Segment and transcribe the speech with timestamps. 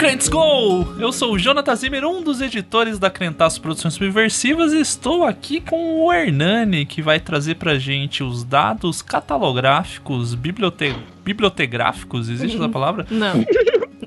[0.00, 0.94] Crentes Go!
[0.98, 5.60] Eu sou o Jonathan Zimmer, um dos editores da Crentaço Produções Subversivas e estou aqui
[5.60, 10.96] com o Hernani, que vai trazer pra gente os dados catalográficos, bibliote...
[11.22, 13.06] bibliotegráficos, existe essa palavra?
[13.10, 13.44] Não.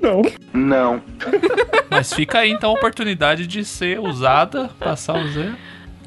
[0.02, 0.22] Não.
[0.52, 1.02] Não.
[1.88, 5.54] Mas fica aí então a oportunidade de ser usada, passar o zero.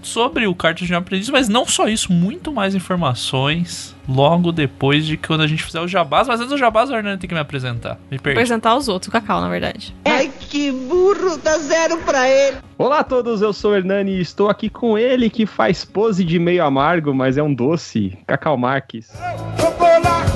[0.07, 5.05] Sobre o Cartas de um Aprendiz, mas não só isso, muito mais informações logo depois
[5.05, 6.29] de quando a gente fizer o jabás.
[6.29, 7.99] Mas antes do jabás, o Hernani tem que me apresentar.
[8.09, 8.39] Me perdi.
[8.39, 9.93] Apresentar os outros, o Cacau, na verdade.
[10.05, 12.55] Ai, que burro, dá zero pra ele.
[12.77, 16.23] Olá a todos, eu sou o Hernani e estou aqui com ele que faz pose
[16.23, 19.11] de meio amargo, mas é um doce, Cacau Marques.
[19.59, 20.31] Chocolate,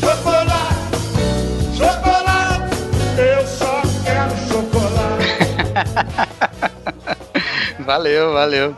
[0.00, 0.96] chocolate,
[1.76, 2.74] chocolate,
[3.18, 5.32] eu só quero chocolate.
[7.82, 8.76] Valeu, valeu.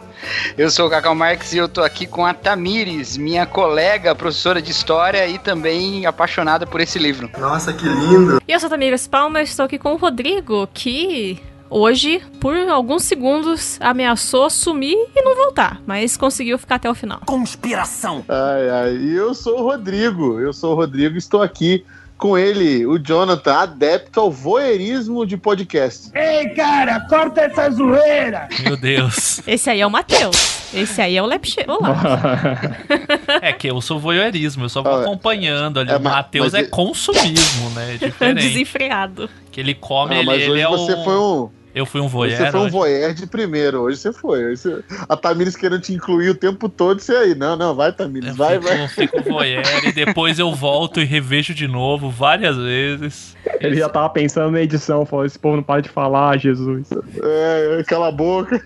[0.56, 4.62] Eu sou o Cacau Marques e eu tô aqui com a Tamires, minha colega, professora
[4.62, 7.30] de história e também apaixonada por esse livro.
[7.38, 8.40] Nossa, que lindo!
[8.46, 11.38] E eu sou Tamires Palma, estou aqui com o Rodrigo, que
[11.68, 17.20] hoje, por alguns segundos, ameaçou sumir e não voltar, mas conseguiu ficar até o final.
[17.26, 18.24] Conspiração!
[18.28, 21.84] Ai, ai, e eu sou o Rodrigo, eu sou o Rodrigo, estou aqui
[22.16, 26.10] com ele, o Jonathan, adepto ao voyeurismo de podcast.
[26.14, 28.48] Ei, cara, corta essa zoeira.
[28.62, 29.40] Meu Deus.
[29.46, 30.54] Esse aí é o Matheus.
[30.72, 31.60] Esse aí é o Lepche.
[31.68, 32.60] Olá.
[33.42, 35.90] É que eu sou voyeurismo, eu só vou Ah, acompanhando ali.
[35.90, 37.94] é, o Matheus mas é consumismo, né?
[37.94, 38.40] É diferente.
[38.42, 39.28] Desenfreado.
[39.52, 41.04] que ele come, Ah, ele, mas ele hoje é você um...
[41.04, 42.38] foi um, Eu fui um voyeur.
[42.38, 42.72] você foi um hoje.
[42.72, 44.44] voyeur de primeiro, hoje você foi.
[44.44, 47.92] Hoje você- A Tamires querendo te incluir o tempo todo, você aí, não, não, vai
[47.92, 48.88] Tamires, Eu vai, fico, vai.
[48.88, 53.34] fico voyeur e depois eu volto e revejo de novo várias vezes.
[53.60, 56.88] Ele já tava pensando na edição, falou: esse povo não para de falar, Jesus.
[57.22, 58.64] É, cala a boca.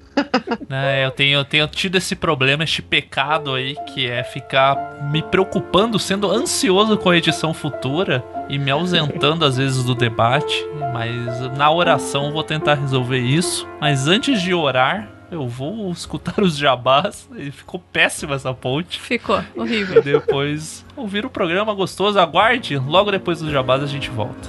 [0.70, 4.76] É, eu tenho, eu tenho tido esse problema, este pecado aí, que é ficar
[5.10, 10.66] me preocupando, sendo ansioso com a edição futura e me ausentando às vezes do debate.
[10.92, 13.66] Mas na oração eu vou tentar resolver isso.
[13.80, 17.28] Mas antes de orar, eu vou escutar os jabás.
[17.36, 19.00] E ficou péssima essa ponte.
[19.00, 20.02] Ficou E horrível.
[20.02, 22.18] depois ouvir o programa gostoso.
[22.18, 24.48] Aguarde, logo depois dos jabás a gente volta.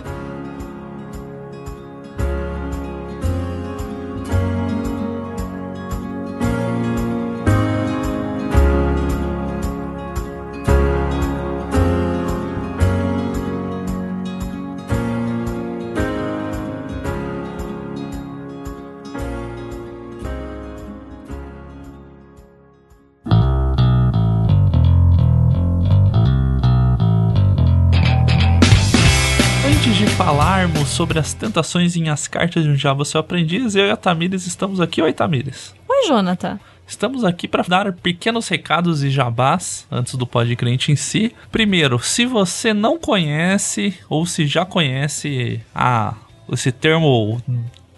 [30.99, 34.45] Sobre as tentações em As Cartas de um Diabo Seu Aprendiz, eu e a Tamires
[34.45, 35.01] estamos aqui.
[35.01, 35.73] Oi, Tamires.
[35.87, 36.59] Oi, Jonathan.
[36.85, 41.33] Estamos aqui para dar pequenos recados e jabás antes do podcast em si.
[41.49, 46.15] Primeiro, se você não conhece ou se já conhece a
[46.51, 47.41] esse termo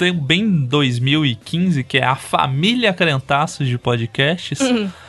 [0.01, 4.57] tem bem 2015, que é a família Crentaços de podcasts,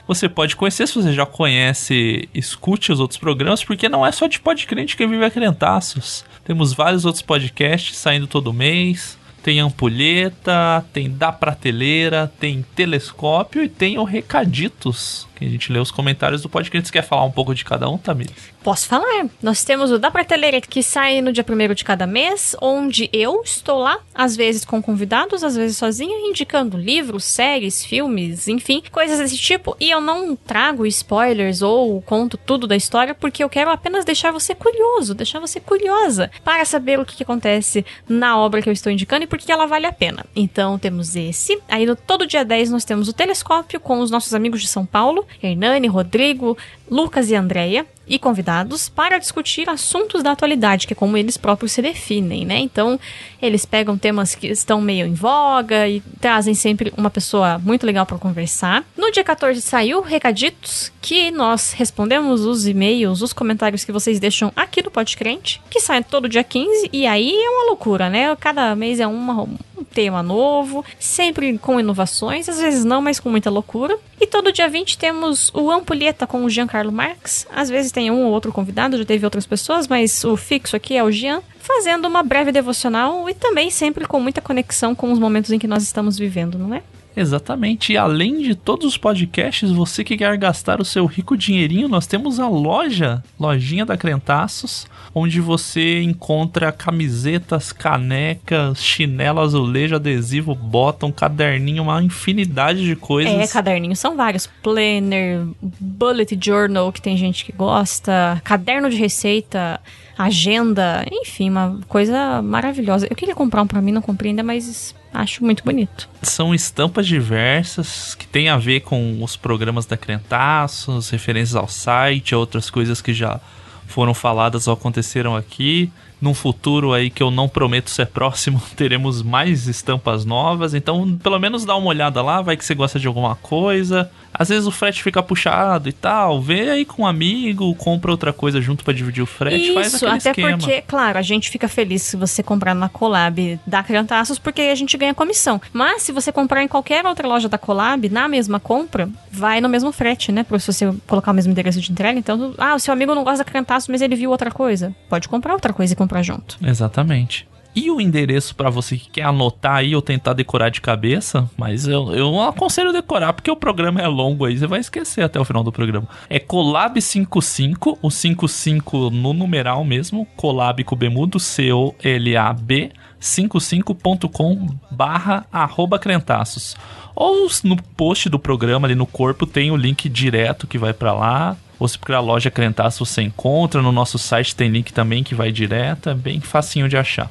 [0.07, 0.87] você pode conhecer.
[0.87, 5.07] Se você já conhece, escute os outros programas, porque não é só de podcrente que
[5.07, 6.27] vive a Crentaços.
[6.45, 9.17] Temos vários outros podcasts saindo todo mês.
[9.43, 15.79] Tem ampulheta, tem da prateleira, tem telescópio e tem o Recaditos, que a gente lê
[15.79, 16.87] os comentários do podcast.
[16.87, 18.53] Você quer falar um pouco de cada um, Tamires?
[18.63, 19.27] Posso falar?
[19.43, 23.43] Nós temos o da prateleira que sai no dia 1 de cada mês, onde eu
[23.45, 29.19] estou lá, às vezes com convidados, às vezes sozinha, indicando livros, séries, filmes, enfim, coisas
[29.19, 29.77] desse tipo.
[29.81, 34.31] E eu não trago spoilers ou conto tudo da história, porque eu quero apenas deixar
[34.31, 38.73] você curioso, deixar você curiosa, para saber o que, que acontece na obra que eu
[38.73, 40.25] estou indicando e por que ela vale a pena.
[40.37, 41.61] Então temos esse.
[41.69, 44.87] Aí no todo dia 10 nós temos o telescópio com os nossos amigos de São
[44.87, 46.57] Paulo, Hernani, Rodrigo,
[46.89, 51.73] Lucas e Andréia e convidados para discutir assuntos da atualidade, que é como eles próprios
[51.73, 52.59] se definem, né?
[52.59, 52.99] Então,
[53.41, 58.05] eles pegam temas que estão meio em voga e trazem sempre uma pessoa muito legal
[58.05, 58.85] para conversar.
[58.97, 64.53] No dia 14 saiu Recaditos, que nós respondemos os e-mails, os comentários que vocês deixam
[64.55, 68.35] aqui no Podcrente, que sai todo dia 15, e aí é uma loucura, né?
[68.37, 73.29] Cada mês é uma, um tema novo, sempre com inovações, às vezes não, mas com
[73.29, 73.99] muita loucura.
[74.21, 77.49] E todo dia 20 temos o Ampulheta com o Giancarlo Marx.
[77.53, 80.97] Às vezes tem um ou outro convidado, já teve outras pessoas, mas o fixo aqui
[80.97, 85.19] é o Gian, fazendo uma breve devocional e também sempre com muita conexão com os
[85.19, 86.83] momentos em que nós estamos vivendo, não é?
[87.17, 87.93] Exatamente.
[87.93, 92.07] E além de todos os podcasts, você que quer gastar o seu rico dinheirinho, nós
[92.07, 101.13] temos a loja, lojinha da Crentaços, onde você encontra camisetas, canecas, chinelo, azulejo, adesivo, bottom,
[101.13, 103.33] caderninho, uma infinidade de coisas.
[103.33, 104.47] É, caderninhos são vários.
[104.63, 109.81] Planner, bullet journal, que tem gente que gosta, caderno de receita,
[110.17, 113.07] agenda, enfim, uma coisa maravilhosa.
[113.11, 116.09] Eu queria comprar um pra mim, não comprei ainda, mas acho muito bonito.
[116.23, 122.35] São estampas diversas que tem a ver com os programas da Crentaços, referências ao site,
[122.35, 123.41] outras coisas que já
[123.87, 125.93] foram faladas ou aconteceram aqui.
[126.21, 130.73] Num futuro aí que eu não prometo ser próximo, teremos mais estampas novas.
[130.73, 134.11] Então, pelo menos dá uma olhada lá, vai que você gosta de alguma coisa.
[134.33, 136.41] Às vezes o frete fica puxado e tal.
[136.41, 139.97] Vê aí com um amigo, compra outra coisa junto pra dividir o frete, faz Isso,
[139.97, 140.59] aquele até esquema.
[140.59, 144.71] porque, claro, a gente fica feliz se você comprar na Colab da Criantaços, porque aí
[144.71, 145.61] a gente ganha comissão.
[145.73, 149.69] Mas se você comprar em qualquer outra loja da Colab, na mesma compra, vai no
[149.69, 150.43] mesmo frete, né?
[150.45, 152.19] Por se você colocar o mesmo endereço de entrega.
[152.19, 154.95] Então, ah, o seu amigo não gosta da Criantaços, mas ele viu outra coisa.
[155.09, 156.57] Pode comprar outra coisa e comprar junto.
[156.63, 157.47] Exatamente.
[157.75, 161.87] E o endereço pra você que quer anotar aí ou tentar decorar de cabeça, mas
[161.89, 165.45] eu, eu aconselho decorar porque o programa é longo aí, você vai esquecer até o
[165.45, 166.07] final do programa.
[166.29, 176.77] É Colab55, o 55 no numeral mesmo, Colab com bemudo, C-O-L-A-B, 55.com barra arroba crentaços.
[177.15, 181.13] Ou no post do programa ali no corpo tem o link direto que vai pra
[181.13, 181.57] lá.
[181.79, 183.83] Ou se procurar a loja Crentaço você encontra.
[183.83, 186.09] No nosso site tem link também que vai direto.
[186.09, 187.31] É bem facinho de achar.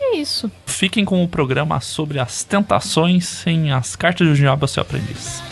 [0.00, 0.50] É isso.
[0.66, 5.42] Fiquem com o programa sobre as tentações em As Cartas do Diabo ao Seu Aprendiz.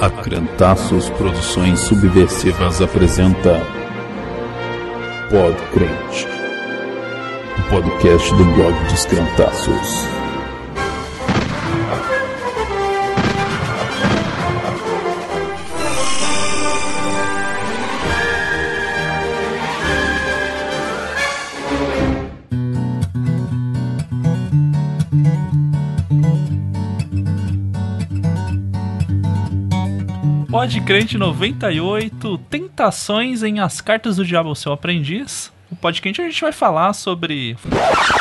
[0.00, 3.60] A Crentaços Produções Subversivas apresenta
[5.28, 6.37] Pod Crente,
[7.68, 10.08] podcast do blog dos Crentaços.
[30.50, 35.52] Pode Crente 98, Tentações em As Cartas do Diabo ao Seu Aprendiz.
[35.70, 37.56] O Pod Quente a gente vai falar sobre.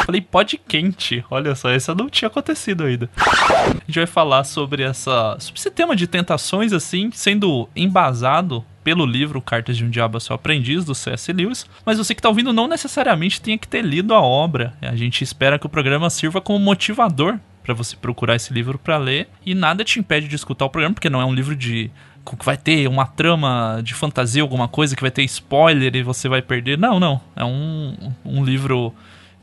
[0.05, 3.09] Falei Pod Quente, olha só, essa não tinha acontecido ainda.
[3.17, 5.37] A gente vai falar sobre essa.
[5.39, 10.21] sobre esse tema de tentações, assim, sendo embasado pelo livro Cartas de um Diabo ao
[10.21, 11.31] Seu Aprendiz, do C.S.
[11.31, 11.65] Lewis.
[11.85, 14.73] Mas você que tá ouvindo não necessariamente tenha que ter lido a obra.
[14.81, 18.97] A gente espera que o programa sirva como motivador para você procurar esse livro para
[18.97, 19.27] ler.
[19.45, 21.91] E nada te impede de escutar o programa, porque não é um livro de
[22.35, 26.27] que vai ter uma trama de fantasia, alguma coisa que vai ter spoiler e você
[26.27, 26.77] vai perder.
[26.77, 27.21] Não, não.
[27.35, 27.95] É um,
[28.25, 28.93] um livro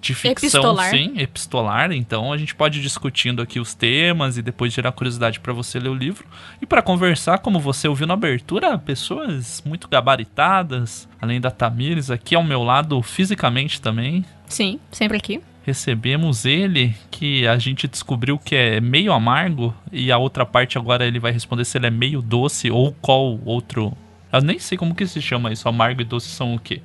[0.04, 0.90] de ficção, Epistolar.
[0.90, 1.92] sim, epistolar.
[1.92, 5.78] Então a gente pode ir discutindo aqui os temas e depois gerar curiosidade para você
[5.78, 6.26] ler o livro.
[6.60, 12.34] E para conversar, como você ouviu na abertura, pessoas muito gabaritadas, além da Tamires, aqui
[12.34, 14.24] ao meu lado fisicamente também.
[14.46, 15.40] Sim, sempre aqui.
[15.66, 21.06] Recebemos ele, que a gente descobriu que é meio amargo, e a outra parte agora
[21.06, 23.96] ele vai responder se ele é meio doce ou qual outro.
[24.32, 25.66] Eu nem sei como que se chama isso.
[25.68, 26.82] Amargo e doce são o quê?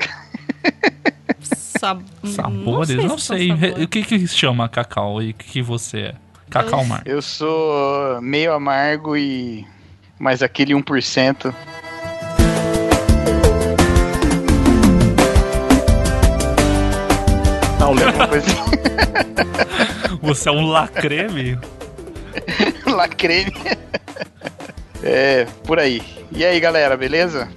[1.40, 2.02] Sab...
[2.24, 2.96] Sabores?
[2.96, 3.38] Não Não sei.
[3.38, 3.46] sei.
[3.46, 3.84] se são Re- sabores.
[3.84, 6.14] O que que se chama cacau e o que que você é?
[6.50, 7.08] Cacau amargo.
[7.08, 9.66] Eu sou meio amargo e.
[10.18, 11.54] Mas aquele 1%.
[17.86, 18.12] Não, Léo.
[18.14, 18.46] Uma coisa
[20.20, 21.56] Você é um lacreme?
[22.84, 23.52] lacreme.
[25.04, 26.02] É, por aí.
[26.32, 27.48] E aí, galera, beleza?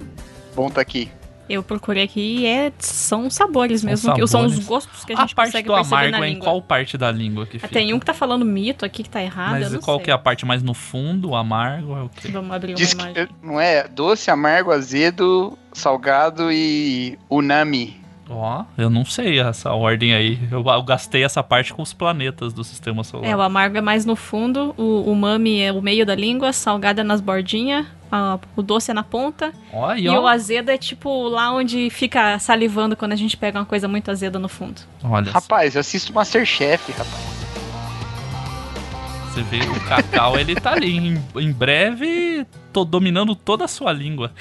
[0.54, 1.10] Bom tá aqui.
[1.48, 4.68] Eu procurei aqui e é, são sabores São mesmo, que são os sabores.
[4.68, 6.96] gostos que a A gente parte consegue do perceber amargo na é em qual parte
[6.96, 7.72] da língua que Ah, fica?
[7.74, 10.04] Tem um que tá falando mito aqui que tá errado, eu Mas não qual sei.
[10.04, 11.30] que é a parte mais no fundo?
[11.30, 12.28] O amargo é o quê?
[12.28, 17.99] Vamos abrir uma Diz que, não é doce, amargo, azedo, salgado e unami.
[18.32, 20.38] Ó, eu não sei essa ordem aí.
[20.52, 23.28] Eu, eu gastei essa parte com os planetas do sistema solar.
[23.28, 27.00] É, o amargo é mais no fundo, o umami é o meio da língua, salgado
[27.00, 30.78] é nas bordinhas, a- o doce é na ponta, Ó, e e o azedo é
[30.78, 34.80] tipo lá onde fica salivando quando a gente pega uma coisa muito azeda no fundo.
[35.02, 37.40] olha, Rapaz, eu assisto Masterchef, rapaz.
[39.34, 40.96] você vê o cacau, ele tá ali.
[40.96, 44.30] Em, em breve, tô dominando toda a sua língua.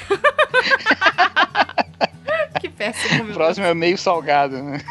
[2.80, 4.82] Péssimo, O próximo é meio salgado, né?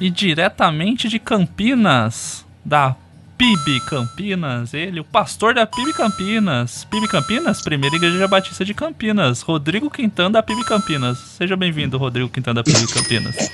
[0.00, 2.96] E diretamente de Campinas, da
[3.36, 6.84] PIB Campinas, ele, o pastor da PIB Campinas.
[6.84, 9.42] PIB Campinas, primeira igreja batista de Campinas.
[9.42, 11.18] Rodrigo Quintana da PIB Campinas.
[11.18, 13.50] Seja bem-vindo, Rodrigo Quintana da PIB Campinas.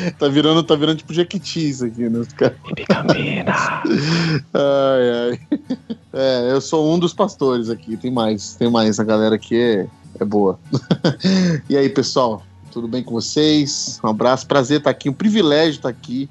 [0.18, 2.18] Tá virando, tá virando tipo Jequiti isso aqui, né?
[2.20, 2.56] Os caras.
[4.54, 5.40] Ai, ai.
[6.12, 7.96] É, eu sou um dos pastores aqui.
[7.96, 9.00] Tem mais, tem mais.
[9.00, 9.86] A galera aqui é,
[10.20, 10.58] é boa.
[11.68, 12.42] e aí, pessoal?
[12.70, 13.98] Tudo bem com vocês?
[14.02, 16.28] Um abraço, prazer estar aqui, um privilégio estar aqui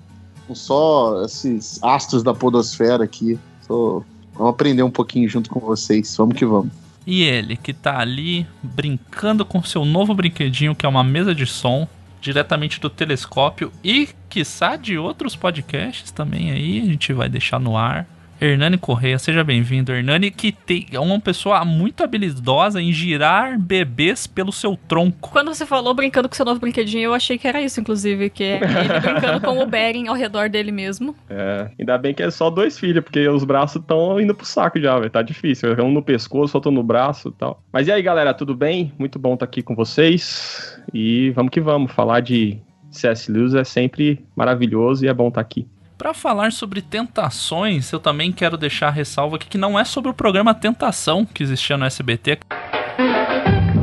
[0.47, 3.37] com só esses astros da podosfera aqui.
[3.67, 6.15] Tô, vamos aprender um pouquinho junto com vocês.
[6.15, 6.71] Vamos que vamos.
[7.05, 11.45] E ele, que tá ali brincando com seu novo brinquedinho, que é uma mesa de
[11.45, 11.87] som,
[12.21, 17.77] diretamente do telescópio e, quiçá, de outros podcasts também aí, a gente vai deixar no
[17.77, 18.07] ar.
[18.41, 19.91] Hernani Correia, seja bem-vindo.
[19.91, 25.29] Hernani que tem, é uma pessoa muito habilidosa em girar bebês pelo seu tronco.
[25.29, 28.43] Quando você falou brincando com seu novo brinquedinho, eu achei que era isso, inclusive, que
[28.45, 31.13] é ele brincando com o Beren ao redor dele mesmo.
[31.29, 34.79] É, ainda bem que é só dois filhos, porque os braços estão indo pro saco
[34.79, 35.09] já, velho.
[35.09, 35.75] Tá difícil.
[35.83, 37.61] Um no pescoço, outro no braço e tal.
[37.73, 38.93] Mas e aí, galera, tudo bem?
[38.97, 40.81] Muito bom estar aqui com vocês.
[40.93, 41.91] E vamos que vamos.
[41.91, 42.57] Falar de
[42.89, 43.29] C.S.
[43.29, 45.67] Lewis é sempre maravilhoso e é bom estar aqui.
[45.99, 50.09] Para falar sobre tentações, eu também quero deixar a ressalva aqui que não é sobre
[50.09, 52.39] o programa Tentação que existia no SBT.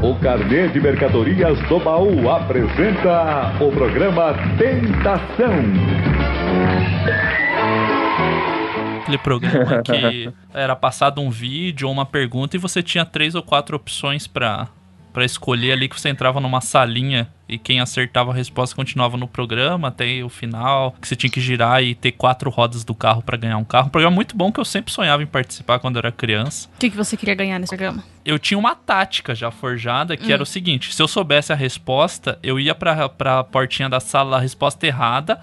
[0.03, 5.57] O Carnê de Mercadorias do Baú apresenta o programa Tentação.
[9.03, 13.43] Aquele programa que era passado um vídeo ou uma pergunta e você tinha três ou
[13.43, 14.69] quatro opções para
[15.17, 19.27] para escolher ali que você entrava numa salinha e quem acertava a resposta continuava no
[19.27, 23.23] programa até o final, que você tinha que girar e ter quatro rodas do carro
[23.23, 23.87] para ganhar um carro.
[23.87, 26.69] Um programa muito bom que eu sempre sonhava em participar quando eu era criança.
[26.77, 28.05] O que, que você queria ganhar nesse programa?
[28.27, 30.35] Eu tinha uma tática já forjada que hum.
[30.35, 34.37] era o seguinte: se eu soubesse a resposta, eu ia pra, pra portinha da sala,
[34.37, 35.41] a resposta errada,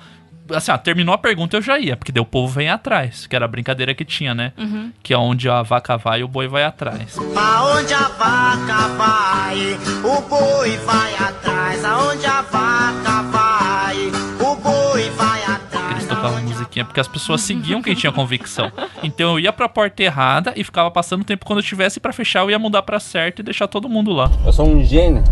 [0.52, 3.36] assim, ó, terminou a pergunta eu já ia, porque daí o povo vem atrás, que
[3.36, 4.54] era a brincadeira que tinha, né?
[4.58, 4.92] Uhum.
[5.02, 7.18] Que é onde a vaca vai o boi vai atrás.
[7.18, 11.86] Aonde a vaca vai, o boi vai atrás.
[11.86, 13.98] Aonde a vaca vai,
[14.40, 15.92] o boi vai atrás.
[15.92, 18.72] Eles tocavam musiquinha, porque as pessoas seguiam quem tinha convicção.
[19.02, 22.42] Então eu ia pra porta errada e ficava passando tempo quando eu tivesse para fechar,
[22.42, 24.30] eu ia mudar pra certo e deixar todo mundo lá.
[24.46, 25.24] Eu sou um gênio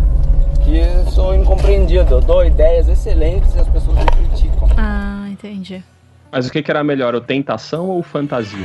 [0.64, 2.14] que sou incompreendido.
[2.14, 4.68] Eu dou ideias excelentes e as pessoas me criticam.
[4.76, 4.91] Ah,
[5.42, 5.82] entendi.
[6.30, 8.58] Mas o que, que era melhor, o tentação ou fantasia?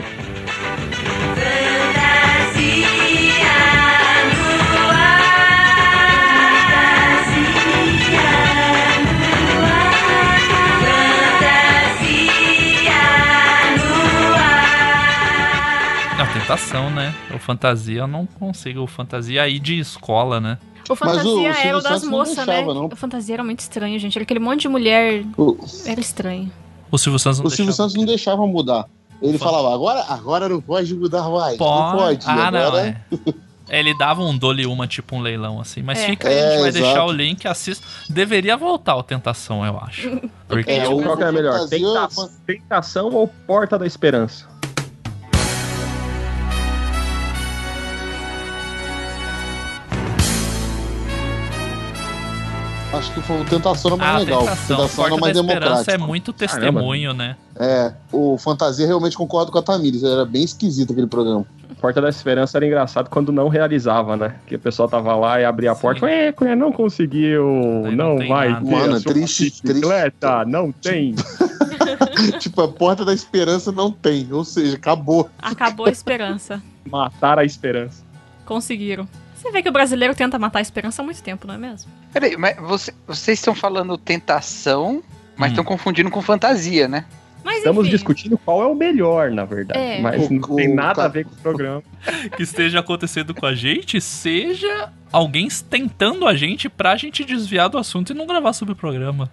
[16.20, 17.14] A tentação, né?
[17.36, 18.82] O fantasia eu não consigo.
[18.82, 20.58] O fantasia aí de escola, né?
[20.90, 22.62] O fantasia era o das moças, né?
[22.62, 22.86] Não.
[22.86, 24.18] O fantasia era muito estranho, gente.
[24.18, 25.26] Era aquele monte de mulher.
[25.38, 25.58] O...
[25.86, 26.50] Era estranho.
[26.92, 27.76] O Silvio Santos não O Silvio deixava.
[27.90, 28.86] Santos não deixava mudar.
[29.22, 31.58] Ele falava, agora, agora não pode mudar mais.
[31.58, 31.92] Pode.
[31.92, 32.26] Não pode.
[32.28, 32.52] Ah, agora...
[32.72, 32.98] não, é.
[33.70, 35.82] Ele dava um dole uma, tipo um leilão, assim.
[35.82, 36.06] Mas É.
[36.06, 36.86] fica aí, a gente É, vai exato.
[36.86, 37.86] deixar o link, assista.
[38.10, 40.22] Deveria voltar o Tentação, eu acho.
[40.48, 44.46] Porque, É, tipo, o- Qual que era melhor, tentação, tentação ou porta da esperança?
[52.98, 54.40] Acho que foi o Tentação era mais a legal.
[54.40, 55.92] Tentação, Tentação Porta era mais da Esperança democrático.
[56.04, 57.36] é muito testemunho, né?
[57.56, 60.04] É, o Fantasia realmente concordo com a Tamires.
[60.04, 61.46] Era bem esquisito aquele programa.
[61.80, 64.36] Porta da Esperança era engraçado quando não realizava, né?
[64.48, 66.02] Que o pessoal tava lá e abria a porta.
[66.36, 67.46] Cunha, não conseguiu,
[67.86, 68.66] Aí não não, vai nada.
[68.66, 71.14] ter Mano, triste, bicicleta, não tem.
[72.40, 74.28] tipo, a Porta da Esperança não tem.
[74.32, 75.30] Ou seja, acabou.
[75.40, 76.62] Acabou a esperança.
[76.90, 78.04] Matar a esperança.
[78.44, 79.08] Conseguiram.
[79.48, 81.90] Você vê que o brasileiro tenta matar a esperança há muito tempo, não é mesmo?
[82.12, 85.02] Peraí, mas você- vocês estão falando tentação,
[85.38, 85.54] mas Hum.
[85.54, 87.06] estão confundindo com fantasia, né?
[87.46, 89.80] Mas Estamos enfim, discutindo qual é o melhor, na verdade.
[89.80, 90.02] É.
[90.02, 91.82] Mas não tem nada a ver com o programa.
[92.36, 97.78] Que esteja acontecendo com a gente, seja alguém tentando a gente pra gente desviar do
[97.78, 99.32] assunto e não gravar sobre o programa.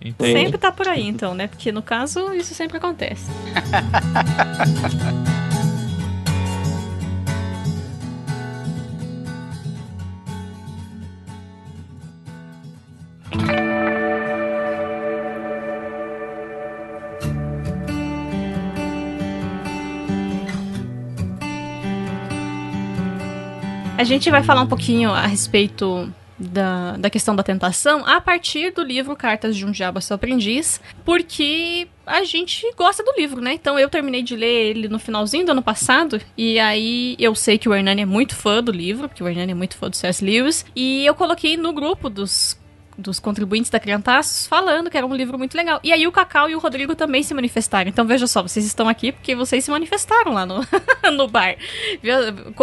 [0.00, 0.32] Entende?
[0.32, 1.46] sempre tá por aí, então, né?
[1.46, 3.30] Porque no caso, isso sempre acontece.
[23.98, 28.70] A gente vai falar um pouquinho a respeito da, da questão da tentação a partir
[28.70, 33.40] do livro Cartas de um Diabo a Seu Aprendiz, porque a gente gosta do livro,
[33.40, 33.54] né?
[33.54, 37.56] Então eu terminei de ler ele no finalzinho do ano passado, e aí eu sei
[37.56, 39.96] que o Hernani é muito fã do livro, porque o Hernani é muito fã do
[39.96, 40.22] C.S.
[40.22, 42.58] Lewis, e eu coloquei no grupo dos
[42.96, 45.80] dos contribuintes da Criantaços falando que era um livro muito legal.
[45.82, 47.88] E aí o Cacau e o Rodrigo também se manifestaram.
[47.88, 50.60] Então veja só, vocês estão aqui porque vocês se manifestaram lá no,
[51.12, 51.56] no bar.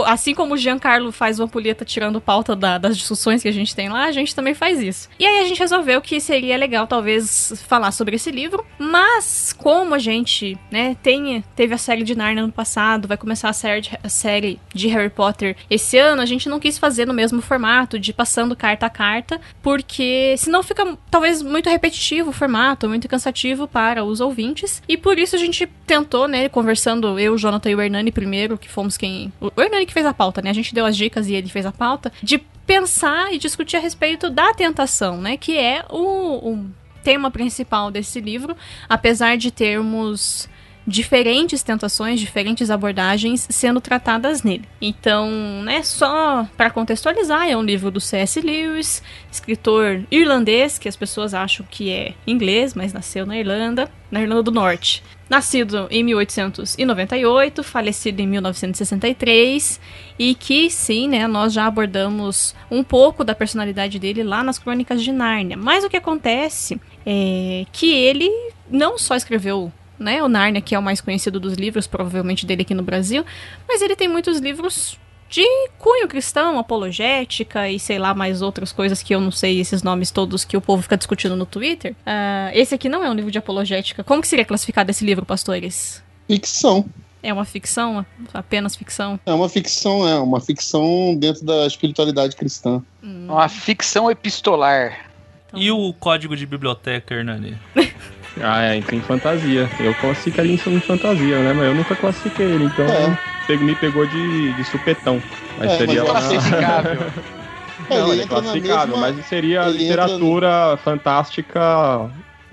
[0.06, 3.76] Assim como o Giancarlo faz uma ampulheta tirando pauta da, das discussões que a gente
[3.76, 5.10] tem lá, a gente também faz isso.
[5.20, 9.94] E aí a gente resolveu que seria legal talvez falar sobre esse livro, mas como
[9.94, 13.82] a gente, né, tem, teve a série de Narnia no passado, vai começar a série,
[13.82, 17.42] de, a série de Harry Potter esse ano, a gente não quis fazer no mesmo
[17.42, 23.08] formato de passando carta a carta, porque senão fica talvez muito repetitivo o formato, muito
[23.08, 24.82] cansativo para os ouvintes.
[24.88, 28.58] E por isso a gente tentou, né, conversando eu, o Jonathan e o Hernani primeiro,
[28.58, 29.32] que fomos quem.
[29.40, 30.50] O Hernani que fez a pauta, né?
[30.50, 33.80] A gente deu as dicas e ele fez a pauta, de pensar e discutir a
[33.80, 35.38] respeito da tentação, né?
[35.38, 36.66] Que é o, o
[37.04, 38.56] tema principal desse livro,
[38.88, 40.50] apesar de termos
[40.86, 44.68] diferentes tentações, diferentes abordagens sendo tratadas nele.
[44.82, 45.30] Então,
[45.64, 48.42] né, só para contextualizar, é um livro do C.S.
[48.42, 54.22] Lewis, escritor irlandês, que as pessoas acham que é inglês, mas nasceu na Irlanda, na
[54.22, 55.04] Irlanda do Norte.
[55.30, 59.80] Nascido em 1898, falecido em 1963,
[60.20, 65.02] e que sim, né, nós já abordamos um pouco da personalidade dele lá nas Crônicas
[65.02, 65.58] de Nárnia.
[65.58, 68.30] Mas o que acontece é que ele
[68.70, 69.72] não só escreveu
[70.04, 70.22] né?
[70.22, 73.26] O Narnia, que é o mais conhecido dos livros, provavelmente dele aqui no Brasil.
[73.68, 75.00] Mas ele tem muitos livros
[75.34, 75.44] de
[75.80, 80.12] cunho cristão, apologética e sei lá mais outras coisas que eu não sei esses nomes
[80.12, 81.94] todos que o povo fica discutindo no Twitter.
[82.02, 84.04] Uh, esse aqui não é um livro de apologética.
[84.04, 86.04] Como que seria classificado esse livro, pastores?
[86.28, 86.86] Ficção.
[87.24, 88.06] É uma ficção?
[88.32, 89.20] Apenas ficção?
[89.26, 92.84] É uma ficção, é uma ficção dentro da espiritualidade cristã.
[93.02, 93.26] Hum.
[93.30, 95.10] Uma ficção epistolar.
[95.48, 95.60] Então...
[95.60, 97.58] E o código de biblioteca, Hernani?
[98.42, 99.70] Ah, é, tem fantasia.
[99.80, 101.54] Eu classificaria isso em fantasia, né?
[101.54, 103.58] Mas eu nunca classifiquei ele, então é.
[103.58, 105.22] me pegou de, de supetão.
[105.58, 107.00] Mas é, seria mas é classificável.
[107.90, 109.14] Não, ele, é classificável, mesma...
[109.14, 110.78] mas seria literatura entra...
[110.78, 112.10] fantástica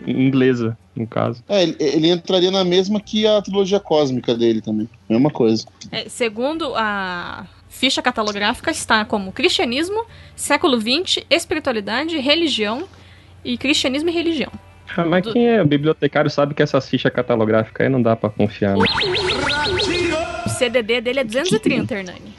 [0.07, 1.43] inglesa, no caso.
[1.49, 4.89] É, ele, ele, entraria na mesma que a trilogia cósmica dele também.
[5.09, 5.67] Mesma coisa.
[5.93, 12.89] É, segundo a ficha catalográfica, está como cristianismo, século XX, espiritualidade, religião
[13.45, 14.51] e cristianismo e religião.
[14.97, 18.77] Ah, mas quem é bibliotecário sabe que essa ficha catalográfica aí não dá para confiar.
[18.77, 18.85] Né?
[20.45, 22.35] O CDD dele é 230, Hernani.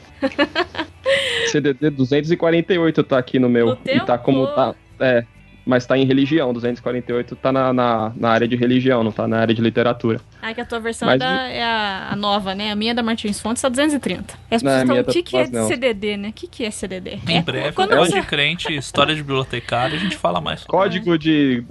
[1.50, 3.66] CDD 248 tá aqui no meu.
[3.66, 4.74] No e tá como tá.
[5.00, 5.24] É,
[5.64, 6.52] mas tá em religião.
[6.52, 10.20] 248 tá na, na, na, área de religião, não tá na área de literatura.
[10.40, 12.72] Ah, que a tua versão mas, é, da, é a, a, nova, né?
[12.72, 14.34] A minha é da Martins Fontes tá 230.
[14.50, 15.68] E as pessoas estão, o que, que é não.
[15.68, 16.28] CDD, né?
[16.28, 17.18] O que, que é CDD?
[17.28, 20.72] Em é, breve, quando é de crente, história de bibliotecário, a gente fala mais sobre
[20.72, 21.64] Código de.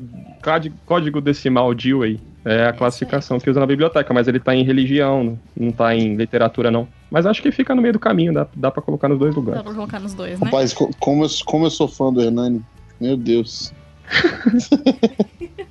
[0.86, 2.20] Código decimal Dewey.
[2.44, 6.16] É a classificação que usa na biblioteca, mas ele tá em religião, não tá em
[6.16, 6.88] literatura, não.
[7.12, 9.60] Mas acho que fica no meio do caminho, dá, dá pra colocar nos dois lugares.
[9.60, 10.46] Dá pra colocar nos dois, né?
[10.46, 12.66] Rapaz, como eu, como eu sou fã do Hernani,
[13.00, 13.72] meu Deus.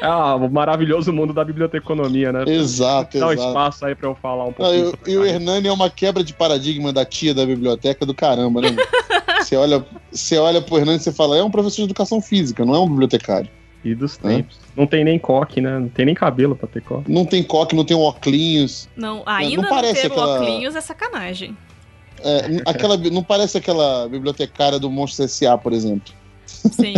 [0.00, 2.44] É o maravilhoso mundo da biblioteconomia, né?
[2.46, 4.98] Exato, Dá um espaço aí pra eu falar um pouco.
[5.06, 8.74] E o Hernani é uma quebra de paradigma da tia da biblioteca do caramba, né?
[9.42, 12.64] você, olha, você olha pro Hernani e você fala, é um professor de educação física,
[12.64, 13.50] não é um bibliotecário.
[13.84, 14.56] E dos tempos.
[14.56, 14.80] É?
[14.80, 15.78] Não tem nem coque, né?
[15.78, 17.10] Não tem nem cabelo pra ter coque.
[17.10, 18.88] Não tem coque, não tem um óculos.
[18.96, 20.40] Não, ainda não, não parece ter aquela...
[20.40, 21.56] óculos é sacanagem.
[22.22, 26.12] É, aquela, não parece aquela bibliotecária do Monstro S.A., por exemplo.
[26.46, 26.94] Sim.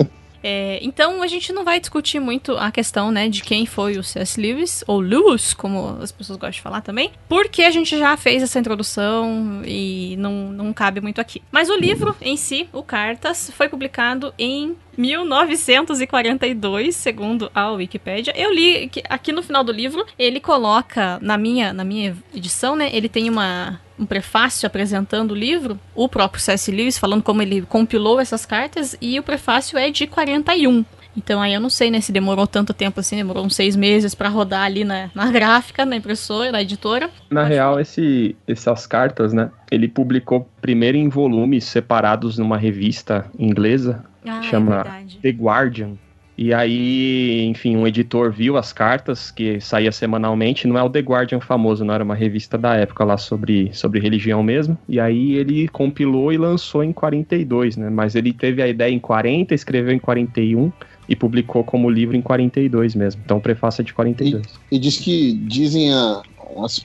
[0.42, 4.04] É, então a gente não vai discutir muito a questão, né, de quem foi o
[4.04, 4.40] C.S.
[4.40, 8.42] Lewis, ou Lewis, como as pessoas gostam de falar também, porque a gente já fez
[8.42, 11.42] essa introdução e não, não cabe muito aqui.
[11.50, 18.32] Mas o livro em si, o Cartas, foi publicado em 1942, segundo a Wikipedia.
[18.36, 22.76] Eu li que aqui no final do livro, ele coloca na minha na minha edição,
[22.76, 26.70] né, ele tem uma um prefácio apresentando o livro, o próprio C.S.
[26.70, 30.84] Lewis falando como ele compilou essas cartas, e o prefácio é de 41.
[31.16, 34.14] Então aí eu não sei, né, se demorou tanto tempo assim, demorou uns seis meses
[34.14, 37.08] para rodar ali na, na gráfica, na impressora, na editora.
[37.30, 44.04] Na real, esse, essas cartas, né, ele publicou primeiro em volumes separados numa revista inglesa,
[44.26, 45.96] ah, é chama é The Guardian.
[46.38, 51.00] E aí, enfim, um editor viu as cartas que saía semanalmente, não é o The
[51.00, 54.76] Guardian famoso, não era uma revista da época lá sobre, sobre religião mesmo.
[54.88, 57.88] E aí ele compilou e lançou em 42, né?
[57.88, 60.70] Mas ele teve a ideia em 40, escreveu em 41
[61.08, 63.22] e publicou como livro em 42 mesmo.
[63.24, 64.44] Então o prefácio é de 42.
[64.70, 66.22] E, e diz que dizem a,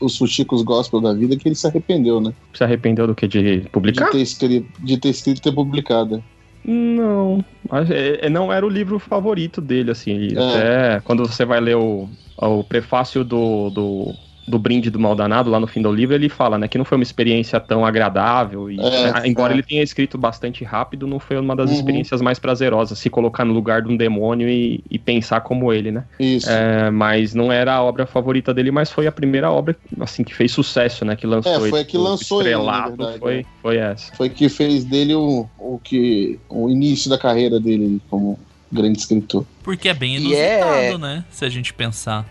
[0.01, 2.33] os fuxicos gospel da vida que ele se arrependeu, né?
[2.53, 3.27] Se arrependeu do que?
[3.27, 4.05] De publicar?
[4.05, 6.23] De ter escrito, de ter escrito e ter publicado.
[6.63, 7.43] Não,
[7.89, 10.29] é, é, não era o livro favorito dele, assim.
[10.35, 10.39] É.
[10.39, 14.13] Até quando você vai ler o, o prefácio do, do
[14.47, 16.97] do brinde do Maldanado, lá no fim do livro, ele fala, né, que não foi
[16.97, 18.69] uma experiência tão agradável.
[18.69, 19.55] E, É, né, embora é.
[19.55, 21.75] ele tenha escrito bastante rápido, não foi uma das Uhum.
[21.75, 25.91] experiências mais prazerosas, se colocar no lugar de um demônio e, e pensar como ele,
[25.91, 26.03] né?
[26.19, 26.49] Isso.
[26.49, 30.33] É, mas não era a obra favorita dele, mas foi a primeira obra, assim, que
[30.33, 31.15] fez sucesso, né?
[31.15, 31.77] Que lançou É, foi ele.
[31.79, 33.45] a que O lançou ele, estrelado verdade, foi, né?
[33.61, 34.15] foi essa.
[34.15, 36.39] Foi que fez dele o, o que.
[36.49, 38.37] o início da carreira dele como
[38.71, 39.45] grande escritor.
[39.63, 41.25] Porque é bem E inusitado, é- né?
[41.29, 42.25] Se a gente pensar.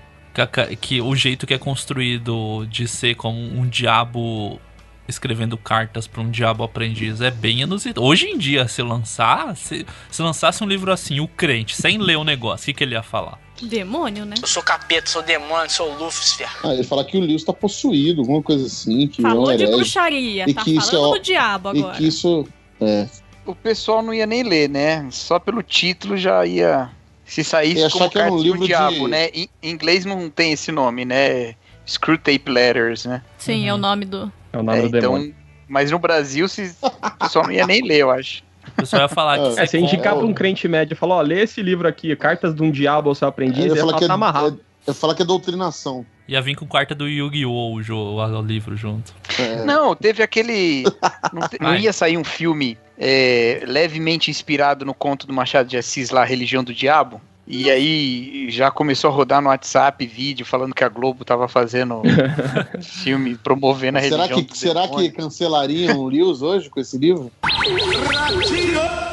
[0.80, 4.60] Que, o jeito que é construído de ser como um diabo
[5.08, 8.04] escrevendo cartas pra um diabo aprendiz é bem inusitado.
[8.06, 12.16] Hoje em dia, se lançar, se, se lançasse um livro assim, o crente, sem ler
[12.16, 13.36] o negócio, o que, que ele ia falar?
[13.60, 14.36] Demônio, né?
[14.40, 16.48] Eu sou capeta, sou demônio, sou Lúcifer.
[16.64, 19.56] Ah, ele fala que o Lewis tá possuído, alguma coisa assim, que é Falou um
[19.56, 19.76] de herege.
[19.76, 21.96] bruxaria, E tá que isso falando é- do diabo E agora.
[21.96, 22.46] que isso.
[22.80, 23.08] É.
[23.44, 25.06] O pessoal não ia nem ler, né?
[25.10, 26.88] Só pelo título já ia.
[27.30, 29.28] Se saísse Ia achar como que era um cartas do diabo, de- né?
[29.32, 31.54] Em inglês não tem esse nome, né?
[31.86, 33.22] Screwtape Letters, né?
[33.38, 34.30] Sim, é o nome do.
[34.52, 35.26] É o nome É, do demônio.
[35.28, 38.42] então, mas no Brasil se, o pessoal não ia nem ler, eu acho.
[38.68, 40.94] O pessoal ia falar que É, você É, se indicar compra- pra um crente médio
[40.94, 43.70] e falar, ó, lê esse livro aqui, Cartas de um Diabo ao seu aprendiz, Ele
[43.72, 44.60] ele fala fala que é, tá amarrado.
[44.86, 46.04] é, ele fala que é doutrinação.
[46.28, 47.80] ia vir com carta do Yu-Gi-Oh!
[47.92, 49.14] O, o livro junto.
[49.38, 49.64] É.
[49.64, 50.82] Não, teve aquele.
[51.32, 55.78] Não, te- não ia sair um filme é, levemente inspirado no conto do Machado de
[55.78, 57.18] Assis lá, Religião do Diabo?
[57.46, 62.02] E aí já começou a rodar no WhatsApp vídeo falando que a Globo tava fazendo
[62.80, 66.96] filme promovendo a será religião que, do será que cancelariam o Lewis hoje com esse
[66.96, 67.32] livro?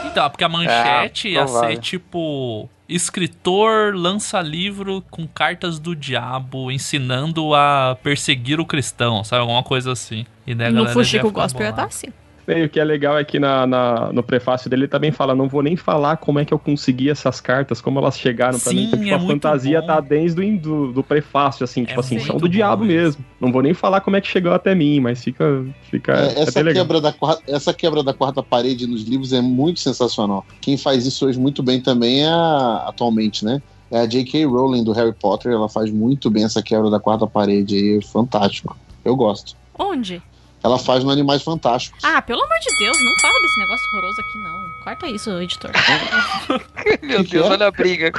[0.06, 2.70] Então, porque a manchete É, ia ser tipo.
[2.90, 9.42] Escritor lança livro com cartas do diabo ensinando a perseguir o cristão, sabe?
[9.42, 10.26] Alguma coisa assim.
[10.46, 11.90] E daí No Fuxico Gospel ia bolada.
[11.90, 12.08] tá assim.
[12.48, 15.36] E o que é legal é que na, na- no prefácio dele ele também fala,
[15.36, 18.72] não vou nem falar como é que eu consegui essas cartas, como elas chegaram pra
[18.72, 18.84] Sim, mim.
[18.86, 19.88] Então, tipo, é a fantasia bom.
[19.88, 22.94] tá desde o do, do prefácio, assim, tipo É assim, são do bom diabo isso.
[22.94, 23.26] mesmo.
[23.42, 26.64] Não vou nem falar como é que chegou até mim, mas fica, fica É, essa,
[26.64, 30.46] quebra da, quarta- essa quebra da quarta parede nos livros é muito sensacional.
[30.62, 33.62] Quem faz isso hoje muito bem também é a, atualmente, né?
[33.92, 34.46] É a J.K.
[34.46, 35.52] Rowling do Harry Potter.
[35.52, 37.98] Ela faz muito bem essa quebra da quarta parede aí.
[37.98, 38.76] é Fantástico.
[39.04, 39.54] Eu gosto.
[39.78, 40.22] Onde?
[40.64, 42.04] Ela faz no Animais Fantásticos.
[42.04, 44.84] Ah, pelo amor de Deus, não fala desse negócio horroroso aqui, não.
[44.84, 45.72] Corta isso, editor.
[47.02, 47.50] Meu que Deus, é?
[47.50, 48.12] olha a briga.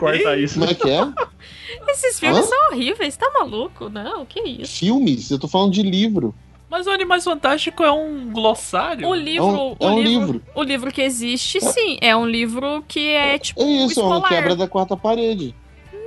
[0.00, 0.58] Corta isso.
[0.58, 1.00] Como é que é?
[1.90, 2.48] Esses filmes Hã?
[2.48, 3.88] são horríveis, tá maluco?
[3.88, 4.78] Não, que isso.
[4.78, 5.30] Filmes?
[5.30, 6.34] Eu tô falando de livro.
[6.68, 9.06] Mas o Animais Fantástico é um glossário.
[9.06, 10.42] O livro, É um- é o um livro, livro.
[10.56, 14.16] o livro que existe, sim, é um livro que é tipo É isso, é uma
[14.16, 14.28] escolar.
[14.28, 15.54] quebra da quarta parede.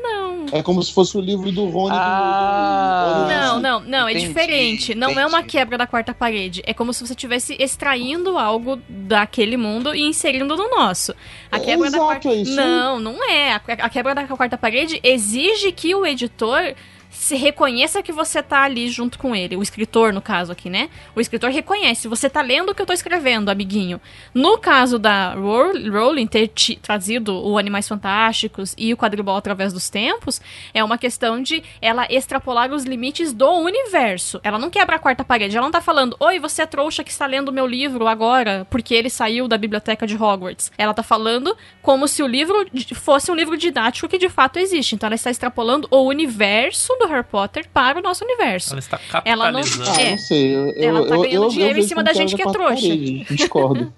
[0.02, 0.46] Não.
[0.52, 1.90] É como se fosse o livro do Rony.
[1.92, 3.14] do- Ah.
[3.16, 4.96] do- do- Não, não, não, é Entendi, diferente.
[4.96, 5.52] Não é uma entendi.
[5.52, 6.62] quebra da quarta parede.
[6.66, 11.14] É como se você estivesse extraindo algo daquele mundo e inserindo no nosso.
[11.52, 12.56] A É quebra da exato, quarta é isso.
[12.56, 13.54] Não, não é.
[13.54, 16.74] A, a quebra da quarta parede exige que o editor
[17.18, 19.58] se reconheça que você tá ali junto com ele.
[19.58, 20.88] O escritor, no caso aqui, né?
[21.16, 22.08] O escritor reconhece.
[22.08, 24.00] Você tá lendo o que eu tô escrevendo, amiguinho.
[24.36, 29.90] No caso da Row- Rowling ter trazido o Animais Fantásticos e o quadribol através dos
[29.90, 30.40] tempos,
[30.74, 34.40] é uma questão de ela extrapolar os limites do universo.
[34.44, 35.58] Ela não quebra a quarta parede.
[35.58, 38.66] Ela não tá falando, oi, você é trouxa que está lendo o meu livro agora,
[38.70, 40.72] porque ele saiu da biblioteca de Hogwarts.
[40.78, 44.94] Ela tá falando como se o livro fosse um livro didático que de fato existe.
[44.94, 48.72] Então ela está extrapolando o universo do Harry Potter para o nosso universo.
[48.74, 49.98] Ela está Ela não- capitalizando.
[49.98, 50.12] Ah, É.
[50.12, 50.56] não sei.
[50.56, 52.46] Eu, Ela eu, tá eu- ganhando eu- dinheiro eu em cima da gente que é
[52.46, 52.82] quarta trouxa.
[52.88, 53.26] parede.
[53.36, 53.94] Discordo.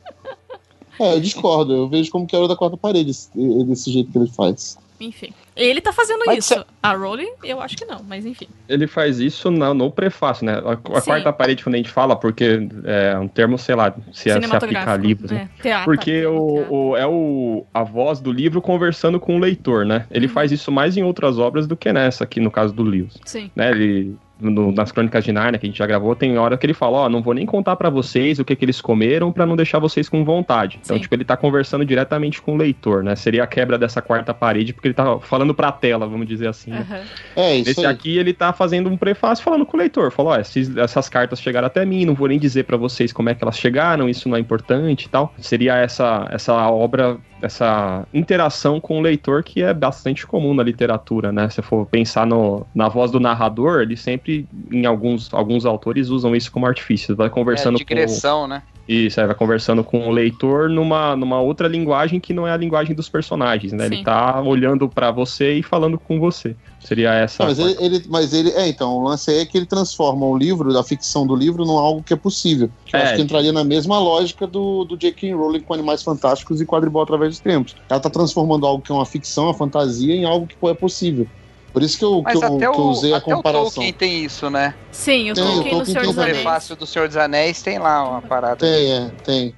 [1.00, 1.74] é, eu discordo.
[1.74, 3.30] Eu vejo como quebra da quarta parede esse-
[3.65, 4.78] desse jeito que ele faz.
[5.00, 5.34] Enfim.
[5.62, 6.54] Ele tá fazendo Mas isso.
[6.56, 8.48] cê- A Rowling, eu acho que não, mas enfim.
[8.67, 10.54] Ele faz isso na- no prefácio, né?
[10.65, 14.30] A, a quarta parede, quando a gente fala, porque é um termo, sei lá, se,
[14.30, 15.08] é, se aplica a Cinematográfico.
[15.08, 15.50] livros, né?
[15.60, 16.34] É, teatro, Porque teatro.
[16.38, 20.06] o, o- é o, a voz do livro conversando com o leitor, né?
[20.10, 20.34] Ele Uhum.
[20.34, 23.12] faz isso mais em outras obras do que nessa, aqui no caso do livro.
[23.26, 23.52] Sim.
[23.56, 23.72] Né?
[23.72, 26.73] Ele, no- nas Crônicas de Nárnia, que a gente já gravou, tem hora que ele
[26.73, 29.56] fala, ó, não vou nem contar pra vocês o que, que eles comeram pra não
[29.56, 30.80] deixar vocês com vontade.
[30.82, 31.02] Então, Sim.
[31.02, 33.15] tipo, ele tá conversando diretamente com o leitor, né?
[33.15, 36.71] Seria a quebra dessa quarta parede, porque ele tá falando pra tela, vamos dizer assim.
[36.71, 36.86] né?
[36.89, 36.99] Aham.
[37.36, 37.91] É, isso Nesse aí.
[37.91, 40.12] aqui ele tá fazendo um prefácio falando com o leitor.
[40.12, 43.30] Falou, ó, esses- essas cartas chegaram até mim, não vou nem dizer pra vocês como
[43.30, 45.34] é que elas chegaram, isso não é importante e tal.
[45.39, 51.32] Seria essa, essa obra, essa interação com o leitor que é bastante comum na literatura,
[51.32, 51.49] né?
[51.49, 56.36] Se for pensar no, na voz do narrador, ele sempre, em alguns, alguns autores, usam
[56.36, 57.15] isso como artifício.
[57.15, 57.80] Vai É, conversando com...
[57.80, 58.63] digressão, né?
[58.91, 62.58] Isso, aí vai conversando com o leitor numa, numa outra linguagem que não é a
[62.58, 63.88] linguagem dos personagens, né?
[63.88, 63.93] Sim.
[63.93, 66.56] Ele tá olhando pra você e falando com você.
[66.80, 67.43] Seria essa...
[67.43, 68.49] Não, mas ele, ele- mas ele.
[68.49, 71.63] É, então, o lance aí é que ele transforma o livro, a ficção do livro,
[71.65, 72.67] num algo que é possível.
[72.84, 73.04] Que eu É.
[73.04, 75.34] acho que entraria na mesma lógica do, do J.K.
[75.36, 77.75] Rowling com Animais Fantásticos e Quadribol através dos tempos.
[77.88, 81.28] Ela tá transformando algo que é uma ficção, uma fantasia, em algo que é possível.
[81.71, 83.69] Por isso que eu, que eu, até que eu o, usei a até o comparação.
[83.71, 84.73] Tolkien tem isso, né?
[84.91, 86.38] Sim, o Tem, o Tolkien no Tolkien Senhor tem dos um O Anéis.
[86.38, 88.55] prefácio do Senhor dos Anéis tem lá uma parada.
[88.58, 89.53] Tem, é, tem.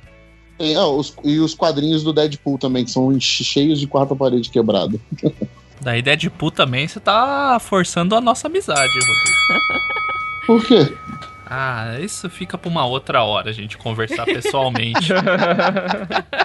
[0.58, 4.50] Tem, ah, os- e os quadrinhos do Deadpool também, que são cheios de quarta parede
[4.50, 5.00] quebrada.
[5.82, 9.82] Daí Deadpool também você tá forçando a nossa amizade, Rodrigo.
[10.46, 10.94] Por quê?
[11.54, 15.12] Ah, isso fica pra uma outra hora, a gente conversar pessoalmente.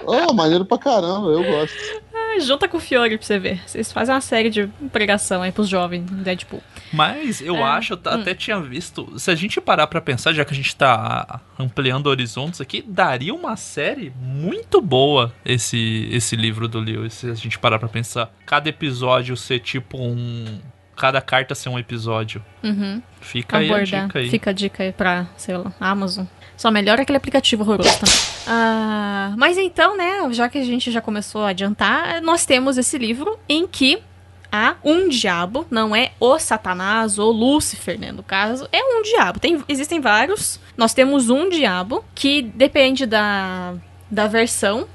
[0.09, 1.75] Oh, maneiro pra caramba, eu gosto.
[2.13, 3.61] Ah, junta com o Fiore pra você ver.
[3.67, 6.61] Vocês fazem uma série de pregação aí pros jovens do Deadpool.
[6.93, 8.21] Mas eu É, acho, eu ta- hum.
[8.21, 12.07] até tinha visto, se a gente parar pra pensar, já que a gente tá ampliando
[12.07, 17.59] horizontes aqui, daria uma série muito boa esse, esse livro do Lewis, se a gente
[17.59, 18.31] parar pra pensar.
[18.45, 20.59] Cada episódio ser tipo um.
[20.97, 22.43] Cada carta ser um episódio.
[22.63, 23.01] Uhum.
[23.21, 24.29] Fica aí a dica aí.
[24.29, 26.25] Fica a dica aí pra, sei lá, Amazon.
[26.57, 28.15] Só melhor aquele aplicativo horroroso também.
[28.49, 32.97] Ah, mas então, né, já que a gente já começou a adiantar, nós temos esse
[32.97, 34.01] livro em que
[34.49, 39.37] há um diabo, não é o Satanás ou Lúcifer, né, no caso, é um diabo.
[39.39, 40.61] Tem, existem vários.
[40.77, 43.73] Nós temos um diabo que depende da,
[44.09, 44.87] da versão.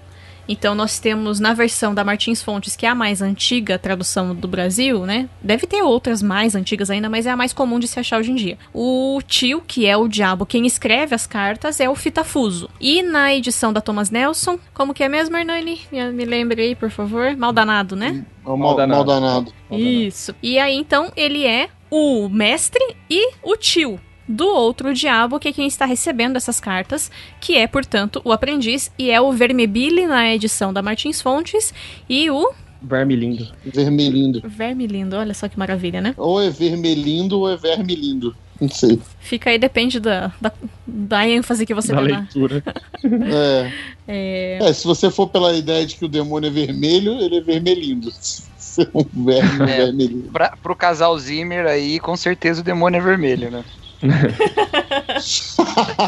[0.49, 4.49] Então nós temos na versão da Martins Fontes, que é a mais antiga tradução do
[4.49, 5.29] Brasil, né?
[5.41, 8.33] Deve ter outras mais antigas ainda, mas é a mais comum de se achar hoje
[8.33, 8.59] em dia.
[8.73, 12.69] O tio, que é o diabo, quem escreve as cartas é o Fitafuso.
[12.81, 15.81] E na edição da Thomas Nelson, como que é mesmo, Hernani?
[15.91, 17.37] Me, lembre aí, por favor.
[17.37, 18.25] Maldanado, né?
[18.45, 19.53] Mal, mal danado.
[19.71, 20.35] Isso.
[20.43, 24.01] E aí, então, ele é o mestre e o tio
[24.33, 28.91] do outro diabo, que é quem está recebendo essas cartas, que é, portanto, o aprendiz,
[28.99, 31.73] e é o Vermebile na edição da Martins Fontes,
[32.09, 32.53] e o
[32.85, 33.47] Vermilindo.
[33.65, 34.43] Vermelindo.
[34.45, 36.15] Vermilindo, olha só que maravilha, né?
[36.17, 38.35] Ou é vermelindo ou é vermelindo.
[38.61, 38.99] Não sei.
[39.21, 40.53] Fica aí, depende da, da,
[40.87, 42.63] da ênfase que você Da dá leitura.
[43.05, 43.73] É.
[44.09, 44.59] É...
[44.61, 48.11] É, se você for pela ideia de que o demônio é vermelho, ele é vermelindo.
[48.59, 49.77] Se é um verme, É.
[49.85, 50.31] vermelindo.
[50.33, 53.65] Pra, pro casal Zimmer aí, com certeza o demônio é vermelho, né?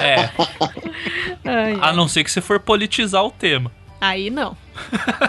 [0.00, 0.30] É,
[1.44, 3.70] Ai, a não ser que você for politizar o tema.
[4.00, 4.57] Aí não.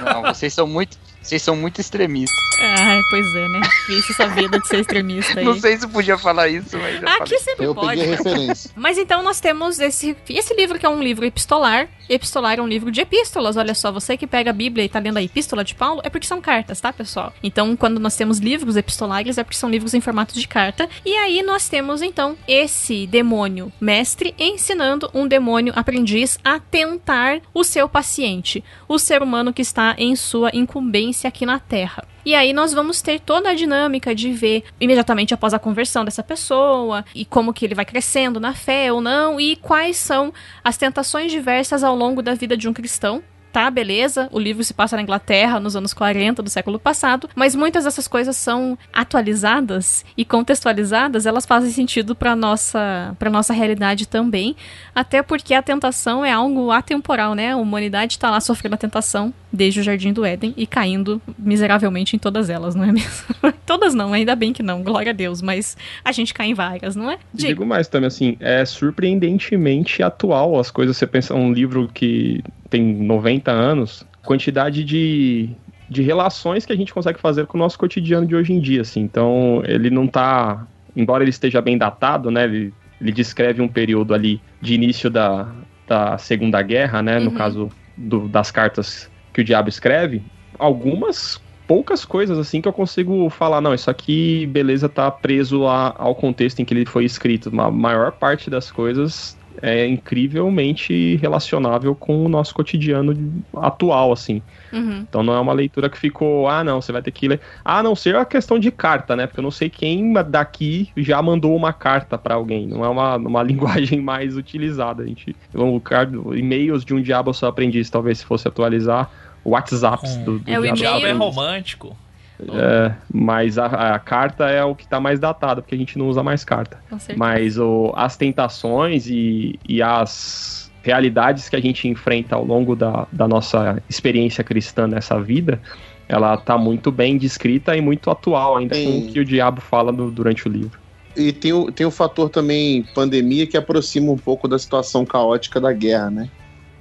[0.04, 0.97] Não, vocês são muito.
[1.26, 2.38] Vocês são muito extremistas.
[2.62, 3.60] Ai, pois é, né?
[3.88, 5.46] Vice essa vida de ser extremista aí.
[5.46, 7.40] Não sei se podia falar isso, mas eu Aqui falei.
[7.40, 7.88] sempre Eu pode.
[7.90, 8.72] peguei referência.
[8.78, 11.88] Mas então nós temos esse, esse livro que é um livro epistolar.
[12.08, 13.58] Epistolar é um livro de epístolas.
[13.58, 16.10] Olha só, você que pega a Bíblia e tá lendo a Epístola de Paulo, é
[16.10, 17.34] porque são cartas, tá, pessoal?
[17.42, 20.88] Então, quando nós temos livros epistolares, é porque são livros em formato de carta.
[21.04, 27.64] E aí nós temos então esse demônio mestre ensinando um demônio aprendiz a tentar o
[27.64, 32.04] seu paciente, o ser humano que está em sua incumbência aqui na Terra.
[32.25, 36.23] E aí nós vamos ter toda a dinâmica de ver imediatamente após a conversão dessa
[36.23, 40.75] pessoa e como que ele vai crescendo na fé ou não e quais são as
[40.75, 43.23] tentações diversas ao longo da vida de um cristão.
[43.56, 44.28] Tá, beleza.
[44.34, 48.06] O livro se passa na Inglaterra nos anos 40 do século passado, mas muitas dessas
[48.06, 54.58] coisas são atualizadas e contextualizadas, elas fazem sentido para nossa para nossa realidade também,
[54.93, 57.54] até porque a tentação é algo atemporal, né?
[57.54, 62.15] A humanidade tá lá sofrendo a tentação desde o Jardim do Éden e caindo miseravelmente
[62.15, 63.26] em todas elas, não é mesmo?
[63.65, 66.96] todas não, ainda bem que não, glória a Deus, mas a gente cai em várias,
[66.96, 67.18] não é?
[67.34, 67.48] Diga.
[67.50, 70.98] Digo mais também, assim, é surpreendentemente atual as coisas.
[70.98, 75.50] Você pensa um livro que tem 90 anos, quantidade de,
[75.89, 78.82] de relações que a gente consegue fazer com o nosso cotidiano de hoje em dia,
[78.82, 79.02] assim.
[79.02, 80.65] Então, ele não tá,
[80.96, 85.48] embora ele esteja bem datado, né, ele, ele descreve um período ali de início da,
[85.88, 87.36] da Segunda Guerra, né, no Uhum.
[87.38, 90.24] caso do- das cartas que o diabo escreve,
[90.58, 95.93] algumas poucas coisas assim que eu consigo falar, não, isso aqui, beleza, tá preso a-
[95.98, 97.50] ao contexto em que ele foi escrito.
[97.60, 103.13] A maior parte das coisas é incrivelmente relacionável com o nosso cotidiano
[103.56, 104.41] atual, assim.
[104.71, 105.06] Uhum.
[105.08, 107.39] Então não é uma leitura que ficou, ah, não, você vai ter que ler.
[107.63, 109.28] Ah, não ser a questão de carta, né?
[109.28, 112.67] Porque eu não sei quem daqui já mandou uma carta pra alguém.
[112.67, 115.04] Não é uma, uma linguagem mais utilizada.
[115.04, 119.10] A gente, o e-mails de um diabo só aprendiz, talvez se fosse atualizar.
[119.45, 121.05] WhatsApps do, do É, o diabo.
[121.05, 121.95] É romântico.
[122.38, 126.10] É, mas a, a carta é o que tá mais datado, porque a gente não
[126.10, 126.77] usa mais carta.
[126.89, 126.97] Com.
[127.15, 133.08] Mas o, as tentações e, e as realidades que a gente enfrenta ao longo da,
[133.12, 135.62] da nossa experiência cristã nessa vida,
[136.10, 139.08] ela tá muito bem descrita e muito atual ainda com Sim.
[139.08, 140.77] o que o diabo fala no- durante o livro.
[141.15, 145.62] E tem o, tem o fator também pandemia que aproxima um pouco da situação caótica
[145.62, 146.29] da guerra, né?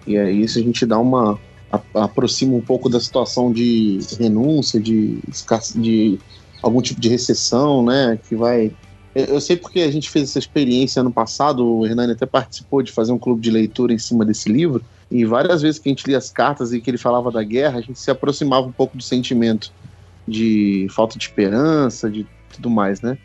[0.06, 1.38] E aí isso a gente dá uma.
[1.94, 5.18] Aproxima um pouco da situação de renúncia, de,
[5.76, 6.18] de
[6.62, 8.18] algum tipo de recessão, né?
[8.28, 8.72] Que vai.
[9.14, 12.90] Eu sei porque a gente fez essa experiência ano passado, o Hernani até participou de
[12.90, 16.04] fazer um clube de leitura em cima desse livro, e várias vezes que a gente
[16.04, 18.96] lia as cartas e que ele falava da guerra, a gente se aproximava um pouco
[18.96, 19.72] do sentimento
[20.26, 23.16] de falta de esperança, de tudo mais, né?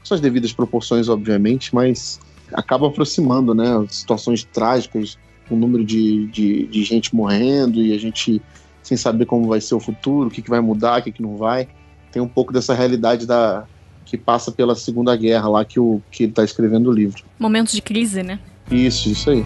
[0.00, 2.20] Com suas devidas proporções, obviamente, mas
[2.52, 3.64] acaba aproximando, né?
[3.88, 5.16] Situações trágicas,
[5.50, 8.40] o número de, de, de gente morrendo e a gente
[8.82, 11.22] sem saber como vai ser o futuro, o que, que vai mudar, o que, que
[11.22, 11.68] não vai.
[12.10, 13.64] Tem um pouco dessa realidade da
[14.06, 17.22] que passa pela Segunda Guerra lá que, o, que ele está escrevendo o livro.
[17.38, 18.40] Momentos de crise, né?
[18.70, 19.44] Isso, isso aí.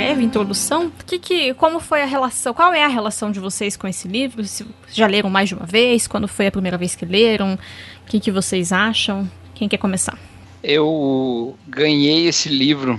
[0.00, 2.54] Breve introdução, que, que, como foi a relação?
[2.54, 4.42] Qual é a relação de vocês com esse livro?
[4.46, 6.06] Se já leram mais de uma vez?
[6.06, 7.54] Quando foi a primeira vez que leram?
[7.54, 9.30] O que, que vocês acham?
[9.54, 10.18] Quem quer começar?
[10.62, 12.98] Eu ganhei esse livro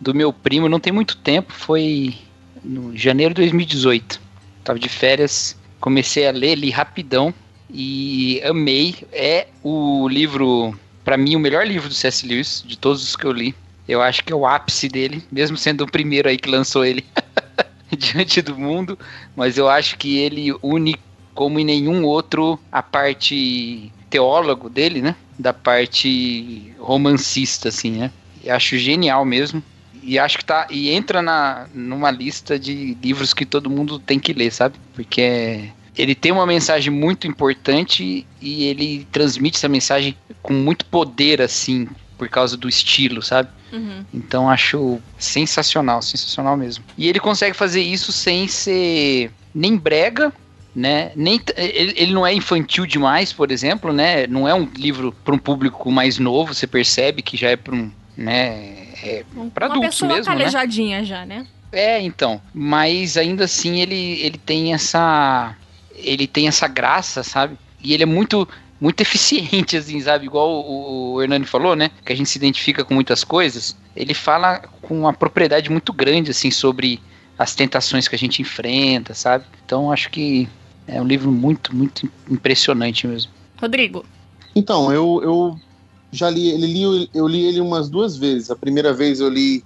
[0.00, 2.14] do meu primo não tem muito tempo, foi
[2.64, 4.18] no janeiro de 2018.
[4.64, 7.34] Tava de férias, comecei a ler, li rapidão
[7.70, 8.94] e amei.
[9.12, 12.26] É o livro, para mim, o melhor livro do C.S.
[12.26, 13.54] Lewis, de todos os que eu li.
[13.88, 17.04] Eu acho que é o ápice dele, mesmo sendo o primeiro aí que lançou ele
[17.96, 18.98] diante do mundo,
[19.34, 20.94] mas eu acho que ele une
[21.34, 25.14] como em nenhum outro a parte teólogo dele, né?
[25.38, 28.10] Da parte romancista, assim, né?
[28.46, 29.62] Acho genial mesmo.
[30.02, 30.66] E acho que tá.
[30.70, 34.76] E entra na, numa lista de livros que todo mundo tem que ler, sabe?
[34.94, 40.84] Porque é, ele tem uma mensagem muito importante e ele transmite essa mensagem com muito
[40.86, 41.86] poder, assim,
[42.18, 43.48] por causa do estilo, sabe?
[43.72, 44.04] Uhum.
[44.12, 46.84] Então acho sensacional, sensacional mesmo.
[46.98, 50.32] E ele consegue fazer isso sem ser nem brega,
[50.74, 51.12] né?
[51.14, 54.26] Nem ele, ele não é infantil demais, por exemplo, né?
[54.26, 57.74] Não é um livro para um público mais novo, você percebe que já é para
[57.74, 58.88] um, né?
[59.02, 60.38] É para adultos pessoa mesmo, né?
[60.38, 61.46] calejadinha já, né?
[61.70, 62.40] É, então.
[62.52, 65.54] Mas ainda assim ele, ele tem essa.
[65.94, 67.56] Ele tem essa graça, sabe?
[67.82, 68.48] E ele é muito.
[68.80, 70.26] Muito eficiente, assim, sabe?
[70.26, 71.90] Igual o, o Hernani falou, né?
[72.04, 73.76] Que a gente se identifica com muitas coisas.
[73.94, 77.00] Ele fala com uma propriedade muito grande, assim, sobre
[77.38, 79.44] as tentações que a gente enfrenta, sabe?
[79.64, 80.48] Então acho que
[80.86, 83.30] é um livro muito, muito impressionante mesmo.
[83.60, 84.04] Rodrigo.
[84.56, 85.56] Então, eu, eu
[86.10, 88.50] já li ele, li, eu li ele umas duas vezes.
[88.50, 89.64] A primeira vez eu li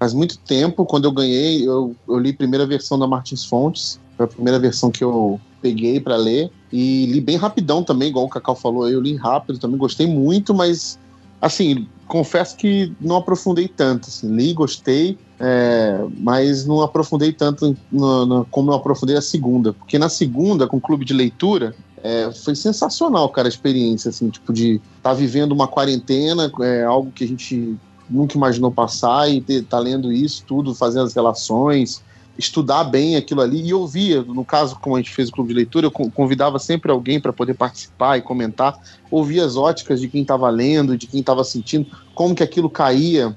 [0.00, 4.00] faz muito tempo, quando eu ganhei, eu, eu li a primeira versão da Martins Fontes,
[4.22, 6.50] foi a primeira versão que eu peguei para ler.
[6.72, 10.54] E li bem rapidão também, igual o Cacau falou, eu li rápido também, gostei muito,
[10.54, 10.98] mas
[11.40, 18.24] assim, confesso que não aprofundei tanto, assim, li, gostei, é, mas não aprofundei tanto no,
[18.24, 22.30] no, como eu aprofundei a segunda, porque na segunda, com o clube de leitura, é,
[22.30, 27.10] foi sensacional, cara, a experiência, assim, tipo, de estar tá vivendo uma quarentena, é algo
[27.10, 27.76] que a gente
[28.08, 32.02] nunca imaginou passar e ter, tá lendo isso tudo, fazendo as relações,
[32.38, 35.54] estudar bem aquilo ali e ouvia, no caso, como a gente fez o clube de
[35.54, 38.78] leitura, eu convidava sempre alguém para poder participar e comentar,
[39.10, 43.36] ouvia as óticas de quem estava lendo, de quem estava sentindo, como que aquilo caía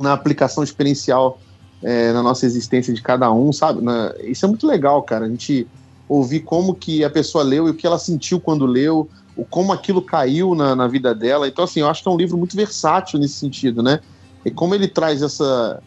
[0.00, 1.40] na aplicação experiencial
[1.82, 3.82] é, na nossa existência de cada um, sabe?
[3.82, 5.66] Na, isso é muito legal, cara, a gente
[6.08, 9.72] ouvir como que a pessoa leu e o que ela sentiu quando leu, o como
[9.72, 11.48] aquilo caiu na, na vida dela.
[11.48, 14.00] Então, assim, eu acho que é um livro muito versátil nesse sentido, né?
[14.44, 15.82] E como ele traz essa,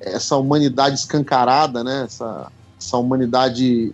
[0.00, 2.04] essa humanidade escancarada, né?
[2.04, 3.92] Essa, essa humanidade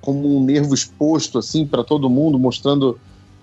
[0.00, 2.98] como um nervo exposto, assim, para todo mundo, mostrando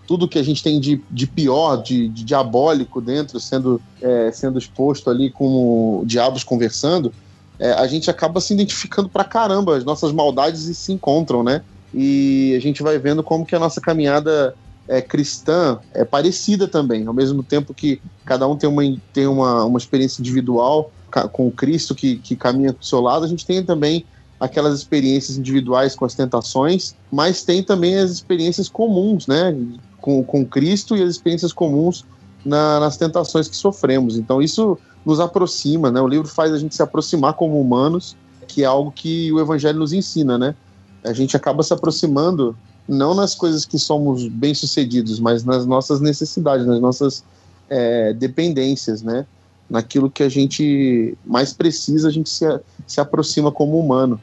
[0.08, 4.58] tudo que a gente tem de, de pior, de, de diabólico dentro, sendo, é, sendo
[4.58, 7.13] exposto ali como diabos conversando,
[7.60, 11.62] é, a gente acaba se identificando pra caramba, as nossas maldades se encontram, né?
[11.93, 14.56] E a gente vai vendo como que a nossa caminhada
[14.88, 19.65] é, cristã é parecida também, ao mesmo tempo que cada um tem uma, tem uma,
[19.65, 20.91] uma experiência individual
[21.23, 24.06] com Cristo que, que caminha do seu lado, a gente tem também
[24.39, 29.56] aquelas experiências individuais com as tentações, mas tem também as experiências comuns, né?
[29.99, 32.06] Com, com Cristo e as experiências comuns
[32.45, 34.17] na, nas tentações que sofremos.
[34.17, 35.99] Então isso nos aproxima, né?
[36.01, 38.15] O livro faz a gente se aproximar como humanos,
[38.47, 40.56] que é algo que o Evangelho nos ensina, né?
[41.03, 42.56] A gente acaba se aproximando
[42.88, 47.23] não nas coisas que somos bem sucedidos, mas nas nossas necessidades, nas nossas
[47.69, 49.25] é, dependências, né?
[49.69, 52.45] Naquilo que a gente mais precisa, a gente se,
[52.86, 54.19] se aproxima como humano.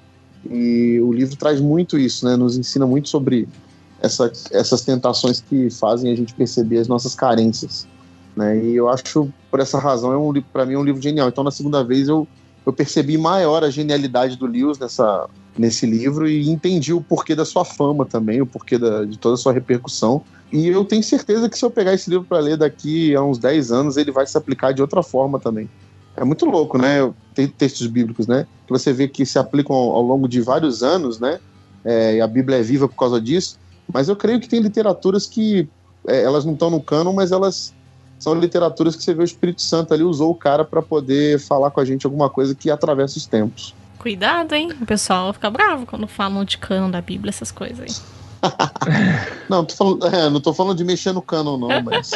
[0.51, 2.37] E o livro traz muito isso, né?
[2.37, 3.49] Nos ensina muito sobre
[4.01, 7.87] essa, essas tentações que fazem a gente perceber as nossas carências.
[8.37, 8.63] Né?
[8.65, 11.29] E eu acho, por essa razão, é um para mim é um livro genial.
[11.29, 12.27] Então, na segunda vez, eu,
[12.67, 17.45] eu percebi maior a genialidade do Lewis nessa, nesse livro e entendi o porquê da
[17.45, 20.23] sua fama também, o porquê da, de toda a sua repercussão.
[20.55, 23.39] E eu tenho certeza que se eu pegar esse livro para ler daqui a uns
[23.39, 25.69] 10 anos, ele vai se aplicar de outra forma também.
[26.17, 27.13] É muito louco, né?
[27.35, 28.47] Tem textos bíblicos, né?
[28.65, 31.41] Que você vê que se aplicam ao, ao longo de vários anos, né?
[31.85, 33.59] É, e a Bíblia é viva por causa disso.
[33.93, 35.69] Mas eu creio que tem literaturas que
[36.07, 37.75] é, elas não estão no cânon, mas elas
[38.17, 41.73] são literaturas que você vê o Espírito Santo ali usou o cara para poder falar
[41.73, 43.75] com a gente alguma coisa que atravessa os tempos.
[43.99, 44.71] Cuidado, hein?
[44.81, 48.14] O pessoal fica bravo quando falam de cano da Bíblia, essas coisas aí.
[49.49, 52.11] não, tô falando, é, não tô falando de mexer no canon, não, mas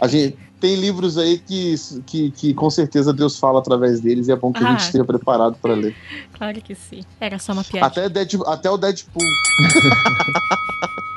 [0.00, 1.74] a gente tem livros aí que,
[2.06, 4.80] que, que com certeza Deus fala através deles e é bom que ah, a gente
[4.80, 5.94] esteja preparado para ler.
[6.32, 7.00] Claro que sim.
[7.20, 7.86] Era só uma piada.
[7.86, 9.22] Até, Deadpool, até o Deadpool.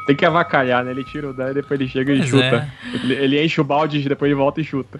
[0.07, 0.91] Tem que avacalhar, né?
[0.91, 2.43] Ele tira o dano e depois ele chega pois e chuta.
[2.43, 2.95] É.
[2.95, 4.99] Ele, ele, enche o balde, depois ele volta e chuta.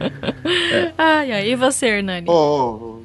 [0.00, 0.92] é.
[0.98, 2.26] Ai, ai, e você, Hernani?
[2.28, 2.98] Oh,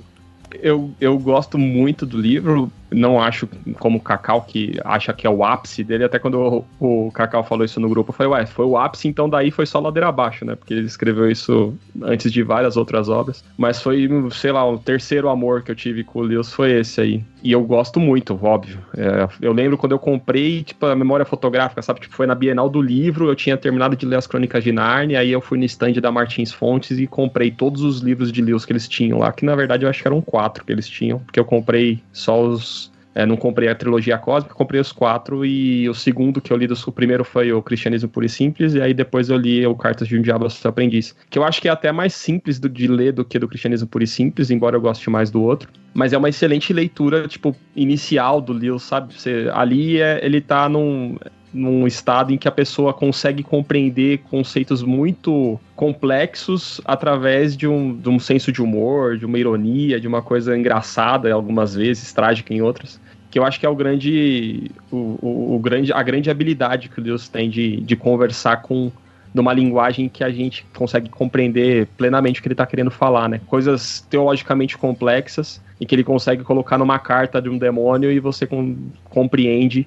[0.61, 3.47] eu, eu gosto muito do livro, não acho
[3.79, 7.65] como o Cacau que acha que é o ápice dele, até quando o, Cacau falou
[7.65, 10.45] isso no grupo, eu falei, ué, foi o ápice, então daí foi só ladeira abaixo,
[10.45, 10.55] né?
[10.55, 13.43] Porque ele escreveu isso antes de várias outras obras.
[13.57, 17.01] Mas foi, sei lá, o terceiro amor que eu tive com o Lewis foi esse
[17.01, 17.23] aí.
[17.43, 18.79] E eu gosto muito, óbvio.
[18.97, 22.01] É, eu lembro quando eu comprei, tipo, a memória fotográfica, sabe?
[22.01, 25.19] Tipo, foi na Bienal do Livro, eu tinha terminado de ler as Crônicas de Narnia,
[25.19, 28.65] aí eu fui no stand da Martins Fontes e comprei todos os livros de Lewis
[28.65, 31.19] que eles tinham lá, que na verdade eu acho que eram quatro que eles tinham,
[31.19, 32.84] porque eu comprei só os
[33.15, 36.67] é, não comprei a trilogia cósmica, comprei os quatro e o segundo que eu li,
[36.67, 40.09] o primeiro foi o Cristianismo Puro e Simples, e aí depois eu li o Cartas
[40.09, 42.87] de um Diabo Seu Aprendiz, que eu acho que é até mais simples do, de
[42.87, 45.69] ler do que do Cristianismo Puro e Simples, embora eu goste mais do outro.
[45.93, 49.13] Mas é uma excelente leitura, tipo, inicial do Lewis, sabe?
[49.13, 51.17] Você, ali é, ele tá num
[51.55, 58.09] num estado em que a pessoa consegue compreender conceitos muito complexos através de um, de
[58.09, 62.61] um senso de humor, de uma ironia, de uma coisa engraçada algumas vezes, trágica em
[62.61, 62.99] outras
[63.31, 67.01] que eu acho que é o grande, o, o, o, grande, a grande habilidade que
[67.01, 68.89] Deus tem de, de conversar com
[69.33, 73.41] numa linguagem que a gente consegue compreender plenamente o que ele está querendo falar, né?
[73.45, 78.47] Coisas teologicamente complexas e que ele consegue colocar numa carta de um demônio e você
[78.47, 78.77] com,
[79.09, 79.85] compreende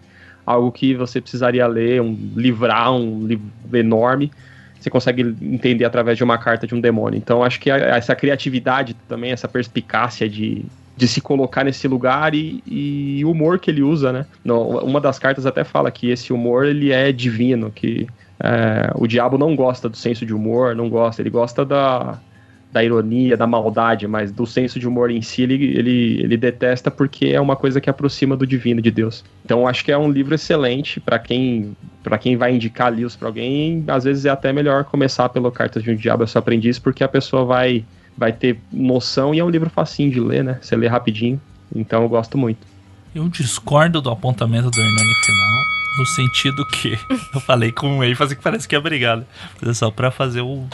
[0.49, 4.31] algo que você precisaria ler, um livrar, um livro enorme,
[4.81, 7.19] você consegue entender através de uma carta de um demônio.
[7.19, 10.65] Então acho que essa criatividade também, essa perspicácia de,
[10.97, 14.27] de se colocar nesse lugar e, e o humor que ele usa, né?
[14.45, 18.07] No, uma das cartas até fala que esse humor ele é divino, que
[18.41, 22.19] é, o diabo não gosta do senso de humor, não gosta, ele gosta da,
[22.71, 26.91] da ironia, da maldade, mas do senso de humor em si ele, ele, ele detesta
[26.91, 29.25] porque é uma coisa que aproxima do divino de Deus.
[29.45, 33.29] Então acho que é um livro excelente para quem para quem vai indicar livros para
[33.29, 36.79] alguém, às vezes é até melhor começar pelo Cartas de um Diabo, eu sou aprendiz,
[36.79, 37.85] porque a pessoa vai
[38.17, 40.59] vai ter noção e é um livro facinho de ler, né?
[40.61, 41.41] Você lê rapidinho.
[41.75, 42.67] Então eu gosto muito.
[43.15, 45.63] Eu discordo do apontamento do Hernani final,
[45.99, 46.99] no sentido que
[47.35, 49.25] eu falei com ele, fazer que parece que é obrigado.
[49.61, 50.67] Mas é só pra fazer o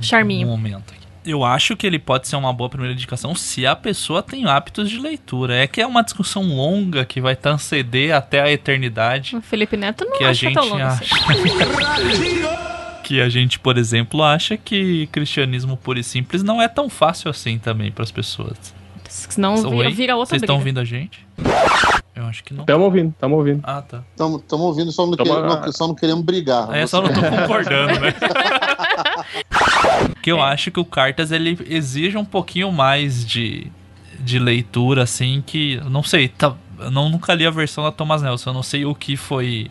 [0.00, 1.07] charminho um momento aqui.
[1.24, 4.88] Eu acho que ele pode ser uma boa primeira indicação se a pessoa tem hábitos
[4.88, 5.54] de leitura.
[5.56, 9.36] É que é uma discussão longa que vai transcender até a eternidade.
[9.36, 11.04] O Felipe Neto não que acha a gente tão longo acha.
[11.04, 12.68] Assim.
[13.08, 17.30] que a gente, por exemplo, acha que cristianismo puro e simples não é tão fácil
[17.30, 18.56] assim também para as pessoas.
[19.08, 21.26] Senão vira, vira outra Vocês estão ouvindo a gente?
[22.14, 22.64] Eu acho que não.
[22.64, 23.60] Estamos ouvindo, estamos ouvindo.
[23.62, 24.02] Ah, tá.
[24.10, 25.34] Estamos ouvindo, só não, Tamo...
[25.34, 26.74] queremos, só não queremos brigar.
[26.74, 28.12] É, só não tô concordando, né?
[30.22, 30.42] que eu é.
[30.42, 33.70] acho que o Cartas ele exige um pouquinho mais de,
[34.18, 35.80] de leitura, assim, que.
[35.88, 38.84] Não sei, tá, eu não, nunca li a versão da Thomas Nelson, eu não sei
[38.84, 39.70] o que foi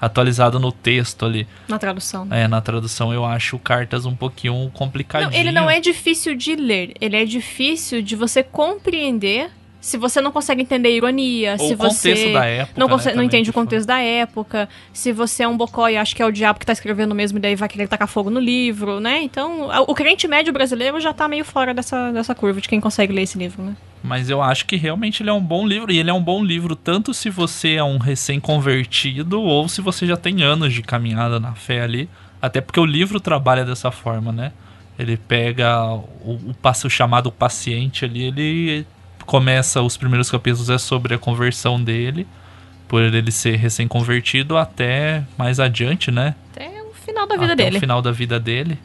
[0.00, 1.46] atualizado no texto ali.
[1.66, 2.28] Na tradução.
[2.30, 5.30] É, na tradução eu acho cartas um pouquinho complicadinho.
[5.30, 10.20] Não, ele não é difícil de ler, ele é difícil de você compreender se você
[10.20, 13.86] não consegue entender ironia, Ou se você da época, não, né, não entende o contexto
[13.86, 16.72] da época, se você é um bocó e acha que é o diabo que tá
[16.72, 19.22] escrevendo mesmo e daí vai querer tacar fogo no livro, né?
[19.22, 23.12] Então, o crente médio brasileiro já tá meio fora dessa, dessa curva de quem consegue
[23.12, 23.76] ler esse livro, né?
[24.02, 25.92] Mas eu acho que realmente ele é um bom livro.
[25.92, 30.06] E ele é um bom livro tanto se você é um recém-convertido ou se você
[30.06, 32.08] já tem anos de caminhada na fé ali.
[32.40, 34.52] Até porque o livro trabalha dessa forma, né?
[34.98, 36.54] Ele pega o, o,
[36.84, 38.86] o chamado paciente ali, ele
[39.28, 42.26] começa, os primeiros capítulos é sobre a conversão dele,
[42.88, 46.34] por ele ser recém-convertido até mais adiante, né?
[46.50, 47.76] Até o final da vida até dele.
[47.76, 48.78] o final da vida dele.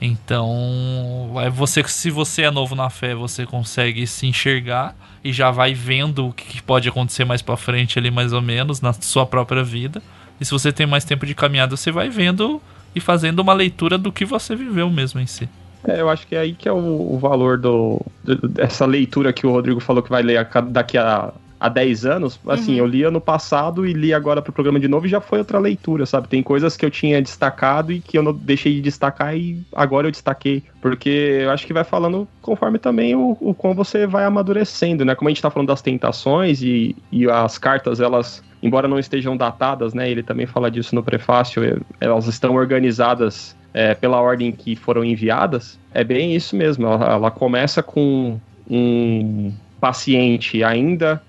[0.00, 5.50] Então, é você se você é novo na fé, você consegue se enxergar e já
[5.50, 9.26] vai vendo o que pode acontecer mais para frente ali mais ou menos na sua
[9.26, 10.02] própria vida.
[10.40, 12.62] E se você tem mais tempo de caminhada, você vai vendo
[12.94, 15.46] e fazendo uma leitura do que você viveu mesmo em si.
[15.86, 19.46] É, eu acho que é aí que é o, o valor do, dessa leitura que
[19.46, 22.78] o Rodrigo falou que vai ler a, daqui a há 10 anos, assim, Uhum.
[22.78, 25.58] eu lia no passado e li agora pro programa de novo e já foi outra
[25.58, 26.26] leitura, sabe?
[26.26, 30.06] Tem coisas que eu tinha destacado e que eu não deixei de destacar e agora
[30.06, 30.62] eu destaquei.
[30.80, 31.10] Porque
[31.42, 35.14] eu acho que vai falando conforme também o, o como você vai amadurecendo, né?
[35.14, 39.36] Como a gente tá falando das tentações e, e as cartas, elas, embora não estejam
[39.36, 40.10] datadas, né?
[40.10, 45.78] Ele também fala disso no prefácio, elas estão organizadas é, pela ordem que foram enviadas.
[45.92, 46.86] É bem isso mesmo.
[46.86, 51.22] Ela, ela começa com um paciente ainda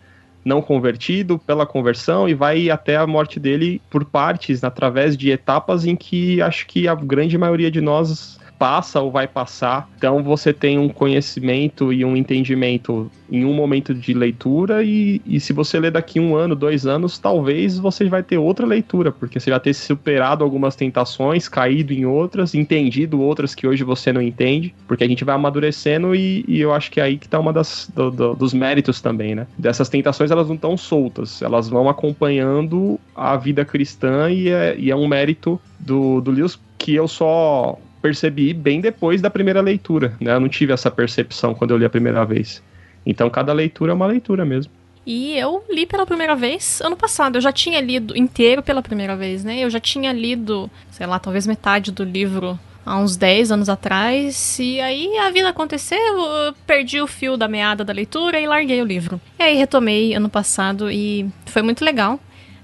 [0.43, 5.85] não convertido pela conversão e vai até a morte dele por partes, através de etapas
[5.85, 9.89] em que acho que a grande maioria de nós passa ou vai passar.
[9.97, 15.39] Então você tem um conhecimento e um entendimento em um momento de leitura e, e
[15.39, 19.39] se você ler daqui um ano, dois anos, talvez você vai ter outra leitura, porque
[19.39, 24.21] você vai ter superado algumas tentações, caído em outras, entendido outras que hoje você não
[24.21, 27.39] entende, porque a gente vai amadurecendo e, e eu acho que é aí que tá
[27.39, 29.47] uma das do- do- dos méritos também, né?
[29.57, 34.91] Dessas tentações elas não estão soltas, elas vão acompanhando a vida cristã e é, e
[34.91, 40.15] é um mérito do, do Lewis que eu só percebi bem depois da primeira leitura,
[40.19, 40.33] né?
[40.33, 42.61] Eu não tive essa percepção quando eu li a primeira vez.
[43.05, 44.71] Então cada leitura é uma leitura mesmo.
[45.05, 47.37] E eu li pela primeira vez ano passado.
[47.37, 49.59] Eu já tinha lido inteiro pela primeira vez, né?
[49.59, 54.59] Eu já tinha lido, sei lá, talvez metade do livro há uns 10 anos atrás.
[54.59, 58.81] E aí a vida aconteceu, eu perdi o fio da meada da leitura e larguei
[58.81, 59.19] o livro.
[59.39, 62.19] E aí retomei ano passado e foi muito legal.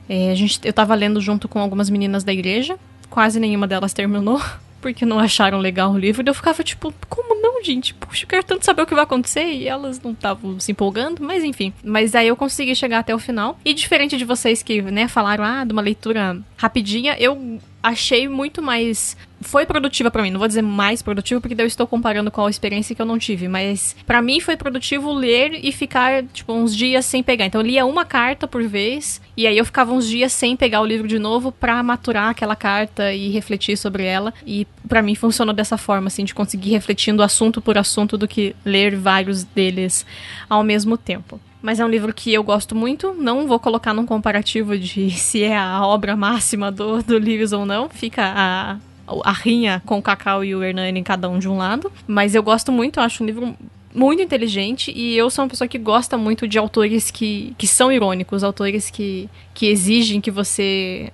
[0.07, 2.77] É, a gente, eu tava lendo junto com algumas meninas da igreja.
[3.09, 4.39] Quase nenhuma delas terminou.
[4.88, 6.23] Porque não acharam legal o livro.
[6.25, 7.93] E eu ficava tipo, como não, gente?
[7.93, 9.43] Puxa, eu quero tanto saber o que vai acontecer.
[9.43, 11.73] E elas não estavam se empolgando, mas enfim.
[11.83, 13.59] Mas aí eu consegui chegar até o final.
[13.65, 18.61] E diferente de vocês que, né, falaram, ah, de uma leitura rapidinha, eu achei muito
[18.61, 19.17] mais.
[19.41, 20.31] Foi produtiva pra mim.
[20.31, 23.19] Não vou dizer mais produtiva, porque eu estou comparando com a experiência que eu não
[23.19, 23.47] tive.
[23.47, 27.45] Mas pra mim foi produtivo ler e ficar, tipo, uns dias sem pegar.
[27.45, 29.21] Então eu lia uma carta por vez.
[29.35, 32.55] E aí eu ficava uns dias sem pegar o livro de novo pra maturar aquela
[32.55, 34.33] carta e refletir sobre ela.
[34.45, 38.55] E pra mim funcionou dessa forma, assim, de conseguir refletindo assunto por assunto do que
[38.65, 40.05] ler vários deles
[40.49, 41.39] ao mesmo tempo.
[41.61, 43.13] Mas é um livro que eu gosto muito.
[43.13, 47.65] Não vou colocar num comparativo de se é a obra máxima do, do Lewis ou
[47.65, 47.89] não.
[47.89, 48.77] Fica a,
[49.23, 51.91] a rinha com o Cacau e o Hernani, cada um de um lado.
[52.05, 53.55] Mas eu gosto muito, eu acho um livro
[53.93, 57.91] muito inteligente e eu sou uma pessoa que gosta muito de autores que, que são
[57.91, 61.11] irônicos, autores que, que exigem que você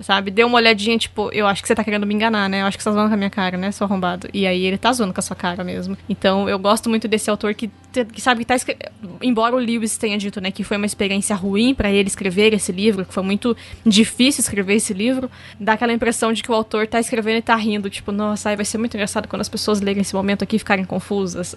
[0.00, 0.30] sabe?
[0.30, 2.62] Dê uma olhadinha, tipo, eu acho que você tá querendo me enganar, né?
[2.62, 4.28] Eu acho que você tá zoando com a minha cara, né, seu arrombado?
[4.32, 5.96] E aí ele tá zoando com a sua cara mesmo.
[6.08, 7.70] Então eu gosto muito desse autor que,
[8.12, 8.76] que sabe que tá escre...
[9.22, 12.72] Embora o Lewis tenha dito, né, que foi uma experiência ruim pra ele escrever esse
[12.72, 16.86] livro, que foi muito difícil escrever esse livro, dá aquela impressão de que o autor
[16.86, 19.80] tá escrevendo e tá rindo, tipo, nossa, aí vai ser muito engraçado quando as pessoas
[19.80, 21.54] lerem esse momento aqui e ficarem confusas.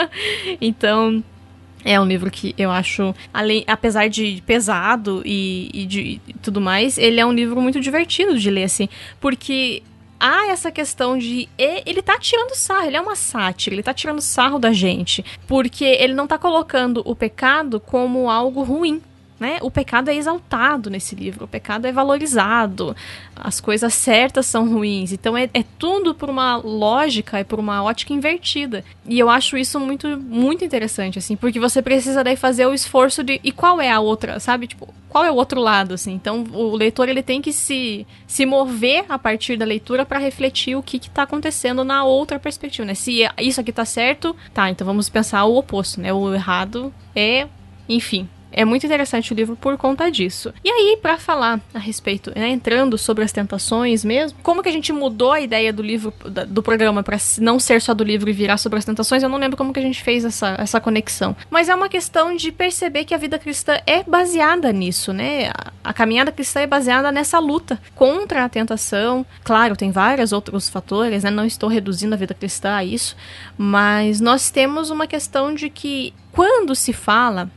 [0.60, 1.22] então.
[1.84, 6.60] É um livro que eu acho, além, apesar de pesado e, e de e tudo
[6.60, 8.88] mais, ele é um livro muito divertido de ler, assim,
[9.20, 9.82] porque
[10.18, 11.48] há essa questão de.
[11.58, 15.84] Ele tá tirando sarro, ele é uma sátira, ele tá tirando sarro da gente, porque
[15.84, 19.02] ele não tá colocando o pecado como algo ruim.
[19.44, 19.58] Né?
[19.60, 22.96] O pecado é exaltado nesse livro, o pecado é valorizado,
[23.36, 25.12] as coisas certas são ruins.
[25.12, 28.82] Então é, é tudo por uma lógica e por uma ótica invertida.
[29.06, 33.22] E eu acho isso muito, muito interessante, assim, porque você precisa daí fazer o esforço
[33.22, 33.38] de.
[33.44, 34.66] E qual é a outra, sabe?
[34.66, 36.14] Tipo, qual é o outro lado, assim?
[36.14, 40.74] Então o leitor ele tem que se, se mover a partir da leitura para refletir
[40.74, 42.94] o que, que tá acontecendo na outra perspectiva, né?
[42.94, 46.14] Se isso aqui tá certo, tá, então vamos pensar o oposto, né?
[46.14, 47.46] O errado é.
[47.86, 50.54] Enfim, é muito interessante o livro por conta disso.
[50.64, 54.72] E aí, pra falar a respeito, né, entrando sobre as tentações mesmo, como que a
[54.72, 56.14] gente mudou a ideia do livro,
[56.48, 59.38] do programa, pra não ser só do livro e virar sobre as tentações, eu não
[59.38, 61.36] lembro como que a gente fez essa, essa conexão.
[61.50, 65.48] Mas é uma questão de perceber que a vida cristã é baseada nisso, né?
[65.48, 69.26] A, a caminhada cristã é baseada nessa luta contra a tentação.
[69.42, 71.30] Claro, tem vários outros fatores, né?
[71.30, 73.16] Não estou reduzindo a vida cristã a isso,
[73.58, 77.50] mas nós temos uma questão de que quando se fala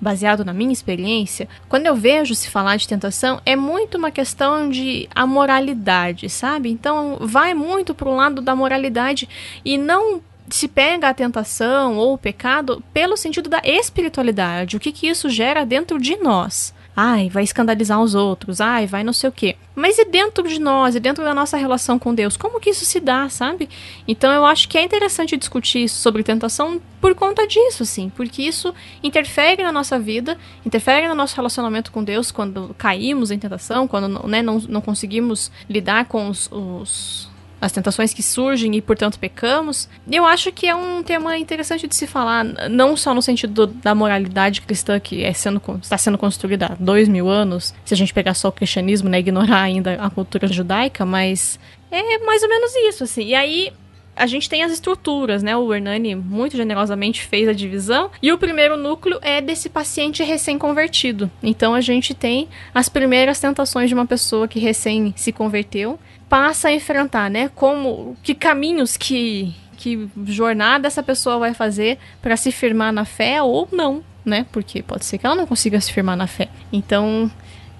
[0.00, 4.68] baseado na minha experiência, quando eu vejo se falar de tentação, é muito uma questão
[4.70, 6.70] de amoralidade, sabe?
[6.70, 9.28] Então vai muito pro lado da moralidade
[9.64, 14.90] e não se pega a tentação ou o pecado pelo sentido da espiritualidade, o que,
[14.90, 16.74] que isso gera dentro de nós.
[16.96, 19.56] Ai, vai escandalizar os outros, ai, vai não sei o quê.
[19.74, 22.84] Mas e dentro de nós, e dentro da nossa relação com Deus, como que isso
[22.84, 23.68] se dá, sabe?
[24.06, 28.74] Então eu acho que é interessante discutir sobre tentação por conta disso, sim, porque isso
[29.02, 30.36] interfere na nossa vida,
[30.66, 35.50] interfere no nosso relacionamento com Deus quando caímos em tentação, quando né, não, não conseguimos
[35.68, 37.30] lidar com os, os
[37.60, 39.88] as tentações que surgem e, portanto, pecamos.
[40.10, 43.72] Eu acho que é um tema interessante de se falar, não só no sentido do,
[43.74, 47.96] da moralidade cristã que é sendo, está sendo construída há dois mil anos, se a
[47.96, 51.58] gente pegar só o cristianismo, né, ignorar ainda a cultura judaica, mas
[51.90, 53.24] é mais ou menos isso, assim.
[53.24, 53.72] E aí,
[54.20, 55.56] a gente tem as estruturas, né?
[55.56, 58.10] O Hernani muito generosamente fez a divisão.
[58.20, 61.30] E o primeiro núcleo é desse paciente recém-convertido.
[61.42, 65.98] Então a gente tem as primeiras tentações de uma pessoa que recém se converteu,
[66.30, 67.50] passa a enfrentar, né?
[67.54, 73.42] Como que caminhos que que jornada essa pessoa vai fazer para se firmar na fé
[73.42, 74.46] ou não, né?
[74.52, 76.50] Porque pode ser que ela não consiga se firmar na fé.
[76.70, 77.30] Então,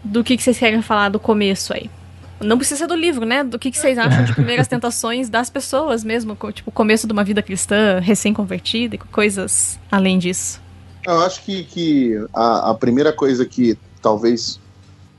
[0.03, 1.91] do que, que vocês querem falar do começo aí?
[2.41, 3.45] Não precisa ser do livro, né?
[3.45, 7.13] Do que, que vocês acham de primeiras tentações das pessoas mesmo, tipo, o começo de
[7.13, 10.59] uma vida cristã recém-convertida e coisas além disso.
[11.07, 14.59] Eu acho que, que a, a primeira coisa que talvez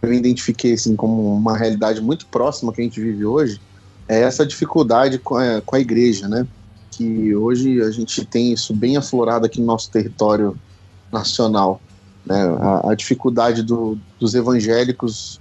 [0.01, 3.61] eu identifiquei assim, como uma realidade muito próxima que a gente vive hoje
[4.07, 6.45] é essa dificuldade com a, com a igreja, né?
[6.89, 10.57] Que hoje a gente tem isso bem aflorado aqui no nosso território
[11.11, 11.81] nacional.
[12.25, 12.35] Né?
[12.59, 15.39] A, a dificuldade do, dos evangélicos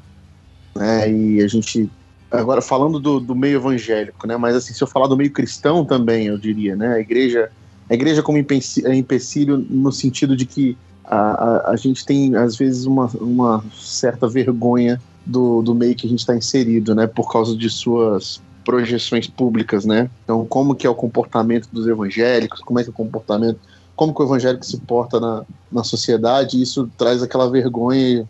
[0.74, 1.10] né?
[1.10, 1.90] E a gente
[2.30, 4.36] agora falando do, do, meio evangélico, né?
[4.36, 6.94] Mas assim, se eu falar do meio cristão também, eu diria, né?
[6.94, 7.50] A igreja,
[7.88, 12.86] a igreja como empecilho no sentido de que a, a, a gente tem às vezes
[12.86, 17.06] uma, uma certa vergonha do, do meio que a gente está inserido, né?
[17.06, 20.10] Por causa de suas projeções públicas, né?
[20.24, 22.60] Então, como que é o comportamento dos evangélicos?
[22.60, 23.58] Como é que é o comportamento?
[23.96, 26.60] Como que o evangélico se porta na, na sociedade?
[26.60, 28.26] Isso traz aquela vergonha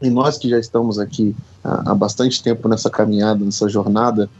[0.00, 4.30] e nós que já estamos aqui há, há bastante tempo nessa caminhada, nessa jornada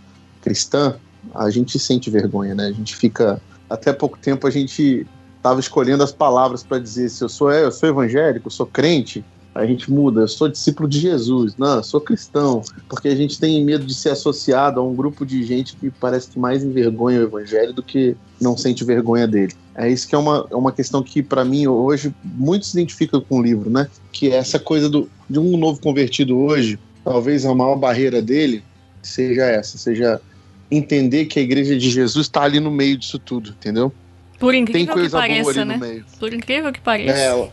[0.40, 0.94] cristã,
[1.34, 2.66] a gente sente vergonha, né?
[2.66, 3.40] A gente fica.
[3.68, 5.06] Até pouco tempo a gente
[5.48, 9.24] estava escolhendo as palavras para dizer se eu sou, eu sou evangélico, eu sou crente,
[9.54, 13.40] a gente muda, eu sou discípulo de Jesus, não, eu sou cristão, porque a gente
[13.40, 17.20] tem medo de ser associado a um grupo de gente que parece que mais envergonha
[17.20, 19.54] o evangelho do que não sente vergonha dele.
[19.74, 23.20] É isso que é uma, é uma questão que, para mim, hoje, muito se identifica
[23.20, 23.88] com o livro, né?
[24.12, 28.62] Que é essa coisa do, de um novo convertido hoje, talvez a maior barreira dele
[29.02, 30.20] seja essa, seja
[30.70, 33.92] entender que a igreja de Jesus está ali no meio disso tudo, entendeu?
[34.38, 36.04] Por incrível que pareça, né?
[36.18, 37.18] Por incrível que pareça.
[37.18, 37.50] É,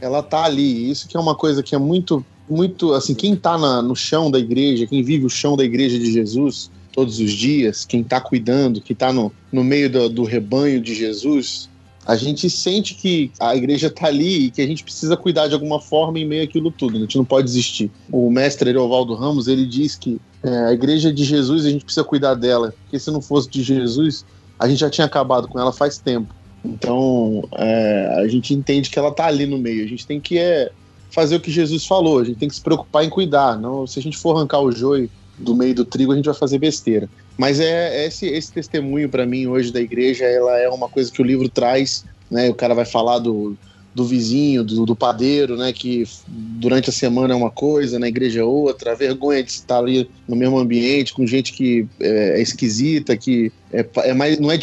[0.00, 0.90] ela tá ali.
[0.90, 4.30] Isso que é uma coisa que é muito, muito assim, quem tá na, no chão
[4.30, 8.20] da igreja, quem vive o chão da igreja de Jesus todos os dias, quem tá
[8.20, 11.68] cuidando, que tá no, no meio do, do rebanho de Jesus,
[12.06, 15.54] a gente sente que a igreja tá ali e que a gente precisa cuidar de
[15.54, 16.96] alguma forma em meio àquilo tudo.
[16.96, 17.90] A gente não pode desistir.
[18.12, 22.04] O mestre Erovaldo Ramos, ele diz que é, a igreja de Jesus, a gente precisa
[22.04, 24.24] cuidar dela, porque se não fosse de Jesus,
[24.58, 26.34] a gente já tinha acabado com ela faz tempo.
[26.64, 29.84] Então, é, a gente entende que ela está ali no meio.
[29.84, 30.70] A gente tem que é,
[31.10, 32.20] fazer o que Jesus falou.
[32.20, 33.58] A gente tem que se preocupar em cuidar.
[33.58, 36.34] Não, se a gente for arrancar o joio do meio do trigo, a gente vai
[36.34, 37.08] fazer besteira.
[37.36, 41.12] Mas é, é esse, esse testemunho para mim hoje da igreja, ela é uma coisa
[41.12, 42.04] que o livro traz.
[42.30, 42.48] Né?
[42.48, 43.56] O cara vai falar do,
[43.94, 45.72] do vizinho, do, do, padeiro, né?
[45.72, 49.78] Que durante a semana é uma coisa, na igreja é outra, a vergonha de estar
[49.78, 54.50] ali no mesmo ambiente com gente que é, é esquisita, que é, é mais, não
[54.50, 54.58] é,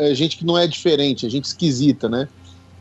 [0.00, 2.28] é gente que não é diferente, é gente esquisita, né?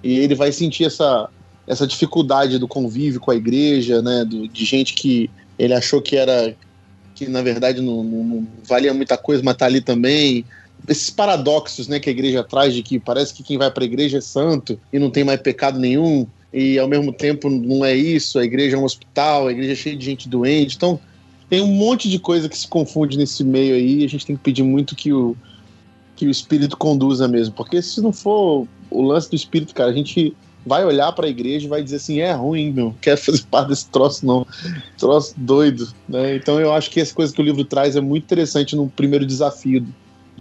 [0.04, 1.30] E ele vai sentir essa,
[1.66, 4.26] essa dificuldade do convívio com a igreja, né?
[4.26, 6.54] Do, de gente que ele achou que era
[7.16, 10.46] que na verdade não, não, não valia muita coisa, mas tá ali também
[10.88, 13.86] esses paradoxos né, que a igreja traz de que parece que quem vai para a
[13.86, 17.94] igreja é santo e não tem mais pecado nenhum, e ao mesmo tempo não é
[17.94, 20.78] isso, a igreja é um hospital, a igreja é cheia de gente doente.
[20.78, 21.00] Então,
[21.50, 24.36] tem um monte de coisa que se confunde nesse meio aí, e a gente tem
[24.36, 25.36] que pedir muito que o,
[26.16, 29.94] que o espírito conduza mesmo, porque se não for o lance do espírito, cara, a
[29.94, 30.34] gente
[30.66, 33.70] vai olhar para a igreja e vai dizer assim: é ruim, meu, quer fazer parte
[33.70, 34.48] desse troço, não.
[34.98, 36.36] Troço doido, né?
[36.36, 39.26] Então eu acho que essa coisa que o livro traz é muito interessante no primeiro
[39.26, 39.86] desafio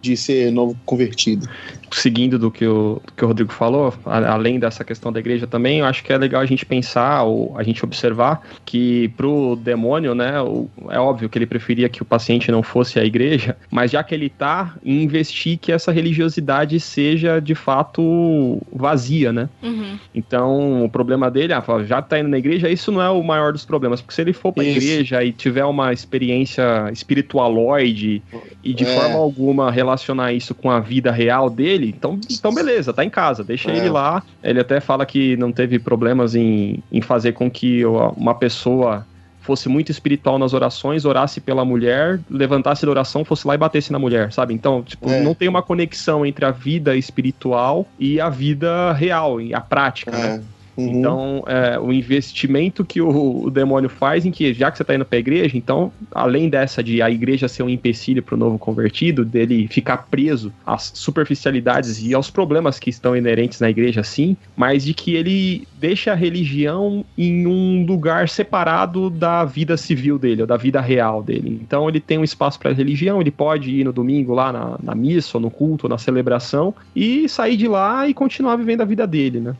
[0.00, 1.48] de ser novo convertido.
[1.92, 5.46] Seguindo do que o, do que o Rodrigo falou, a, além dessa questão da igreja
[5.46, 9.56] também, eu acho que é legal a gente pensar ou a gente observar que pro
[9.56, 13.56] demônio, né, o, é óbvio que ele preferia que o paciente não fosse a igreja,
[13.70, 19.48] mas já que ele tá, investir que essa religiosidade seja de fato vazia, né?
[19.62, 19.98] Uhum.
[20.14, 23.52] Então, o problema dele, ah, já tá indo na igreja, isso não é o maior
[23.52, 24.78] dos problemas, porque se ele for pra isso.
[24.78, 28.22] igreja e tiver uma experiência espiritualoide
[28.62, 28.94] e de é.
[28.94, 33.42] forma alguma relacionar isso com a vida real dele, então, então beleza, tá em casa,
[33.42, 33.76] deixa é.
[33.76, 34.22] ele lá.
[34.42, 39.06] Ele até fala que não teve problemas em, em fazer com que uma pessoa
[39.40, 43.92] fosse muito espiritual nas orações, orasse pela mulher, levantasse da oração, fosse lá e batesse
[43.92, 44.52] na mulher, sabe?
[44.52, 45.20] Então, tipo, é.
[45.22, 50.10] não tem uma conexão entre a vida espiritual e a vida real, e a prática,
[50.10, 50.20] né?
[50.20, 50.36] é.
[50.38, 50.44] né?
[50.76, 50.98] Uhum.
[50.98, 54.94] Então, é, o investimento que o, o demônio faz em que, já que você tá
[54.94, 59.24] indo pra igreja, então, além dessa de a igreja ser um empecilho pro novo convertido,
[59.24, 64.84] dele ficar preso às superficialidades e aos problemas que estão inerentes na igreja, sim, mas
[64.84, 70.46] de que ele deixa a religião em um lugar separado da vida civil dele, ou
[70.46, 71.58] da vida real dele.
[71.62, 74.94] Então, ele tem um espaço pra religião, ele pode ir no domingo lá na, na
[74.94, 78.84] missa, ou no culto, ou na celebração, e sair de lá e continuar vivendo a
[78.84, 79.54] vida dele, né?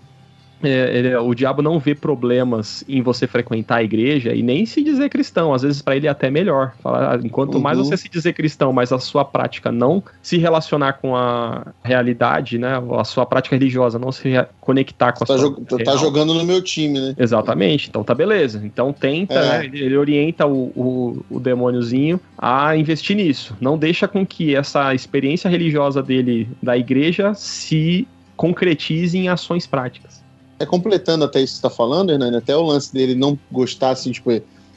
[0.62, 4.82] É, ele- o diabo não vê problemas em você frequentar a igreja e nem se
[4.82, 5.52] dizer cristão.
[5.52, 6.72] Às vezes, para ele é até melhor.
[6.82, 7.84] Fala, ah, enquanto mais Uhum.
[7.84, 12.82] você se dizer cristão, mas a sua prática não se relacionar com a realidade, né?
[12.98, 15.50] A sua prática religiosa não se conectar com a Tá, sua.
[15.50, 17.14] jo- tá jogando no meu time, né?
[17.18, 18.62] Exatamente, então tá beleza.
[18.64, 19.58] Então tenta, É.
[19.58, 23.54] né, ele, ele orienta o, o, o demôniozinho a investir nisso.
[23.60, 30.24] Não deixa com que essa experiência religiosa dele da igreja se concretize em ações práticas.
[30.58, 33.90] É completando até isso que você tá falando, Hernani, até o lance dele não gostar,
[33.90, 34.30] assim, tipo,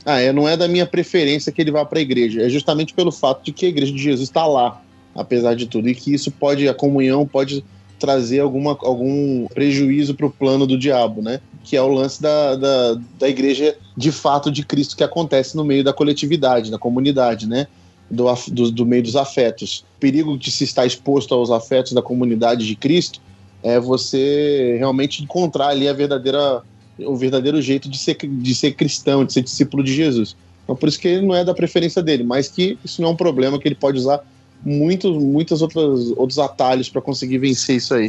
[0.06, 2.42] ah, é, não é da minha preferência que ele vá pra igreja.
[2.42, 4.82] É justamente pelo fato de que a igreja de Jesus está lá,
[5.16, 5.90] apesar de tudo.
[5.90, 7.64] E que isso pode, a comunhão pode
[8.00, 11.42] trazer alguma, algum prejuízo pro plano do diabo, né?
[11.64, 15.66] Que é o lance da, da, da igreja de fato de Cristo que acontece no
[15.66, 17.68] meio da coletividade, da comunidade, né?
[18.10, 19.84] Do, do, do meio dos afetos.
[19.98, 23.22] O perigo de se estar exposto aos afetos da comunidade de Cristo
[23.64, 26.62] é você realmente encontrar ali a verdadeira,
[27.00, 30.36] o verdadeiro jeito de ser, de ser cristão, de ser discípulo de Jesus.
[30.64, 33.12] Então, por isso que ele não é da preferência dele, mas que isso não é
[33.14, 34.22] um problema, que ele pode usar
[34.64, 38.08] muitos, muitos outros, outros atalhos para conseguir vencer isso aí.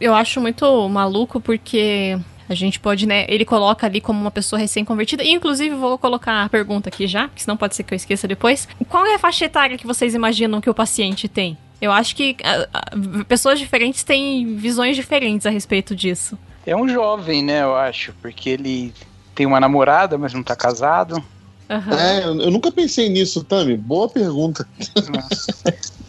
[0.00, 2.18] Eu acho muito maluco porque
[2.48, 3.24] a gente pode, né?
[3.28, 5.22] Ele coloca ali como uma pessoa recém-convertida.
[5.22, 8.26] E, inclusive, vou colocar a pergunta aqui já, que senão pode ser que eu esqueça
[8.26, 8.68] depois.
[8.88, 11.56] Qual é a faixa etária que vocês imaginam que o paciente tem?
[11.82, 12.90] Eu acho que ah, ah,
[13.26, 16.38] pessoas diferentes têm visões diferentes a respeito disso.
[16.64, 18.94] É um jovem, né, eu acho, porque ele
[19.34, 21.22] tem uma namorada, mas não tá casado.
[21.68, 21.98] Aham.
[21.98, 23.76] É, eu eu nunca pensei nisso, Tami.
[23.76, 24.64] Boa pergunta.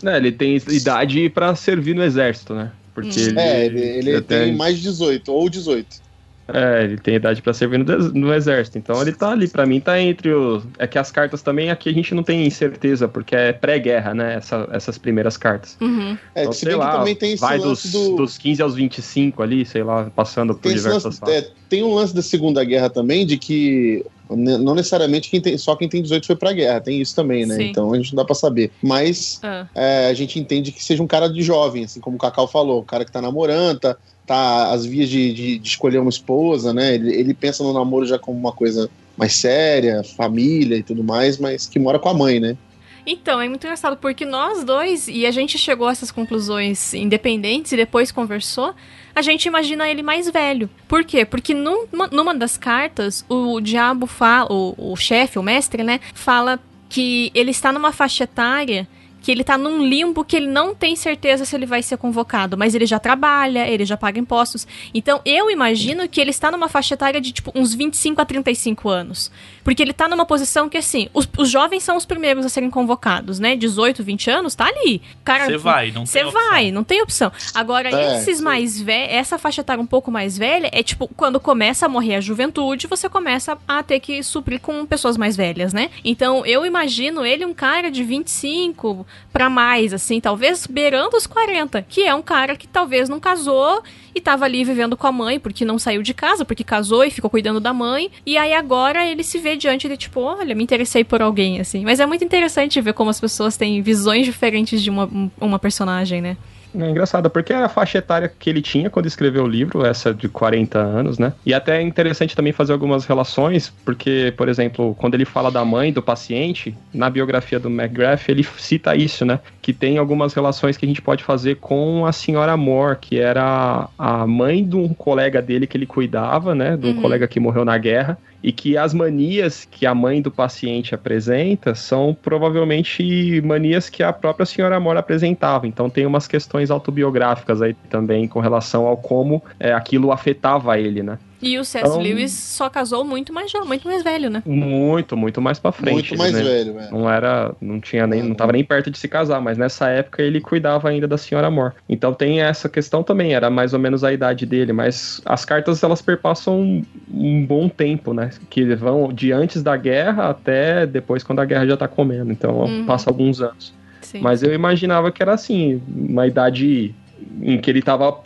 [0.03, 2.71] Né, ele tem idade pra servir no exército, né?
[2.93, 6.02] Porque ele, é, ele, ele até- tem mais de 18, ou 18.
[6.47, 8.77] É, ele tem idade pra servir no, no exército.
[8.77, 10.63] Então ele tá ali, pra mim, tá entre os.
[10.77, 14.35] É que as cartas também aqui a gente não tem certeza, porque é pré-guerra, né?
[14.35, 15.77] essa- essas primeiras cartas.
[15.79, 16.17] Uhum.
[16.35, 18.15] É, Então, se sei bem lá, que também tem esse vai dos, do.
[18.17, 21.35] dos 15 aos 25 ali, sei lá, passando por Tem, diversas lance- fases.
[21.35, 25.75] é, tem um lance da Segunda Guerra também, de que não necessariamente quem tem, só
[25.75, 27.55] quem tem 18 foi pra guerra, tem isso também, né?
[27.55, 27.63] Sim.
[27.69, 28.71] Então a gente não dá pra saber.
[28.81, 29.67] Mas Ah.
[29.75, 32.79] é, a gente entende que seja um cara de jovem, assim como o Cacau falou,
[32.81, 36.73] o cara que tá namorando, tá, tá às vias de, de- de escolher uma esposa,
[36.73, 36.95] né?
[36.95, 41.37] Ele, ele pensa no namoro já como uma coisa mais séria, família e tudo mais,
[41.37, 42.57] mas que mora com a mãe, né?
[43.05, 47.73] Então, é muito engraçado, porque nós dois, e a gente chegou a essas conclusões independentes
[47.73, 48.73] e depois conversou,
[49.13, 50.69] a gente imagina ele mais velho.
[50.87, 51.25] Por quê?
[51.25, 56.57] Porque num- numa das cartas, o diabo fala, o, o chefe, o mestre, né, fala
[56.87, 58.87] que ele está numa faixa etária
[59.23, 62.57] que ele tá num limbo que ele não tem certeza se ele vai ser convocado,
[62.57, 64.67] mas ele já trabalha, ele já paga impostos.
[64.93, 68.89] Então eu imagino que ele está numa faixa etária de tipo uns 25 a 35
[68.89, 69.31] anos.
[69.63, 72.69] Porque ele tá numa posição que assim, os, os jovens são os primeiros a serem
[72.69, 73.55] convocados, né?
[73.55, 75.01] 18, 20 anos, tá ali.
[75.23, 76.49] Cara, Você vai, não tem Você opção.
[76.49, 77.31] vai, não tem opção.
[77.55, 78.43] Agora, É, esses sim.
[78.43, 82.15] mais velhos, essa faixa etária um pouco mais velha, é tipo, quando começa a morrer
[82.15, 85.89] a juventude, você começa a ter que suprir com pessoas mais velhas, né?
[86.03, 91.81] Então, eu imagino ele um cara de 25 pra mais, assim, talvez beirando os 40,
[91.81, 93.81] que é um cara que talvez não casou
[94.13, 97.11] e tava ali vivendo com a mãe, porque não saiu de casa, porque casou e
[97.11, 100.63] ficou cuidando da mãe, e aí agora ele se vê diante de tipo, olha, me
[100.63, 101.83] interessei por alguém, assim.
[101.83, 105.09] Mas é muito interessante ver como as pessoas têm visões diferentes de uma,
[105.39, 106.37] uma personagem, né?
[106.75, 110.13] É engraçado, porque é a faixa etária que ele tinha quando escreveu o livro, essa
[110.13, 111.33] de 40 anos, né?
[111.45, 115.63] E até é interessante também fazer algumas relações, porque, por exemplo, quando ele fala da
[115.63, 119.39] mãe do paciente, na biografia do McGrath, ele cita isso, né?
[119.61, 123.87] Que tem algumas relações que a gente pode fazer com a senhora Moore, que era
[123.97, 126.75] a mãe de um colega dele que ele cuidava, né?
[126.75, 127.01] De um Uhum.
[127.01, 128.17] colega que morreu na guerra.
[128.43, 134.11] E que as manias que a mãe do paciente apresenta são provavelmente manias que a
[134.11, 135.65] própria senhora Moore apresentava.
[135.65, 141.01] Então tem umas questões autobiográficas aí também com relação ao como é, aquilo afetava ele,
[141.01, 141.17] né?
[141.43, 141.85] E o C.S.
[141.87, 144.41] Então- Lewis só casou muito mais jovem, muito mais velho, né?
[144.45, 145.93] Muito, muito mais pra frente.
[146.11, 146.41] Muito mais né?
[146.41, 146.89] velho, é.
[146.89, 150.21] Não era, não tinha nem, não tava nem perto de se casar, mas nessa época
[150.23, 151.73] ele cuidava ainda da senhora Moore.
[151.89, 155.83] Então tem essa questão também, era mais ou menos a idade dele, mas as cartas
[155.83, 156.83] elas perpassam um,
[157.13, 158.29] um bom tempo, né?
[158.49, 162.31] Que vão de antes da guerra até depois quando a guerra já tá comendo.
[162.31, 162.85] Então Uhum.
[162.85, 163.73] passa alguns anos.
[164.01, 164.21] Sim.
[164.21, 166.93] Mas eu imaginava que era assim, uma idade
[167.41, 168.19] em que ele tava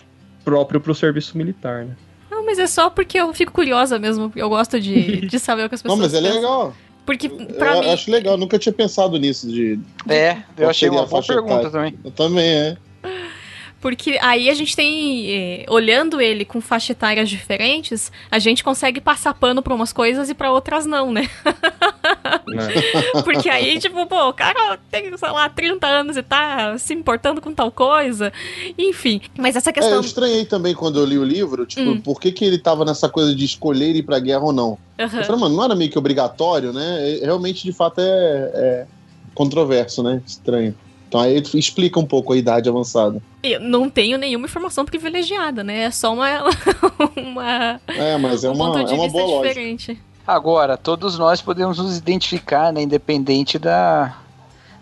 [0.43, 1.91] próprio pro serviço militar, né?
[2.47, 4.31] Mas é só porque eu fico curiosa mesmo.
[4.35, 6.41] Eu gosto de, de saber o que as Não, pessoas mas é pensam.
[6.41, 6.73] legal.
[7.05, 9.47] Porque, Eu pra mim, acho legal, nunca tinha pensado nisso.
[9.47, 9.79] De,
[10.09, 11.69] É, eu achei uma boa pergunta etária.
[11.69, 11.99] também.
[12.03, 12.77] Eu também, é.
[13.80, 18.99] Porque aí a gente tem, eh, olhando ele com faixa etárias diferentes, a gente consegue
[18.99, 21.30] passar pano pra umas coisas e pra outras não, né?
[23.23, 27.41] Porque aí, tipo, pô, o cara tem, sei lá, 30 anos e tá se importando
[27.41, 28.32] com tal coisa.
[28.78, 29.93] Enfim, mas essa É, questão.
[29.95, 32.01] eu estranhei também quando eu li o livro, tipo, Hum.
[32.01, 34.78] por que, que ele tava nessa coisa de escolher ir pra guerra ou não.
[34.99, 35.19] Aham.
[35.19, 37.11] Eu falei, mano, não era meio que obrigatório, né?
[37.21, 38.03] É- Realmente, de fato, é,
[38.53, 38.86] é
[39.36, 40.21] controverso, né?
[40.25, 40.73] Estranho.
[41.07, 43.21] Então aí explica um pouco a idade avançada.
[43.41, 45.83] Eu não tenho nenhuma informação privilegiada, né?
[45.83, 46.27] É só uma.
[47.15, 49.47] uma É, mas é um uma, de é uma boa lógica.
[49.47, 49.99] diferente.
[50.25, 52.81] Agora, todos nós podemos nos identificar, né?
[52.81, 54.17] Independente da,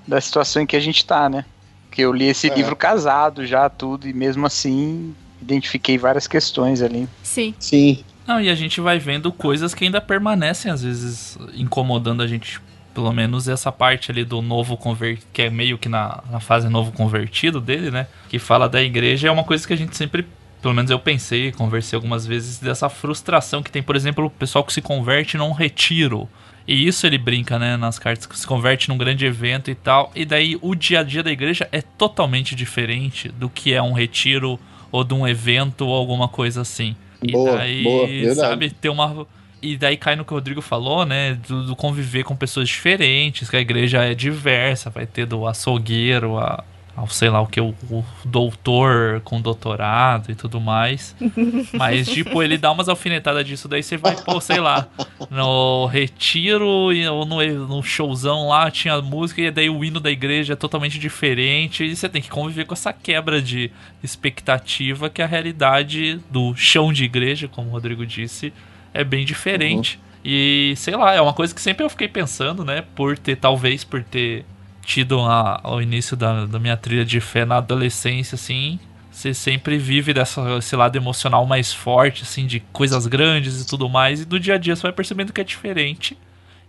[0.07, 1.45] da situação em que a gente tá, né?
[1.87, 2.55] Porque eu li esse É.
[2.55, 7.07] livro casado já, tudo, e mesmo assim identifiquei várias questões ali.
[7.21, 7.53] Sim.
[7.59, 8.03] Sim.
[8.25, 12.59] Não, e a gente vai vendo coisas que ainda permanecem, às vezes, incomodando a gente.
[12.95, 16.69] Pelo menos essa parte ali do novo convertido, que é meio que na, na fase
[16.69, 18.07] novo convertido dele, né?
[18.29, 20.25] Que fala da igreja, é uma coisa que a gente sempre.
[20.61, 24.63] Pelo menos eu pensei, conversei algumas vezes dessa frustração que tem, por exemplo, o pessoal
[24.63, 26.27] que se converte num retiro.
[26.67, 30.11] E isso ele brinca, né, nas cartas, que se converte num grande evento e tal.
[30.15, 33.93] E daí o dia a dia da igreja é totalmente diferente do que é um
[33.93, 34.59] retiro
[34.91, 36.95] ou de um evento ou alguma coisa assim.
[37.21, 39.27] E Boa, daí, boa, sabe, ter uma.
[39.65, 41.33] E daí cai no que o Rodrigo falou, né?
[41.47, 46.37] Do, do conviver com pessoas diferentes, que a igreja é diversa, vai ter do açougueiro
[46.37, 46.63] a,
[46.95, 51.15] ao sei lá o que, o, o doutor com doutorado e tudo mais.
[51.73, 54.87] Mas, tipo, ele dá umas alfinetadas disso, daí você vai, pô, sei lá,
[55.29, 60.11] no retiro e- ou no, no showzão lá tinha música e daí o hino da
[60.11, 63.71] igreja é totalmente diferente e você tem que conviver com essa quebra de
[64.03, 68.53] expectativa que a realidade do chão de igreja, como o Rodrigo disse,
[68.95, 69.99] é bem diferente.
[70.23, 72.83] E sei lá, é uma coisa que sempre eu fiquei pensando, né?
[72.95, 74.43] Por ter, talvez, por ter
[74.81, 78.79] tido a, ao início da, da minha trilha de fé na adolescência, assim.
[79.11, 83.87] Você sempre vive dessa, esse lado emocional mais forte, assim, de coisas grandes e tudo
[83.87, 84.21] mais.
[84.21, 86.17] E do dia a dia você vai percebendo que é diferente.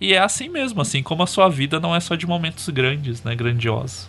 [0.01, 3.23] E é assim mesmo, assim como a sua vida não é só de momentos grandes,
[3.23, 3.35] né?
[3.35, 4.09] Grandiosos.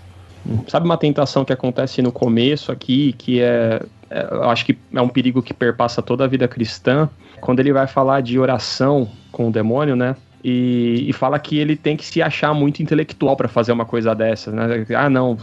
[0.67, 5.09] Sabe uma tentação que acontece no começo aqui, que é- eu acho que é um
[5.09, 7.09] perigo que perpassa toda a vida cristã,
[7.41, 10.15] quando ele vai falar de oração com o demônio, né?
[10.43, 14.13] E, e fala que ele tem que se achar muito intelectual para fazer uma coisa
[14.15, 14.85] dessas, né?
[14.95, 15.37] Ah, não,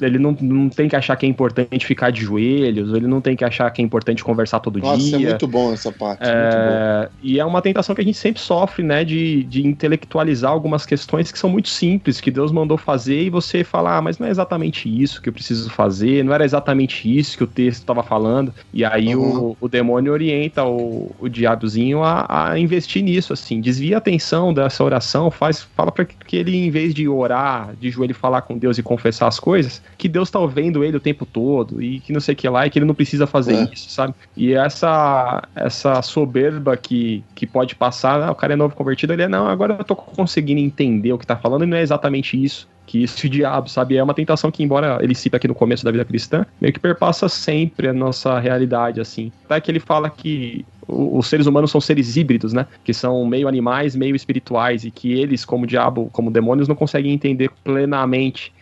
[0.00, 3.36] ele não, não tem que achar que é importante ficar de joelhos, ele não tem
[3.36, 5.16] que achar que é importante conversar todo Nossa, dia.
[5.16, 6.20] é muito bom essa parte.
[6.20, 6.72] muito bom.
[6.72, 9.04] É, e é uma tentação que a gente sempre sofre, né?
[9.04, 13.62] De, de intelectualizar algumas questões que são muito simples, que Deus mandou fazer, e você
[13.64, 17.36] falar, ah, mas não é exatamente isso que eu preciso fazer, não era exatamente isso
[17.36, 18.52] que o texto estava falando.
[18.72, 19.50] E aí Uhum.
[19.50, 24.52] o, o demônio orienta o, o diabozinho a, a investir nisso, assim, desvia a atenção
[24.54, 28.56] dessa oração, faz, fala para que ele, em vez de orar, de joelho falar com
[28.56, 32.10] Deus e confessar as coisas, que Deus tá ouvindo ele o tempo todo, e que
[32.12, 33.68] não sei o que lá, e que ele não precisa fazer É.
[33.72, 34.14] isso, sabe?
[34.34, 39.22] E essa, essa soberba que, que pode passar, ah, o cara é novo convertido, ele
[39.22, 42.42] é, não, agora eu tô conseguindo entender o que tá falando, e não é exatamente
[42.42, 42.66] isso.
[42.86, 43.96] Que isso o diabo, sabe?
[43.96, 46.80] É uma tentação que, embora ele cita aqui no começo da vida cristã, meio que
[46.80, 49.30] perpassa sempre a nossa realidade, assim.
[49.44, 52.66] Até que ele fala que os seres humanos são seres híbridos, né?
[52.82, 57.12] Que são meio animais, meio espirituais, e que eles, como diabo, como demônios, não conseguem
[57.12, 58.52] entender plenamente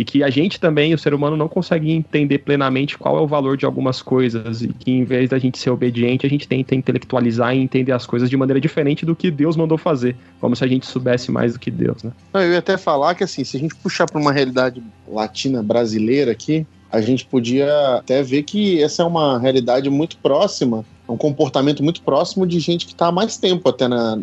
[0.00, 3.26] e que a gente também, o ser humano, não consegue entender plenamente qual é o
[3.26, 6.74] valor de algumas coisas, e que em vez da gente ser obediente, a gente tenta
[6.74, 10.64] intelectualizar e entender as coisas de maneira diferente do que Deus mandou fazer, como se
[10.64, 12.12] a gente soubesse mais do que Deus, né?
[12.32, 16.32] Eu ia até falar que, assim, se a gente puxar para uma realidade latina brasileira
[16.32, 21.84] aqui, a gente podia até ver que essa é uma realidade muito próxima, um comportamento
[21.84, 24.18] muito próximo de gente que está mais tempo até na-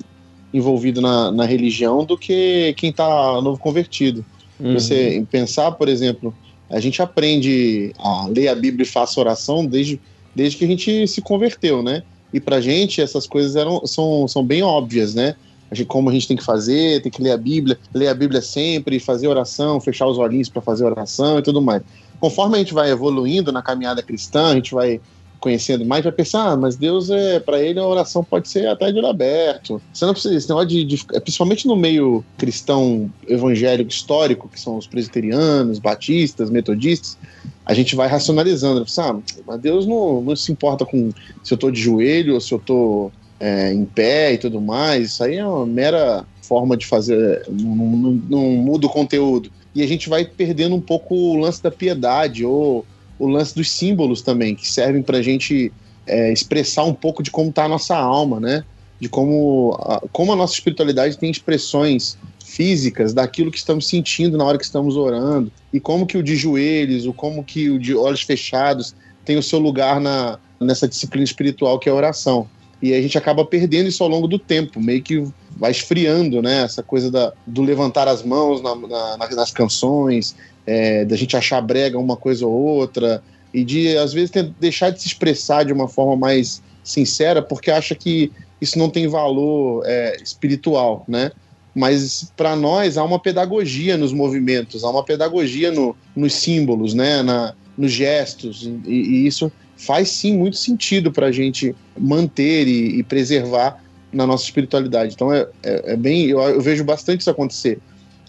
[0.52, 3.06] envolvido na, na religião do que quem está
[3.44, 4.26] novo convertido.
[4.60, 6.34] Você pensar, por exemplo,
[6.70, 10.00] a gente aprende a ler a Bíblia e faça oração desde,
[10.36, 12.04] desde que a gente se converteu, né?
[12.34, 15.36] E pra gente essas coisas eram, são, são bem óbvias, né?
[15.70, 18.14] A gente, como a gente tem que fazer, tem que ler a Bíblia, ler a
[18.14, 21.84] Bíblia sempre, fazer oração, fechar os olhinhos para fazer oração e tudo mais.
[22.20, 25.00] Conforme a gente vai evoluindo na caminhada cristã, a gente vai
[25.48, 28.92] conhecendo mais, vai pensar, ah, mas Deus é, para ele a oração pode ser até
[28.92, 29.82] de olho aberto.
[29.94, 36.50] Você não precisa, de, principalmente no meio cristão evangélico histórico, que são os presbiterianos, batistas,
[36.50, 37.18] metodistas,
[37.66, 38.86] a gente vai racionalizando.
[38.98, 39.16] Ah,
[39.48, 42.60] mas Deus não, não se importa com se eu tô de joelho ou se eu
[42.60, 45.12] tô é, em pé e tudo mais.
[45.12, 49.50] Isso aí é uma mera forma de fazer, não, não, não muda o conteúdo.
[49.74, 52.86] E a gente vai perdendo um pouco o lance da piedade ou
[53.20, 55.72] o lance dos símbolos também, que servem pra gente
[56.06, 58.64] é, expressar um pouco de como está a nossa alma, né?
[59.00, 64.46] De como a, como a nossa espiritualidade tem expressões físicas daquilo que estamos sentindo na
[64.46, 67.94] hora que estamos orando e como que o de joelhos, o como que o de
[67.94, 68.96] olhos fechados
[69.26, 72.48] tem o seu lugar na, nessa disciplina espiritual que é a oração.
[72.82, 76.64] E a gente acaba perdendo isso ao longo do tempo, meio que vai esfriando, né?
[76.64, 80.36] Essa coisa da, do levantar as mãos na, na, nas canções,
[80.68, 84.92] é, da gente achar brega uma coisa ou outra, e de, às vezes, ter, deixar
[84.92, 89.84] de se expressar de uma forma mais sincera, porque acha que isso não tem valor
[89.86, 91.32] é, espiritual, né?
[91.74, 97.22] Mas para nós há uma pedagogia nos movimentos, há uma pedagogia no, nos símbolos, né?
[97.22, 103.00] Na, nos gestos, e, e isso faz sim muito sentido para a gente manter e,
[103.00, 103.80] e, preservar
[104.12, 105.14] na nossa espiritualidade.
[105.14, 107.80] Então é, é, é bem, eu, eu, vejo bastante isso acontecer,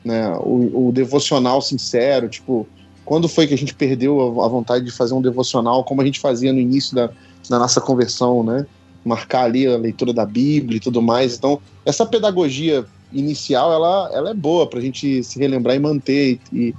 [0.08, 0.34] né?
[0.40, 2.66] O, o, devocional sincero, tipo,
[3.04, 6.04] quando foi que a gente perdeu a, a, vontade de fazer um devocional, como a
[6.04, 7.10] gente fazia no início da,
[7.48, 8.66] da nossa conversão, né?
[9.04, 11.36] Marcar ali a leitura da Bíblia e tudo mais.
[11.36, 16.40] Então essa pedagogia inicial, ela, ela é boa para a gente se relembrar e manter.
[16.52, 16.74] E,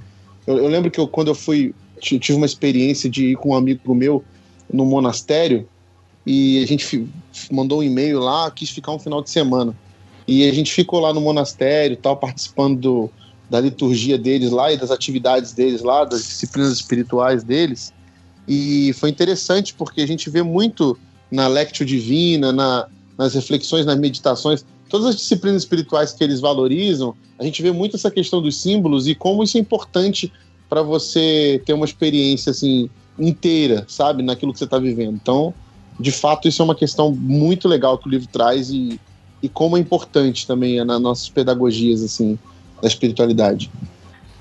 [0.46, 3.54] eu, eu lembro que eu, quando eu fui tive uma experiência de ir com um
[3.54, 4.24] amigo meu
[4.72, 5.68] no monastério
[6.26, 7.06] e a gente
[7.50, 9.76] mandou um e-mail lá, quis ficar um final de semana.
[10.26, 13.10] E a gente ficou lá no monastério, tal, participando do,
[13.50, 17.92] da liturgia deles lá e das atividades deles lá, das disciplinas espirituais deles.
[18.46, 20.96] E foi interessante porque a gente vê muito
[21.30, 22.86] na Lectio Divina, na,
[23.18, 27.96] nas reflexões, nas meditações, todas as disciplinas espirituais que eles valorizam, a gente vê muito
[27.96, 30.32] essa questão dos símbolos e como isso é importante
[30.68, 32.88] para você ter uma experiência assim
[33.18, 35.18] inteira, sabe, naquilo que você está vivendo.
[35.20, 35.54] Então,
[35.98, 39.00] de fato, isso é uma questão muito legal que o livro traz e,
[39.42, 42.38] e como é importante também nas nossas pedagogias, assim,
[42.80, 43.70] da espiritualidade.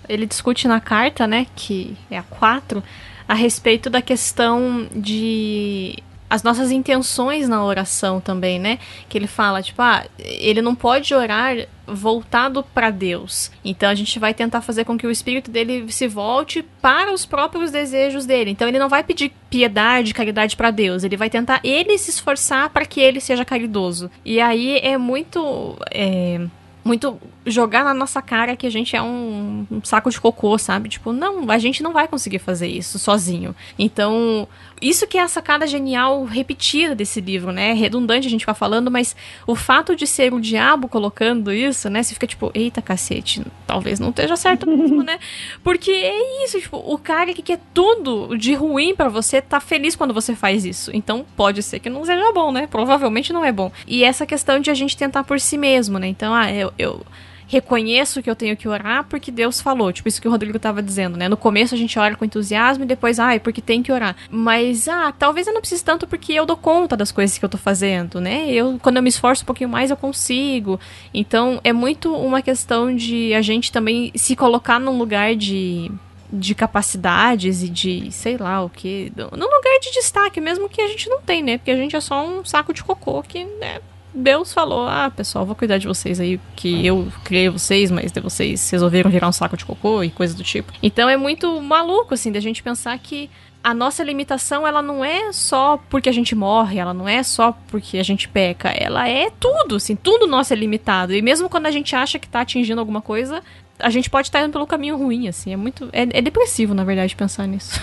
[0.07, 2.83] Ele discute na carta, né, que é a 4,
[3.27, 8.77] a respeito da questão de as nossas intenções na oração também, né?
[9.07, 13.51] Que ele fala, tipo, ah, ele não pode orar voltado para Deus.
[13.65, 17.25] Então a gente vai tentar fazer com que o espírito dele se volte para os
[17.25, 18.51] próprios desejos dele.
[18.51, 21.03] Então ele não vai pedir piedade, caridade para Deus.
[21.03, 24.11] Ele vai tentar ele se esforçar para que ele seja caridoso.
[24.23, 26.45] E aí é muito é,
[26.89, 30.89] muito jogar na nossa cara que a gente é um, um, saco de cocô, sabe?
[30.89, 33.55] Tipo, não, a gente não vai conseguir fazer isso sozinho.
[33.77, 34.47] Então,
[34.81, 37.71] isso que é a sacada genial repetida desse livro, né?
[37.71, 39.15] É redundante a gente ficar falando, mas
[39.45, 42.03] o fato de ser o diabo colocando isso, né?
[42.03, 45.19] Você fica tipo, eita cacete, talvez não esteja certo mesmo, né?
[45.63, 49.95] Porque é isso, tipo, o cara que quer tudo de ruim para você tá feliz
[49.95, 50.91] quando você faz isso.
[50.93, 52.67] Então, pode ser que não seja bom, né?
[52.67, 53.71] Provavelmente não é bom.
[53.87, 56.07] E essa questão de a gente tentar por si mesmo, né?
[56.07, 57.05] Então, ah, eu, eu
[57.49, 59.91] reconheço que eu tenho que orar porque Deus falou.
[59.91, 61.27] Tipo, isso que o Rodrigo estava dizendo, né?
[61.27, 64.15] No começo a gente ora com entusiasmo e depois, ah, é porque tem que orar.
[64.29, 67.49] Mas, ah, talvez eu não precise tanto porque eu dou conta das coisas que eu
[67.49, 68.49] tô fazendo, né?
[68.51, 70.79] Eu, quando eu me esforço um pouquinho mais, eu consigo.
[71.11, 75.91] Então, é muito uma questão de a gente também se colocar num lugar de
[76.31, 80.87] de capacidades e de sei lá o que, num lugar de destaque mesmo que a
[80.87, 81.57] gente não tem, né?
[81.57, 83.79] Porque a gente é só um saco de cocô que, né,
[84.13, 88.19] Deus falou: Ah, pessoal, vou cuidar de vocês aí, que eu criei vocês, mas de
[88.19, 90.73] vocês resolveram virar um saco de cocô e coisa do tipo.
[90.81, 93.29] Então é muito maluco, assim, da gente pensar que
[93.63, 97.55] a nossa limitação, ela não é só porque a gente morre, ela não é só
[97.67, 101.13] porque a gente peca, ela é tudo, assim, tudo nosso é limitado.
[101.13, 103.43] E mesmo quando a gente acha que tá atingindo alguma coisa,
[103.77, 105.89] a gente pode estar tá indo pelo caminho ruim, assim, é muito.
[105.91, 107.79] É, é depressivo, na verdade, pensar nisso.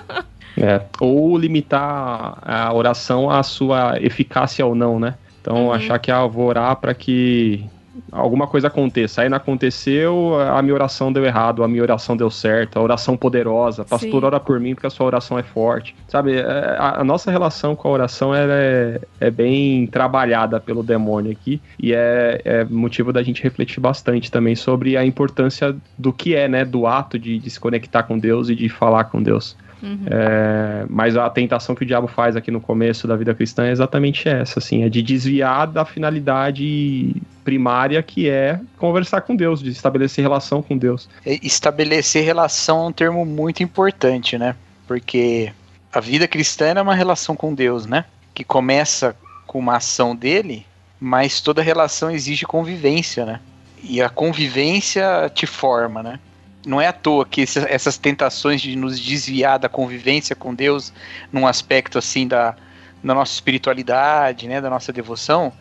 [0.56, 5.14] é, ou limitar a oração à sua eficácia ou não, né?
[5.44, 5.72] Então, uhum.
[5.74, 7.68] achar que ah, vou orar para que
[8.10, 9.20] alguma coisa aconteça.
[9.20, 13.14] Aí não aconteceu, a minha oração deu errado, a minha oração deu certo, a oração
[13.14, 13.84] poderosa.
[13.84, 14.26] Pastor, Sim.
[14.26, 15.94] ora por mim porque a sua oração é forte.
[16.08, 16.42] Sabe, é,
[16.78, 21.92] a, a nossa relação com a oração é, é bem trabalhada pelo demônio aqui e
[21.92, 26.64] é, é, motivo da gente refletir bastante também sobre a importância do que é, né,
[26.64, 29.54] do ato de, de se conectar com Deus e de falar com Deus.
[29.84, 30.06] Uhum.
[30.06, 33.70] É, mas a tentação que o diabo faz aqui no começo da vida cristã é
[33.70, 37.14] exatamente essa, assim, é de desviar da finalidade
[37.44, 41.08] primária que é conversar com Deus, de estabelecer relação com Deus.
[41.26, 44.56] Estabelecer relação é um termo muito importante, né?
[44.86, 45.52] Porque
[45.92, 48.06] a vida cristã é uma relação com Deus, né?
[48.32, 49.14] Que começa
[49.46, 50.64] com uma ação dele,
[50.98, 53.40] mas toda relação exige convivência, né?
[53.82, 56.18] E a convivência te forma, né?
[56.66, 60.92] Não é à toa que essas tentações de nos desviar da convivência com Deus
[61.32, 62.56] num aspecto assim da,
[63.02, 65.52] da nossa espiritualidade, né, da nossa devoção,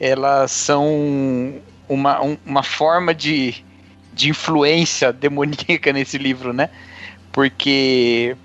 [0.00, 3.64] elas são uma, um, uma forma de,
[4.12, 6.70] de influência demoníaca nesse livro, né?
[7.30, 8.36] Porque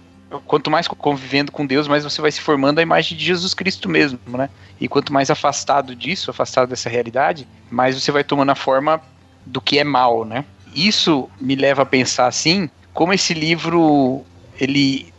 [0.46, 3.90] quanto mais convivendo com Deus, mais você vai se formando a imagem de Jesus Cristo
[3.90, 4.50] mesmo, né?
[4.80, 9.02] E quanto mais afastado disso, afastado dessa realidade, mais você vai tomando a forma
[9.46, 10.46] do que é mal, né?
[10.78, 14.24] Isso me leva a pensar assim, como esse livro
[14.60, 15.12] ele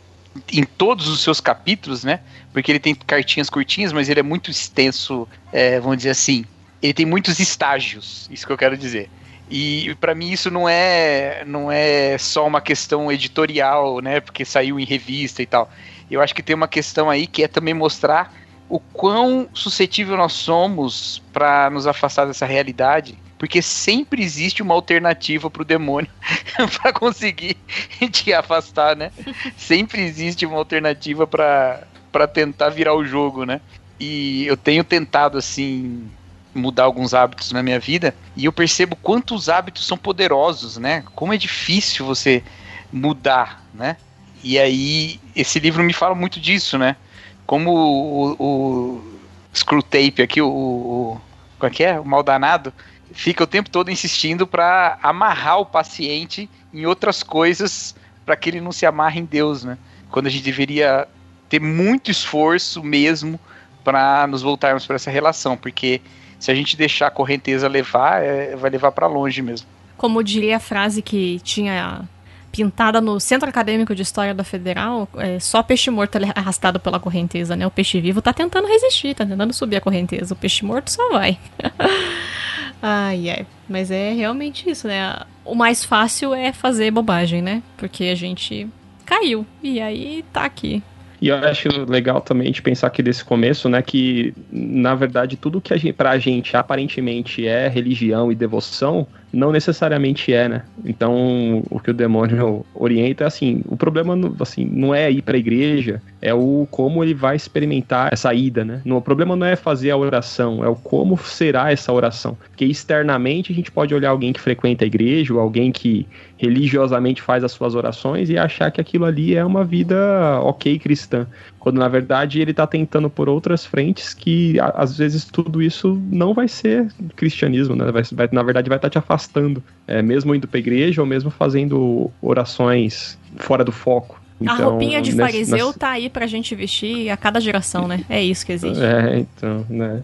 [0.53, 2.21] em todos os seus capítulos, né?
[2.53, 6.45] Porque ele tem cartinhas curtinhas, mas ele é muito extenso, é, vamos dizer assim.
[6.81, 9.09] Ele tem muitos estágios, isso que eu quero dizer.
[9.49, 14.21] E para mim isso não é não é só uma questão editorial, né?
[14.21, 15.69] Porque saiu em revista e tal.
[16.09, 18.33] Eu acho que tem uma questão aí que é também mostrar
[18.69, 25.49] o quão suscetível nós somos para nos afastar dessa realidade, porque sempre existe uma alternativa
[25.49, 26.11] para o demônio
[26.81, 27.55] para conseguir
[28.11, 29.11] te afastar, né?
[29.57, 33.61] Sempre existe uma alternativa para tentar virar o jogo, né?
[33.97, 36.11] E eu tenho tentado assim
[36.53, 41.05] mudar alguns hábitos na minha vida e eu percebo quantos hábitos são poderosos, né?
[41.15, 42.43] Como é difícil você
[42.91, 43.95] mudar, né?
[44.43, 46.97] E aí esse livro me fala muito disso, né?
[47.45, 49.19] Como o, o
[49.55, 51.97] Screwtape aqui, o, o é que é?
[51.97, 52.73] O mal danado,
[53.11, 57.95] fica o tempo todo insistindo para amarrar o paciente em outras coisas
[58.25, 59.77] para que ele não se amarre em Deus, né?
[60.11, 61.07] Quando a gente deveria
[61.47, 63.39] ter muito esforço mesmo
[63.83, 66.01] para nos voltarmos para essa relação, porque
[66.39, 69.67] se a gente deixar a correnteza levar, é, vai levar para longe mesmo.
[69.97, 72.07] Como diria a frase que tinha
[72.51, 76.99] pintada no Centro Acadêmico de História da Federal, é, só peixe morto é arrastado pela
[76.99, 77.65] correnteza, né?
[77.65, 80.33] O peixe vivo tá tentando resistir, tá tentando subir a correnteza.
[80.33, 81.37] O peixe morto só vai.
[82.81, 83.47] ai, ai.
[83.67, 85.21] Mas é realmente isso, né?
[85.45, 87.61] O mais fácil é fazer bobagem, né?
[87.77, 88.67] Porque a gente
[89.05, 89.45] caiu.
[89.61, 90.83] E aí tá aqui.
[91.21, 95.59] E eu acho legal também de pensar aqui desse começo, né, que na verdade tudo
[95.59, 100.63] que a gente, pra gente aparentemente é religião e devoção, não necessariamente é, né?
[100.83, 105.35] Então, o que o demônio orienta é assim, o problema assim, não é ir para
[105.35, 108.81] a igreja, é o como ele vai experimentar essa ida, né?
[108.85, 112.37] o problema não é fazer a oração, é o como será essa oração.
[112.49, 116.05] Porque externamente a gente pode olhar alguém que frequenta a igreja, ou alguém que
[116.37, 121.27] religiosamente faz as suas orações e achar que aquilo ali é uma vida ok cristã
[121.59, 126.33] quando na verdade ele está tentando por outras frentes que às vezes tudo isso não
[126.33, 127.91] vai ser cristianismo, né?
[127.91, 131.07] Vai, vai na verdade vai estar tá te afastando, é, mesmo indo para igreja ou
[131.07, 134.19] mesmo fazendo orações fora do foco.
[134.41, 135.79] Então, a roupinha de fariseu nesse...
[135.79, 138.03] tá aí pra gente vestir a cada geração, né?
[138.09, 138.81] É isso que existe.
[138.81, 140.01] É, então, né?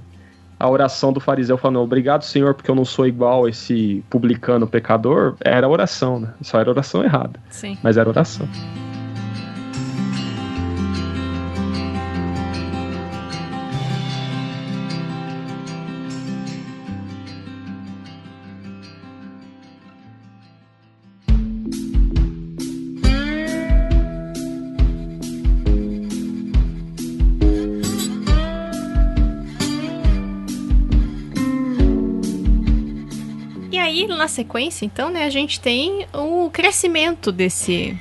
[0.59, 5.35] A oração do fariseu falando, obrigado, Senhor, porque eu não sou igual esse publicano pecador,
[5.41, 6.29] era oração, né?
[6.41, 7.39] Só era oração errada.
[7.49, 7.77] Sim.
[7.83, 8.47] Mas era oração.
[34.25, 37.95] Na sequência, então, né, a gente tem o crescimento desse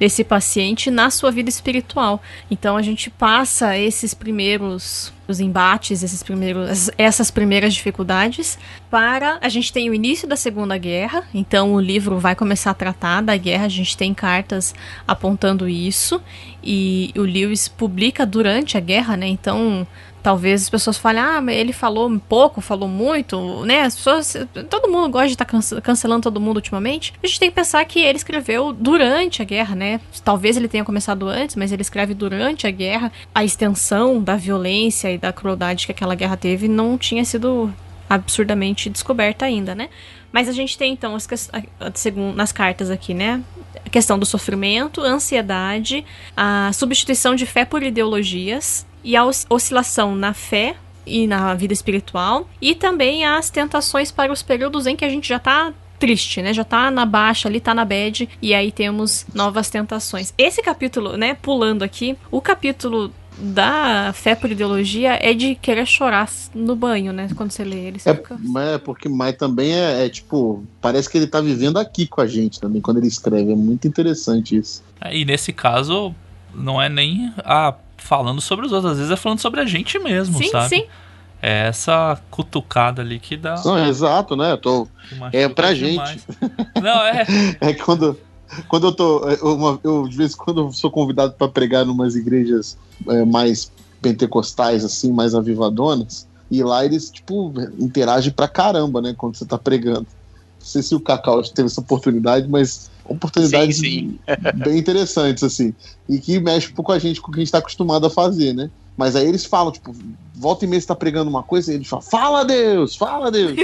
[0.00, 2.22] desse paciente na sua vida espiritual.
[2.50, 8.58] Então a gente passa esses primeiros os embates, esses primeiros, essas primeiras dificuldades
[8.90, 11.22] para a gente tem o início da Segunda Guerra.
[11.34, 13.66] Então o livro vai começar a tratar da guerra.
[13.66, 14.74] A gente tem cartas
[15.06, 16.20] apontando isso
[16.64, 19.28] e o Lewis publica durante a guerra, né?
[19.28, 19.86] Então
[20.22, 23.82] talvez as pessoas falem, ah, ele falou pouco, falou muito, né?
[23.82, 24.36] As pessoas,
[24.68, 27.12] todo mundo gosta de estar tá cancelando todo mundo ultimamente.
[27.22, 30.00] A gente tem que pensar que ele escreveu durante a guerra, né?
[30.24, 33.12] Talvez ele tenha começado antes, mas ele escreve durante a guerra.
[33.34, 37.72] A extensão da violência e da crueldade que aquela guerra teve não tinha sido
[38.08, 39.88] absurdamente descoberta ainda, né?
[40.32, 41.16] Mas a gente tem então,
[41.94, 43.42] segundo nas cartas aqui, né?
[43.84, 46.04] A questão do sofrimento, ansiedade,
[46.36, 50.76] a substituição de fé por ideologias, e a oscilação na fé
[51.06, 55.28] e na vida espiritual, e também as tentações para os períodos em que a gente
[55.28, 56.54] já está triste, né?
[56.54, 60.32] Já tá na baixa ali, tá na bad, e aí temos novas tentações.
[60.38, 66.28] Esse capítulo, né, pulando aqui, o capítulo da fé por ideologia é de querer chorar
[66.54, 67.28] no banho, né?
[67.34, 67.98] Quando você lê ele.
[67.98, 68.38] Você é, fica...
[68.58, 72.26] é, porque mas também é, é, tipo, parece que ele tá vivendo aqui com a
[72.26, 73.52] gente também, quando ele escreve.
[73.52, 74.82] É muito interessante isso.
[75.00, 76.14] É, e nesse caso,
[76.54, 79.98] não é nem a falando sobre os outros, às vezes é falando sobre a gente
[79.98, 80.68] mesmo, sim, sabe?
[80.68, 80.84] Sim,
[81.42, 83.60] É essa cutucada ali que dá.
[83.64, 84.52] Não, exato, né?
[84.52, 84.88] Eu tô...
[85.32, 86.20] É pra gente.
[86.80, 87.26] Não, é.
[87.60, 88.18] é quando,
[88.68, 89.20] quando eu tô.
[89.28, 92.76] Eu, eu, de vez em quando eu sou convidado para pregar em umas igrejas
[93.08, 93.70] é, mais
[94.00, 96.26] pentecostais, assim, mais avivadonas.
[96.50, 99.14] E lá eles, tipo, interagem pra caramba, né?
[99.16, 100.06] Quando você tá pregando.
[100.58, 104.18] sei se o Cacau teve essa oportunidade, mas oportunidades Sim,
[104.64, 105.74] bem interessantes, assim.
[106.08, 108.06] E que mexe um pouco com a gente, com o que a gente tá acostumado
[108.06, 108.70] a fazer, né?
[108.96, 109.92] Mas aí eles falam, tipo,
[110.34, 113.54] volta e meia você tá pregando uma coisa e eles falam, fala Deus, fala Deus.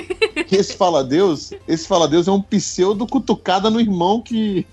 [0.46, 4.66] que esse fala Deus, esse fala Deus é um pseudo cutucada no irmão que,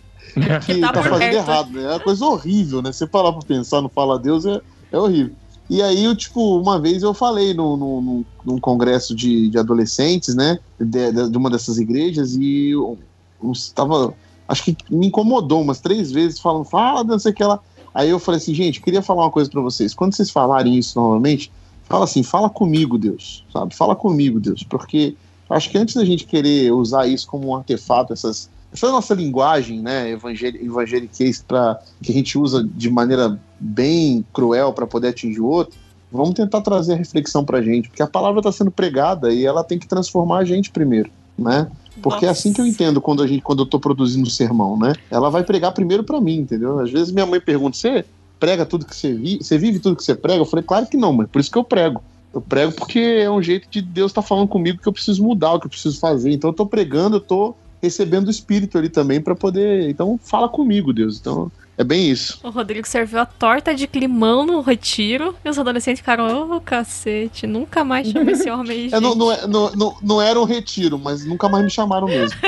[0.65, 1.35] que tá tá, por fazendo perto.
[1.35, 1.83] errado, né?
[1.83, 2.91] É uma coisa horrível, né?
[2.91, 5.35] Você parar pra pensar no fala Deus é, é horrível.
[5.69, 9.57] E aí, eu, tipo, uma vez eu falei no, no, num- num congresso de, de
[9.57, 10.59] adolescentes, né?
[10.79, 12.99] De, de- de uma dessas igrejas, e eu,
[13.41, 14.13] eu tava.
[14.47, 17.59] Acho que me incomodou umas três vezes, falando, fala, não sei o que lá.
[17.93, 19.93] Aí eu falei assim, gente, queria falar uma coisa pra vocês.
[19.93, 21.51] Quando vocês falarem isso novamente,
[21.83, 23.75] fala assim, fala comigo, Deus, sabe?
[23.75, 25.15] Fala comigo, Deus, porque
[25.49, 29.79] acho que antes da gente querer usar isso como um artefato, essas, essa nossa linguagem,
[29.81, 35.41] né, evangeli- evangeliquez, pra, que a gente usa de maneira bem cruel para poder atingir
[35.41, 35.77] o outro,
[36.11, 39.63] vamos tentar trazer a reflexão pra gente, porque a palavra está sendo pregada e ela
[39.63, 41.67] tem que transformar a gente primeiro, né?
[42.01, 44.77] Porque é assim que eu entendo quando a gente, quando eu tô produzindo um sermão,
[44.77, 44.93] né?
[45.11, 46.79] Ela vai pregar primeiro pra mim, entendeu?
[46.79, 48.05] Às vezes minha mãe pergunta: "Você
[48.39, 49.43] prega tudo que você vive?
[49.43, 51.27] Você vive tudo que você prega?" Eu falei: "Claro que não, mãe.
[51.27, 52.03] Por isso que eu prego.
[52.33, 55.53] Eu prego porque é um jeito de Deus estar falando comigo que eu preciso mudar,
[55.53, 56.31] o que eu preciso fazer.
[56.31, 60.49] Então eu tô pregando, eu tô recebendo o espírito ali também pra poder, então fala
[60.49, 61.19] comigo, Deus.
[61.19, 62.39] Então é bem isso.
[62.43, 67.47] O Rodrigo serviu a torta de climão no retiro e os adolescentes ficaram, ô cacete,
[67.47, 70.39] nunca mais chama esse homem aí, É, não, gente." não, é- não, não, não era
[70.39, 72.37] um retiro, mas nunca mais me chamaram mesmo.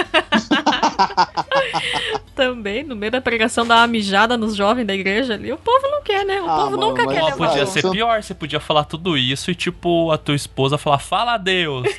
[2.36, 5.52] Também, no meio da pregação, dá uma mijada nos jovens da igreja ali.
[5.54, 6.42] O povo não quer, né?
[6.42, 7.38] O Ah, povo mano, nunca mas- quer levar.
[7.48, 11.34] podia ser pior, você podia falar tudo isso e, tipo, a tua esposa falar, fala
[11.36, 11.88] a Deus.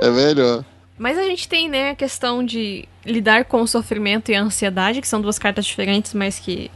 [0.00, 0.64] É melhor.
[0.98, 5.00] Mas a gente tem, né, a questão de lidar com o sofrimento e a ansiedade,
[5.00, 6.70] que são duas cartas diferentes, mas que,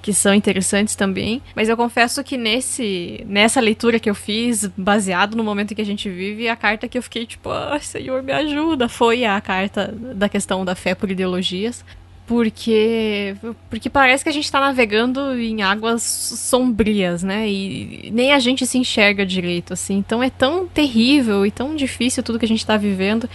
[0.00, 1.42] que são interessantes também.
[1.54, 5.82] Mas eu confesso que nesse nessa leitura que eu fiz, baseado no momento em que
[5.82, 9.40] a gente vive, a carta que eu fiquei tipo, ah, Senhor, me ajuda, foi a
[9.40, 11.84] carta da questão da fé por ideologias.
[12.28, 13.34] Porque,
[13.70, 17.48] porque parece que a gente tá navegando em águas sombrias, né?
[17.48, 19.96] E nem a gente se enxerga direito, assim.
[19.96, 23.28] Então é tão terrível e tão difícil tudo que a gente tá vivendo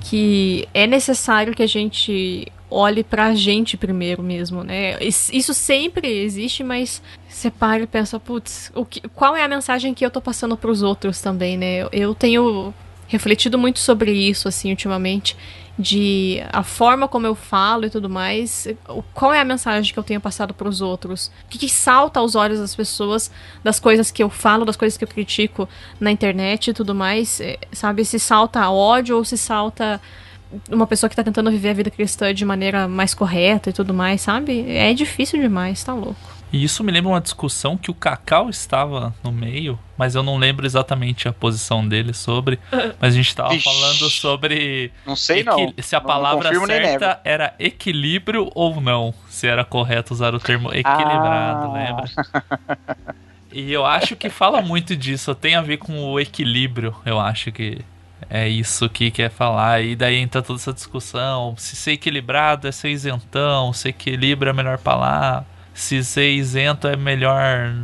[0.00, 5.02] que é necessário que a gente olhe pra gente primeiro mesmo, né?
[5.02, 9.48] Is- Isso sempre existe, mas você para e pensa, putz, o que, qual é a
[9.48, 11.86] mensagem que eu tô passando pros outros também, né?
[11.90, 12.74] Eu tenho
[13.08, 15.34] refletido muito sobre isso, assim, ultimamente,
[15.78, 18.68] de a forma como eu falo e tudo mais,
[19.12, 21.32] qual é a mensagem que eu tenho passado pros outros?
[21.46, 23.30] O que, que salta aos olhos das pessoas
[23.62, 25.68] das coisas que eu falo, das coisas que eu critico
[25.98, 28.04] na internet e tudo mais, é, sabe?
[28.04, 30.00] Se salta ódio ou se salta
[30.70, 33.92] uma pessoa que tá tentando viver a vida cristã de maneira mais correta e tudo
[33.92, 34.64] mais, sabe?
[34.70, 36.34] É difícil demais, tá louco.
[36.54, 40.36] E isso me lembra uma discussão que o Cacau estava no meio, mas eu não
[40.38, 42.60] lembro exatamente a posição dele sobre.
[43.00, 45.74] Mas a gente estava falando sobre Não sei não.
[45.82, 46.64] se a Não- não palavra nego.
[46.66, 49.12] certa era equilíbrio ou não.
[49.28, 51.72] Se era correto usar o termo equilibrado, Ah.
[51.72, 52.96] lembra?
[53.52, 57.50] E eu acho que fala muito disso, tem a ver com o equilíbrio, eu acho
[57.50, 57.80] que
[58.30, 59.82] é isso que quer falar.
[59.82, 64.52] E daí entra toda essa discussão: se ser equilibrado é ser isentão, se equilíbrio é
[64.52, 67.74] a melhor palavra, se ser isento é melhor.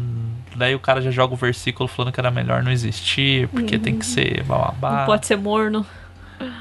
[0.55, 3.99] Daí o cara já joga o versículo falando que era melhor não existir, porque tem
[3.99, 5.01] que ser bababá.
[5.01, 5.85] Não pode ser morno.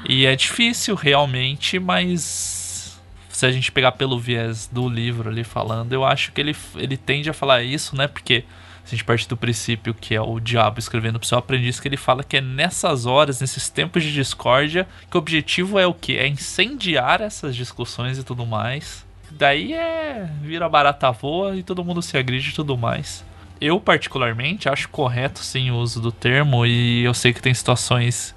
[0.06, 5.92] E é difícil realmente, mas se a gente pegar pelo viés do livro ali falando,
[5.92, 8.06] eu acho que ele, ele tende a falar isso, né?
[8.06, 8.44] Porque
[8.84, 11.88] se a gente parte do princípio que é o diabo escrevendo pro seu aprendiz, que
[11.88, 15.94] ele fala que é nessas horas, nesses tempos de discórdia, que o objetivo é o
[15.94, 16.16] que?
[16.16, 19.06] É incendiar essas discussões e tudo mais.
[19.32, 20.28] Daí é.
[20.42, 23.24] vira barata voa e todo mundo se agride e tudo mais.
[23.60, 28.34] Eu, particularmente, acho correto sim o uso do termo, e eu sei que tem situações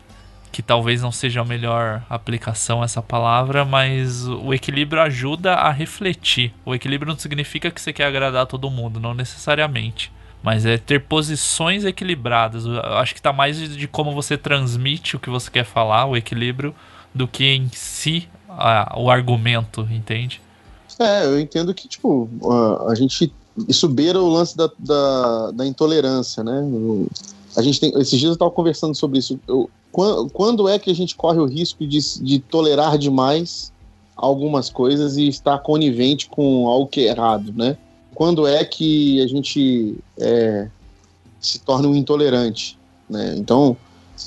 [0.52, 6.54] que talvez não seja a melhor aplicação essa palavra, mas o equilíbrio ajuda a refletir.
[6.64, 10.12] O equilíbrio não significa que você quer agradar todo mundo, não necessariamente.
[10.44, 12.66] Mas é ter posições equilibradas.
[12.66, 16.06] Eu acho que tá mais de, de como você transmite o que você quer falar,
[16.06, 16.76] o equilíbrio,
[17.16, 20.40] do que em si a- o argumento, entende?
[21.04, 23.32] É, eu entendo que, tipo, a, a gente.
[23.68, 26.64] Isso beira o lance da, da, da intolerância, né?
[27.56, 27.92] A gente tem.
[28.00, 29.40] Esses dias eu estava conversando sobre isso.
[29.48, 33.72] Eu- quan- quando é que a gente corre o risco de, de tolerar demais
[34.16, 37.78] algumas coisas e estar conivente com algo que é errado, né?
[38.16, 40.68] Quando é que a gente é,
[41.40, 42.78] se torna um intolerante,
[43.10, 43.36] né?
[43.38, 43.76] Então,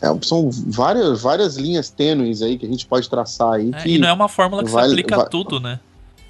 [0.03, 3.71] é, são várias, várias linhas tênues aí que a gente pode traçar aí.
[3.75, 5.81] É, que e não é uma fórmula que vai- se aplica a tudo, né?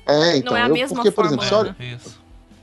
[0.06, 2.18] É, então, Não é a eu- mesma porque, por exemplo, se olha, Isso.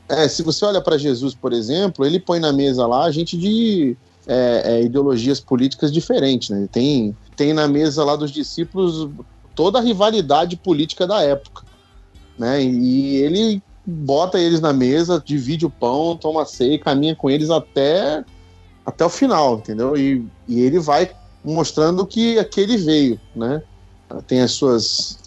[0.08, 3.38] é, se você olha para Jesus, por exemplo, ele põe na mesa lá a gente
[3.38, 6.50] de é, é, ideologias políticas diferentes.
[6.50, 6.68] Né?
[6.72, 9.10] Tem, tem na mesa lá dos discípulos
[9.54, 11.64] toda a rivalidade política da época.
[12.40, 12.64] Né?
[12.64, 17.50] E ele bota eles na mesa, divide o pão, toma ceia e caminha com eles
[17.50, 18.24] até,
[18.86, 19.98] até o final, entendeu?
[19.98, 21.12] E, e ele vai
[21.44, 23.62] mostrando que aquele veio, né?
[24.26, 25.18] Tem as suas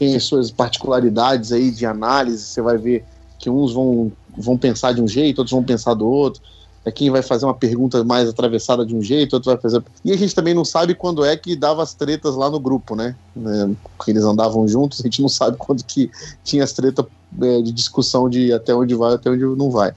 [0.00, 3.04] tem as suas particularidades aí de análise, você vai ver
[3.38, 6.40] que uns vão, vão pensar de um jeito, outros vão pensar do outro.
[6.86, 9.84] É quem vai fazer uma pergunta mais atravessada de um jeito, outro vai fazer.
[10.02, 12.96] E a gente também não sabe quando é que dava as tretas lá no grupo,
[12.96, 13.14] né?
[13.36, 16.10] É, porque eles andavam juntos, a gente não sabe quando que
[16.42, 17.04] tinha as tretas
[17.38, 19.92] é, de discussão de até onde vai, até onde não vai.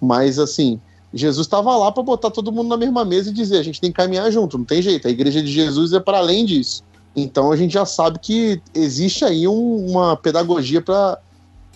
[0.00, 0.80] Mas assim,
[1.12, 3.92] Jesus estava lá para botar todo mundo na mesma mesa e dizer: a gente tem
[3.92, 5.06] que caminhar junto, não tem jeito.
[5.06, 6.82] A igreja de Jesus é para além disso.
[7.16, 11.18] Então a gente já sabe que existe aí um, uma pedagogia para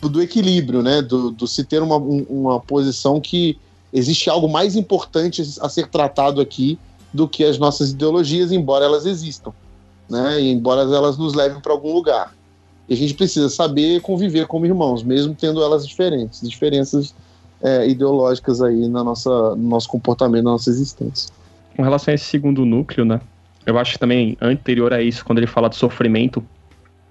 [0.01, 1.03] do equilíbrio, né?
[1.03, 3.59] Do, do se ter uma, um, uma posição que
[3.93, 6.79] existe algo mais importante a ser tratado aqui
[7.13, 9.53] do que as nossas ideologias, embora elas existam,
[10.09, 10.41] né?
[10.41, 12.35] E embora elas nos levem para algum lugar.
[12.89, 17.15] E a gente precisa saber conviver como irmãos, mesmo tendo elas diferentes, diferenças
[17.63, 21.31] é, ideológicas aí na nossa, no nosso comportamento, na nossa existência.
[21.77, 23.21] Com relação a esse segundo núcleo, né?
[23.69, 26.43] Eu acho que também anterior a isso, quando ele fala de sofrimento,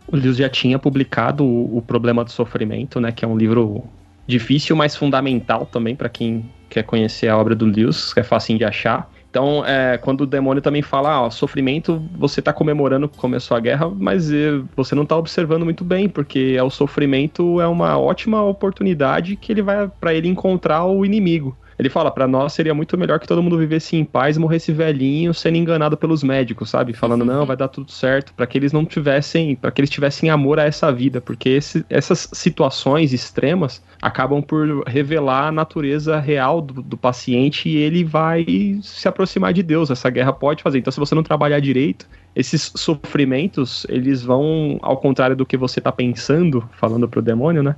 [0.07, 3.11] o Lewis já tinha publicado o, o Problema do Sofrimento, né?
[3.11, 3.83] Que é um livro
[4.25, 8.57] difícil, mas fundamental também para quem quer conhecer a obra do Lewis, que é fácil
[8.57, 9.07] de achar.
[9.29, 13.59] Então, é, quando o demônio também fala, ó, sofrimento, você tá comemorando que começou a
[13.59, 17.99] guerra, mas é, você não tá observando muito bem, porque é o sofrimento é uma
[17.99, 21.55] ótima oportunidade que ele vai para ele encontrar o inimigo.
[21.77, 25.33] Ele fala, para nós seria muito melhor que todo mundo vivesse em paz, morresse velhinho,
[25.33, 26.93] sendo enganado pelos médicos, sabe?
[26.93, 30.29] Falando, não, vai dar tudo certo, para que eles não tivessem, para que eles tivessem
[30.29, 36.61] amor a essa vida, porque esse, essas situações extremas acabam por revelar a natureza real
[36.61, 38.45] do, do paciente e ele vai
[38.81, 39.91] se aproximar de Deus.
[39.91, 40.79] Essa guerra pode fazer.
[40.79, 45.79] Então, se você não trabalhar direito, esses sofrimentos, eles vão, ao contrário do que você
[45.79, 47.75] está pensando, falando pro demônio, né?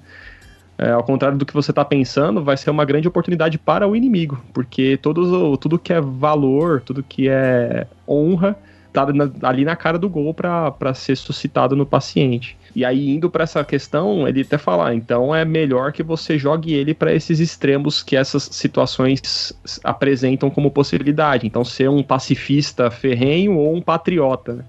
[0.81, 3.97] É, ao contrário do que você está pensando, vai ser uma grande oportunidade para o
[3.97, 8.57] inimigo, porque todo, tudo que é valor, tudo que é honra,
[8.93, 9.05] tá
[9.43, 12.57] ali na cara do gol para ser suscitado no paciente.
[12.73, 16.39] E aí, indo para essa questão, ele até fala: ah, então é melhor que você
[16.39, 19.53] jogue ele para esses extremos que essas situações
[19.83, 21.45] apresentam como possibilidade.
[21.45, 24.65] Então, ser um pacifista ferrenho ou um patriota.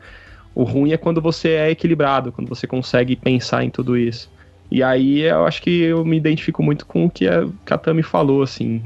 [0.57, 4.29] O ruim é quando você é equilibrado, quando você consegue pensar em tudo isso.
[4.71, 8.43] E aí eu acho que eu me identifico muito com o que a Katami falou,
[8.43, 8.83] assim.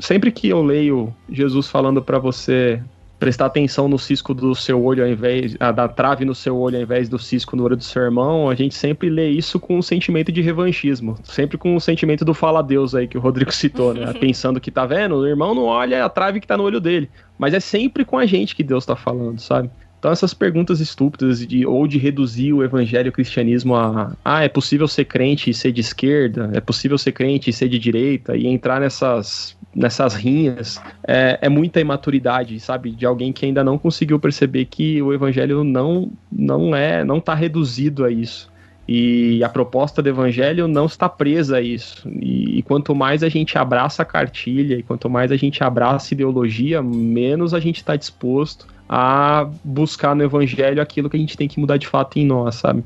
[0.00, 2.82] Sempre que eu leio Jesus falando para você
[3.18, 6.76] prestar atenção no cisco do seu olho ao invés ah, da trave no seu olho
[6.76, 9.76] ao invés do cisco no olho do seu irmão, a gente sempre lê isso com
[9.76, 13.20] um sentimento de revanchismo, sempre com o um sentimento do fala Deus aí que o
[13.20, 14.12] Rodrigo citou, né?
[14.20, 17.10] Pensando que tá vendo, o irmão não olha a trave que tá no olho dele,
[17.36, 19.68] mas é sempre com a gente que Deus tá falando, sabe?
[19.98, 24.48] Então essas perguntas estúpidas de ou de reduzir o evangelho o cristianismo a ah, é
[24.48, 28.36] possível ser crente e ser de esquerda, é possível ser crente e ser de direita
[28.36, 33.76] e entrar nessas nessas rinhas é, é muita imaturidade, sabe, de alguém que ainda não
[33.76, 38.50] conseguiu perceber que o evangelho não não é, não está reduzido a isso.
[38.90, 42.08] E a proposta do evangelho não está presa a isso.
[42.08, 46.08] E, e, quanto mais a gente abraça a cartilha, e quanto mais a gente abraça
[46.10, 51.36] a ideologia, menos a gente está disposto a buscar no evangelho aquilo que a gente
[51.36, 52.84] tem que mudar de fato em nós, sabe?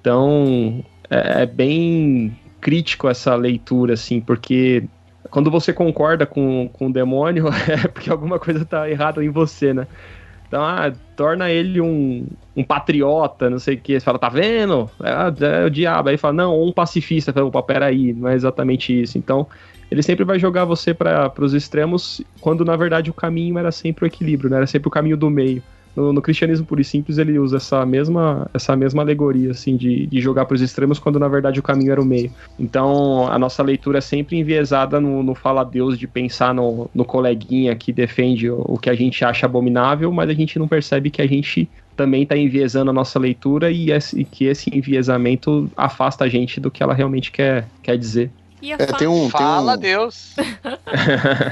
[0.00, 4.84] Então, é, é bem crítico essa leitura, assim, porque
[5.30, 9.74] quando você concorda com, com o demônio, é porque alguma coisa tá errada em você,
[9.74, 9.86] né?
[10.46, 12.26] Então, ah, torna ele um,
[12.56, 13.98] um patriota, não sei o que.
[13.98, 14.88] Você fala, tá vendo?
[15.02, 16.08] É, é o diabo.
[16.08, 17.32] Aí fala, não, um pacifista.
[17.32, 19.18] Fala, opa, peraí, não é exatamente isso.
[19.18, 19.46] Então,
[19.90, 24.04] ele sempre vai jogar você para os extremos, quando na verdade o caminho era sempre
[24.04, 24.56] o equilíbrio, né?
[24.56, 25.62] Era sempre o caminho do meio.
[25.96, 30.06] No, no cristianismo puro e simples, ele usa essa mesma, essa mesma alegoria, assim, de,
[30.06, 32.32] de jogar para os extremos, quando na verdade o caminho era o meio.
[32.58, 37.04] Então, a nossa leitura é sempre enviesada no, no fala Deus, de pensar no, no
[37.04, 41.10] coleguinha que defende o, o que a gente acha abominável, mas a gente não percebe
[41.10, 45.70] que a gente também está enviesando a nossa leitura e, esse, e que esse enviesamento
[45.76, 48.30] afasta a gente do que ela realmente quer, quer dizer.
[48.62, 49.98] É, tem um, Fala, tem um...
[49.98, 50.34] Deus!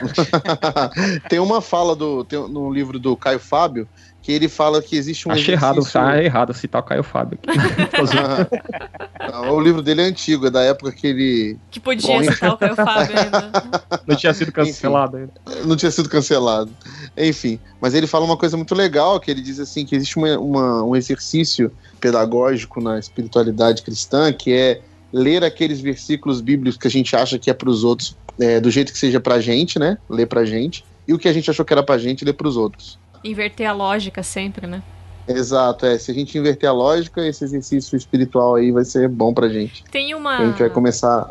[1.29, 3.87] tem uma fala do, tem, no livro do Caio Fábio
[4.23, 5.33] que ele fala que existe um.
[5.33, 7.59] Acho errado, tá errado citar o Caio Fábio aqui.
[9.51, 11.59] o livro dele é antigo, é da época que ele.
[11.73, 13.53] Que podia Bom, citar o Caio Fábio ainda.
[14.07, 15.33] Não tinha sido cancelado ainda.
[15.65, 16.71] Não tinha sido cancelado.
[17.17, 20.39] Enfim, mas ele fala uma coisa muito legal, que ele diz assim, que existe uma,
[20.39, 24.81] uma, um exercício pedagógico na espiritualidade cristã, que é
[25.13, 28.71] ler aqueles versículos bíblicos que a gente acha que é para os outros, é, do
[28.71, 29.99] jeito que seja para a gente, né?
[30.09, 30.85] Ler para a gente.
[31.09, 33.03] e o que a gente achou que era pra gente, dê pros outros.
[33.25, 34.83] Inverter a lógica sempre, né?
[35.27, 35.99] Exato, é.
[35.99, 39.85] Se a gente inverter a lógica, esse exercício espiritual aí vai ser bom pra gente.
[39.91, 40.39] Tem uma.
[40.39, 41.31] A gente vai começar a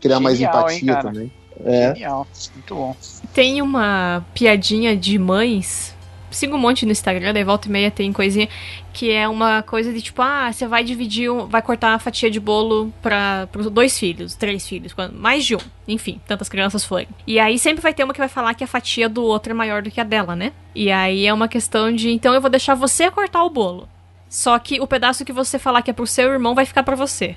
[0.00, 1.08] criar mais Genial, hein, empatia cara?
[1.08, 1.32] também.
[1.64, 1.94] É.
[1.94, 2.26] Genial.
[2.54, 2.96] Muito bom.
[3.34, 5.94] Tem uma piadinha de mães.
[6.32, 8.48] Sigo um monte no Instagram, daí volta e meia tem coisinha
[8.92, 12.30] que é uma coisa de tipo, ah, você vai dividir, um, vai cortar a fatia
[12.30, 17.08] de bolo para dois filhos, três filhos, mais de um, enfim, tantas crianças forem.
[17.26, 19.54] E aí sempre vai ter uma que vai falar que a fatia do outro é
[19.54, 20.52] maior do que a dela, né?
[20.74, 23.88] E aí é uma questão de, então eu vou deixar você cortar o bolo.
[24.28, 26.96] Só que o pedaço que você falar que é pro seu irmão vai ficar pra
[26.96, 27.36] você.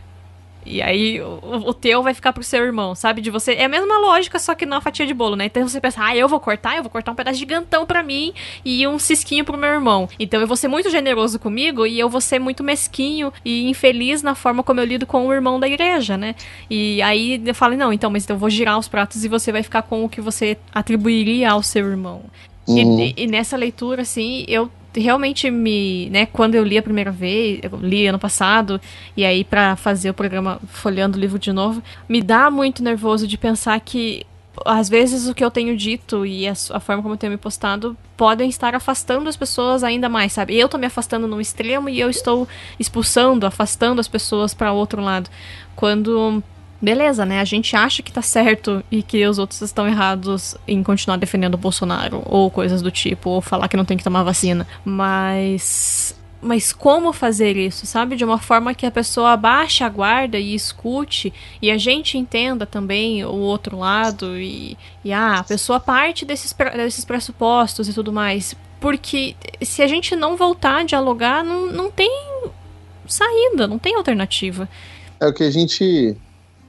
[0.65, 3.21] E aí o, o teu vai ficar pro seu irmão, sabe?
[3.21, 3.53] De você.
[3.53, 5.45] É a mesma lógica, só que não a fatia de bolo, né?
[5.45, 8.33] Então você pensa, ah, eu vou cortar, eu vou cortar um pedaço gigantão pra mim
[8.63, 10.09] e um cisquinho pro meu irmão.
[10.19, 14.21] Então eu vou ser muito generoso comigo e eu vou ser muito mesquinho e infeliz
[14.21, 16.35] na forma como eu lido com o irmão da igreja, né?
[16.69, 19.63] E aí eu falo, não, então, mas eu vou girar os pratos e você vai
[19.63, 22.23] ficar com o que você atribuiria ao seu irmão.
[22.67, 22.99] Uhum.
[22.99, 24.69] E, e nessa leitura, assim, eu
[24.99, 28.79] realmente me, né, quando eu li a primeira vez, eu li ano passado,
[29.15, 33.27] e aí pra fazer o programa folheando o livro de novo, me dá muito nervoso
[33.27, 34.25] de pensar que
[34.63, 37.37] às vezes o que eu tenho dito e a, a forma como eu tenho me
[37.37, 40.57] postado podem estar afastando as pessoas ainda mais, sabe?
[40.57, 42.47] Eu tô me afastando num extremo e eu estou
[42.79, 45.29] expulsando, afastando as pessoas para outro lado.
[45.75, 46.41] Quando
[46.81, 47.39] beleza, né?
[47.39, 51.55] A gente acha que tá certo e que os outros estão errados em continuar defendendo
[51.55, 54.67] o Bolsonaro ou coisas do tipo, ou falar que não tem que tomar vacina.
[54.83, 56.15] Mas
[56.45, 58.15] mas como fazer isso, sabe?
[58.15, 62.67] De uma forma que a pessoa abaixe a guarda e escute e a gente entenda
[62.67, 68.13] também o outro lado e, e ah, a pessoa parte desses, desses pressupostos e tudo
[68.13, 68.55] mais.
[68.79, 72.11] Porque se a gente não voltar a dialogar, não, não tem
[73.07, 74.69] saída, não tem alternativa.
[75.19, 76.15] É o que a gente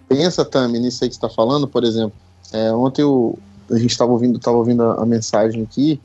[0.09, 2.15] pensa, Tami, nisso aí que você está falando, por exemplo.
[2.53, 3.39] É, ontem eu,
[3.71, 6.01] a gente estava ouvindo, tava ouvindo a, a mensagem aqui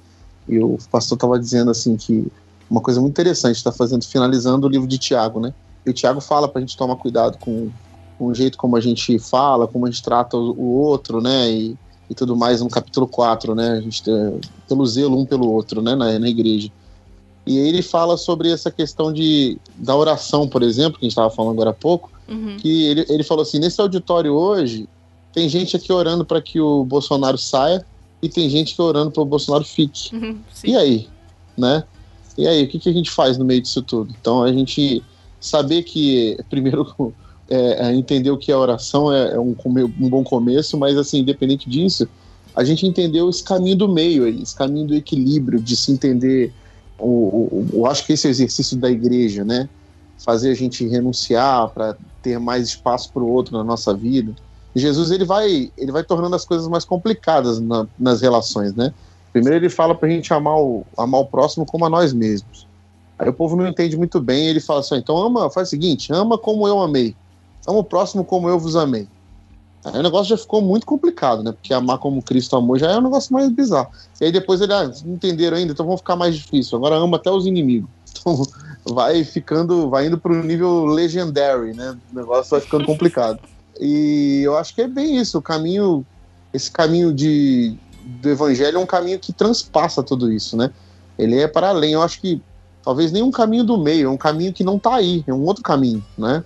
[0.47, 2.31] e o pastor estava dizendo assim que
[2.69, 5.53] uma coisa muito interessante está fazendo, finalizando o livro de Tiago, né?
[5.85, 7.69] E o Tiago fala para a gente tomar cuidado com,
[8.17, 11.51] com o jeito como a gente fala, como a gente trata o, o outro, né?
[11.51, 11.77] E,
[12.09, 13.71] e tudo mais no capítulo 4, né?
[13.71, 14.33] A gente, é,
[14.67, 15.95] pelo zelo um pelo outro, né?
[15.95, 16.71] Na, na igreja.
[17.45, 21.13] E aí ele fala sobre essa questão de, da oração, por exemplo, que a gente
[21.13, 22.55] estava falando agora há pouco, Uhum.
[22.57, 24.88] que ele, ele falou assim: nesse auditório hoje,
[25.34, 27.85] tem gente aqui orando para que o Bolsonaro saia
[28.22, 30.15] e tem gente que orando para o Bolsonaro fique.
[30.15, 31.07] Uhum, E aí?
[31.57, 31.84] Né?
[32.38, 34.13] E aí, o que, que a gente faz no meio disso tudo?
[34.19, 35.03] Então, a gente
[35.39, 36.88] saber que, primeiro,
[37.49, 41.19] é, é, entender o que é oração é, é um, um bom começo, mas, assim,
[41.19, 42.07] independente disso,
[42.55, 46.53] a gente entendeu esse caminho do meio, esse caminho do equilíbrio, de se entender.
[47.05, 49.69] O, eu acho que esse é exercício da igreja, né?
[50.23, 54.33] Fazer a gente renunciar para ter mais espaço para o outro na nossa vida.
[54.75, 58.93] Jesus ele vai, ele vai tornando as coisas mais complicadas na- nas relações, né?
[59.33, 62.67] Primeiro ele fala pra gente amar o, amar o próximo como a nós mesmos.
[63.17, 66.11] Aí o povo não entende muito bem, ele fala assim, então ama, faz o seguinte,
[66.13, 67.15] ama como eu amei.
[67.67, 69.07] Ama o próximo como eu vos amei.
[69.83, 71.51] Aí o negócio já ficou muito complicado, né?
[71.51, 73.89] Porque amar como Cristo amou já é um negócio mais bizarro.
[74.19, 76.77] E aí depois ele, ah, não entenderam ainda, então vão ficar mais difícil.
[76.77, 77.89] Agora ama até os inimigos.
[78.21, 78.43] Então
[78.95, 81.97] vai ficando, vai indo pro nível legendary, né?
[82.11, 83.39] O negócio vai ficando complicado.
[83.79, 86.05] E eu acho que é bem isso, o caminho,
[86.53, 87.75] esse caminho de,
[88.21, 90.71] do evangelho é um caminho que transpassa tudo isso, né?
[91.17, 91.93] Ele é para além.
[91.93, 92.41] Eu acho que
[92.83, 95.45] talvez nem um caminho do meio, é um caminho que não tá aí, é um
[95.45, 96.43] outro caminho, né?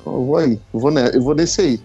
[0.00, 1.80] Então, eu vou aí, eu vou, ne- eu vou nesse aí.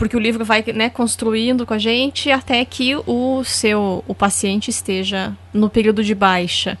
[0.00, 4.70] Porque o livro vai né, construindo com a gente até que o seu o paciente
[4.70, 6.78] esteja no período de baixa.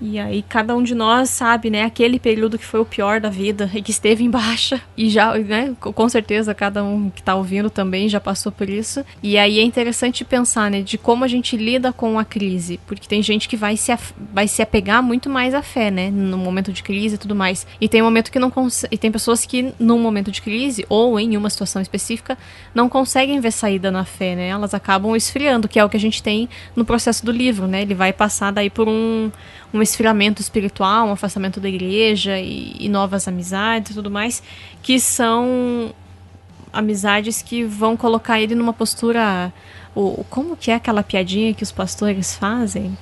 [0.00, 3.28] E aí cada um de nós sabe, né, aquele período que foi o pior da
[3.28, 4.80] vida e que esteve em baixa.
[4.96, 8.68] E já, né, co- com certeza cada um que tá ouvindo também já passou por
[8.70, 9.04] isso.
[9.22, 12.80] E aí é interessante pensar, né, de como a gente lida com a crise.
[12.86, 13.94] Porque tem gente que vai se,
[14.32, 17.66] vai se apegar muito mais à fé, né, no momento de crise e tudo mais.
[17.78, 18.50] E tem momento que não
[18.90, 22.38] e tem pessoas que num momento de crise ou em uma situação específica
[22.74, 24.48] não conseguem ver saída na fé, né?
[24.48, 27.82] Elas acabam esfriando, que é o que a gente tem no processo do livro, né?
[27.82, 29.30] Ele vai passar daí por um,
[29.72, 34.42] um esfriamento espiritual, um afastamento da igreja e, e novas amizades e tudo mais,
[34.82, 35.94] que são
[36.72, 39.52] amizades que vão colocar ele numa postura.
[39.94, 42.96] O, como que é aquela piadinha que os pastores fazem?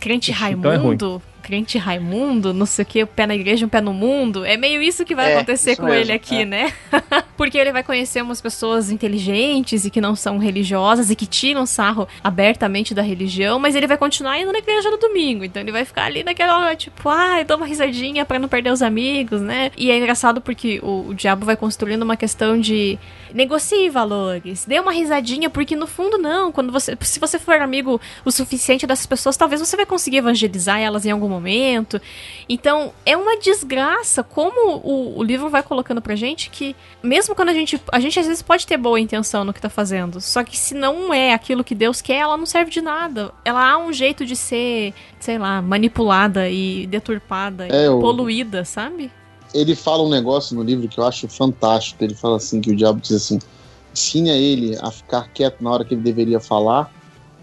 [0.00, 0.76] Crente então é.
[0.76, 1.22] Raimundo?
[1.44, 4.44] Crente Raimundo, não sei o que, um pé na igreja, um pé no mundo.
[4.46, 6.44] É meio isso que vai É, acontecer com mesmo, ele aqui, é.
[6.46, 6.72] né?
[7.36, 11.66] Porque ele vai conhecer umas pessoas inteligentes e que não são religiosas e que tiram
[11.66, 15.44] sarro abertamente da religião, mas ele vai continuar indo na igreja no domingo.
[15.44, 18.72] Então ele vai ficar ali naquela hora, tipo, ai, dá uma risadinha pra não perder
[18.72, 19.70] os amigos, né?
[19.76, 22.98] E é engraçado porque o, o diabo vai construindo uma questão de
[23.34, 28.00] negocie valores, dê uma risadinha, porque no fundo não, quando você, se você for amigo
[28.24, 32.00] o suficiente dessas pessoas, talvez você vai conseguir evangelizar elas em algum momento.
[32.48, 37.48] Então, é uma desgraça como o, o livro vai colocando pra gente que mesmo quando
[37.50, 40.42] a gente a gente às vezes pode ter boa intenção no que tá fazendo, só
[40.44, 43.32] que se não é aquilo que Deus quer, ela não serve de nada.
[43.44, 48.64] Ela há um jeito de ser, sei lá, manipulada e deturpada É, e o- poluída,
[48.64, 49.10] sabe?
[49.52, 52.02] Ele fala um negócio no livro que eu acho fantástico.
[52.02, 53.38] Ele fala assim que o diabo diz assim:
[53.92, 56.90] ensine a ele a ficar quieto na hora que ele deveria falar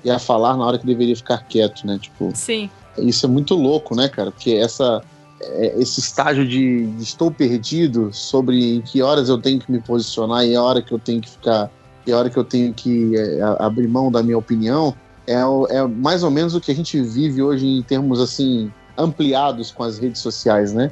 [0.04, 1.98] e a falar na hora que deveria ficar quieto, né?
[2.02, 2.70] Tipo, Sim.
[2.98, 4.32] Isso é muito louco, né, cara?
[4.32, 5.02] Porque essa
[5.44, 9.80] é, esse estágio de, de estou perdido sobre em que horas eu tenho que me
[9.80, 11.70] posicionar e a hora que eu tenho que ficar
[12.06, 14.96] e a hora que eu tenho que é, abrir mão da minha opinião
[15.26, 15.36] é,
[15.70, 19.84] é mais ou menos o que a gente vive hoje em termos assim ampliados com
[19.84, 20.92] as redes sociais, né?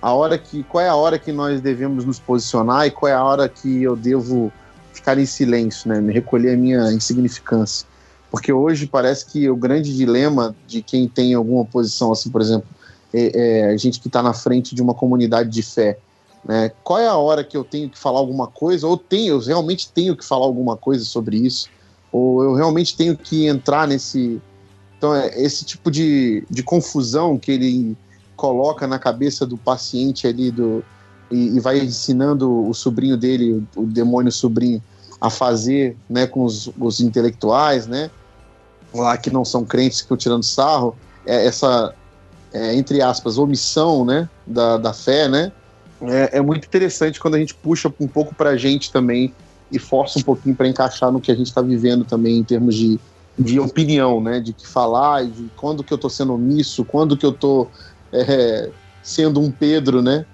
[0.00, 3.14] A hora que qual é a hora que nós devemos nos posicionar e qual é
[3.14, 4.50] a hora que eu devo
[4.94, 6.00] ficar em silêncio, né?
[6.00, 7.86] Me recolher a minha insignificância.
[8.30, 12.68] Porque hoje parece que o grande dilema de quem tem alguma posição, assim, por exemplo,
[13.12, 15.98] é, é a gente que está na frente de uma comunidade de fé,
[16.44, 16.70] né?
[16.82, 18.86] Qual é a hora que eu tenho que falar alguma coisa?
[18.86, 21.68] Ou tenho, eu realmente tenho que falar alguma coisa sobre isso?
[22.12, 24.40] Ou eu realmente tenho que entrar nesse.
[24.96, 27.96] Então, é esse tipo de, de confusão que ele
[28.36, 30.82] coloca na cabeça do paciente ali do,
[31.30, 34.82] e, e vai ensinando o sobrinho dele, o, o demônio sobrinho,
[35.20, 38.10] a fazer né, com os, os intelectuais, né?
[38.92, 40.96] Lá que não são crentes que estão tirando sarro,
[41.26, 41.94] é essa,
[42.52, 45.52] é, entre aspas, omissão né, da, da fé, né?
[46.02, 49.34] É, é muito interessante quando a gente puxa um pouco pra gente também
[49.70, 52.74] e força um pouquinho para encaixar no que a gente está vivendo também em termos
[52.74, 52.98] de,
[53.38, 54.40] de opinião, né?
[54.40, 57.68] De que falar, de quando que eu tô sendo omisso, quando que eu tô
[58.12, 58.70] é,
[59.02, 60.24] sendo um Pedro, né?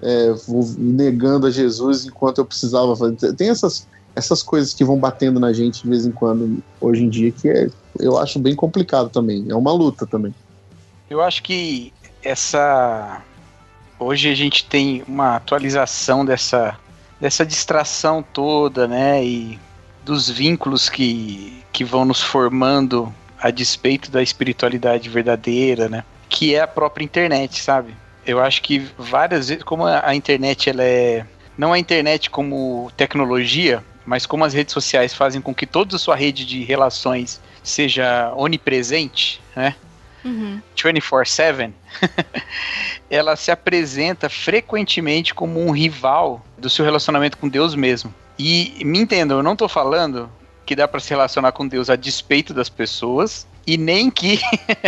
[0.00, 0.32] É,
[0.78, 3.34] negando a Jesus enquanto eu precisava fazer.
[3.34, 3.86] Tem essas,
[4.16, 7.48] essas coisas que vão batendo na gente de vez em quando, hoje em dia, que
[7.48, 7.68] é,
[8.00, 9.44] eu acho bem complicado também.
[9.48, 10.34] É uma luta também.
[11.08, 11.92] Eu acho que
[12.24, 13.22] essa.
[13.98, 16.78] Hoje a gente tem uma atualização dessa,
[17.20, 19.22] dessa distração toda, né?
[19.22, 19.58] E
[20.02, 26.04] dos vínculos que, que vão nos formando a despeito da espiritualidade verdadeira, né?
[26.28, 27.94] Que é a própria internet, sabe?
[28.24, 31.24] Eu acho que várias vezes, como a internet ela é.
[31.56, 35.98] Não a internet como tecnologia, mas como as redes sociais fazem com que toda a
[35.98, 39.74] sua rede de relações seja onipresente, né?
[40.24, 40.60] Uhum.
[40.74, 41.72] 24/7,
[43.10, 48.14] ela se apresenta frequentemente como um rival do seu relacionamento com Deus mesmo.
[48.38, 50.30] E me entendam, eu não tô falando
[50.64, 54.40] que dá para se relacionar com Deus a despeito das pessoas e nem que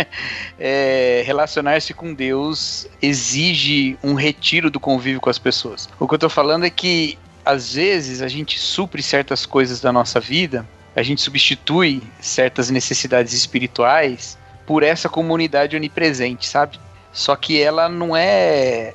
[0.59, 5.89] é, relacionar-se com Deus exige um retiro do convívio com as pessoas.
[5.99, 7.17] O que eu tô falando é que
[7.49, 10.65] às vezes a gente supre certas coisas da nossa vida,
[10.95, 16.79] a gente substitui certas necessidades espirituais por essa comunidade onipresente, sabe?
[17.11, 18.93] Só que ela não é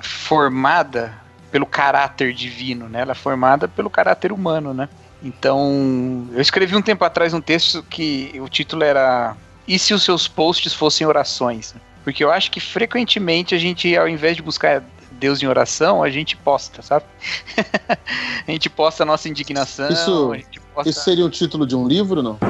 [0.00, 1.14] formada
[1.50, 3.00] pelo caráter divino, né?
[3.00, 4.88] Ela é formada pelo caráter humano, né?
[5.20, 9.36] Então, eu escrevi um tempo atrás um texto que o título era
[9.66, 11.74] E se os seus posts fossem orações?
[12.04, 14.84] Porque eu acho que frequentemente a gente, ao invés de buscar
[15.18, 17.04] Deus em oração, a gente posta, sabe?
[18.46, 20.90] a gente posta a nossa indignação, Isso, a gente posta...
[20.90, 22.38] isso seria o título de um livro, não?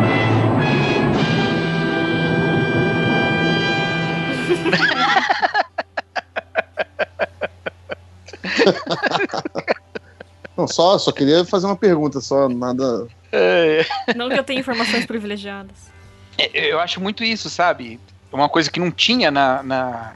[10.56, 13.08] Não, só, só queria fazer uma pergunta, só nada.
[13.32, 13.84] É,
[14.14, 15.90] Não que eu tenha informações privilegiadas.
[16.38, 17.98] É, Eu acho muito isso, sabe?
[18.32, 20.12] Uma coisa que não tinha na, na-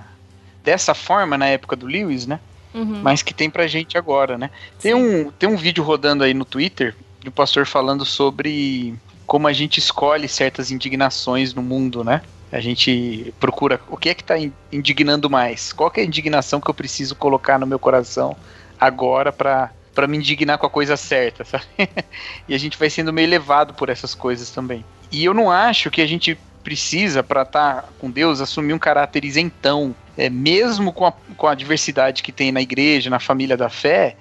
[0.69, 2.39] dessa forma na época do Lewis, né?
[2.75, 3.01] Uhum.
[3.03, 4.51] Mas que tem pra gente agora, né?
[4.79, 8.95] Tem um, tem um vídeo rodando aí no Twitter de um pastor falando sobre
[9.27, 12.21] como a gente escolhe certas indignações no mundo, né?
[12.53, 15.73] A gente procura o que é que tá in- indignando mais?
[15.73, 18.37] Qual é a indignação que eu preciso colocar no meu coração
[18.79, 21.65] agora pra, pra me indignar com a coisa certa, sabe?
[22.47, 24.85] e a gente vai sendo meio levado por essas coisas também.
[25.11, 29.25] E eu não acho que a gente precisa, pra estar com Deus, assumir um caráter
[29.25, 29.95] isentão.
[30.19, 34.17] É, mesmo com a, com a diversidade que tem na igreja, na família da fé,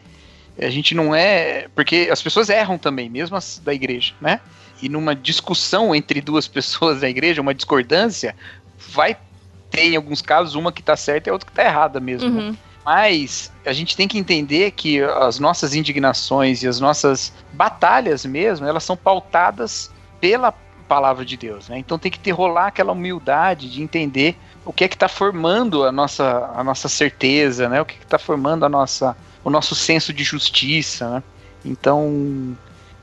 [0.59, 1.67] a gente não é.
[1.73, 4.39] Porque as pessoas erram também, mesmo as da igreja, né?
[4.79, 8.35] E numa discussão entre duas pessoas da igreja, uma discordância,
[8.93, 9.17] vai
[9.71, 12.29] ter, em alguns casos, uma que tá certa e a outra que tá errada mesmo.
[12.29, 12.41] né?
[12.41, 12.57] Uhum.
[12.85, 18.65] Mas a gente tem que entender que as nossas indignações e as nossas batalhas mesmo,
[18.65, 19.91] elas são pautadas
[20.21, 20.53] pela
[20.87, 21.77] palavra de Deus, né?
[21.77, 24.37] Então tem que ter rolar aquela humildade de entender
[24.67, 27.81] o que é que está formando a nossa, a nossa certeza, né?
[27.81, 31.23] O que é está formando a nossa, o nosso senso de justiça, né?
[31.63, 32.55] Então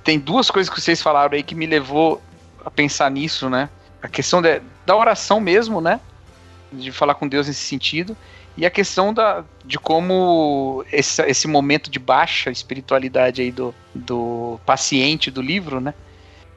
[0.05, 2.21] tem duas coisas que vocês falaram aí que me levou
[2.63, 3.71] a pensar nisso, né?
[4.03, 6.01] A questão da- da oração mesmo, né?
[6.71, 8.15] De falar com Deus nesse sentido.
[8.59, 14.61] E a questão da, de como esse, esse momento de baixa espiritualidade aí do, do
[14.67, 15.95] paciente do livro, né?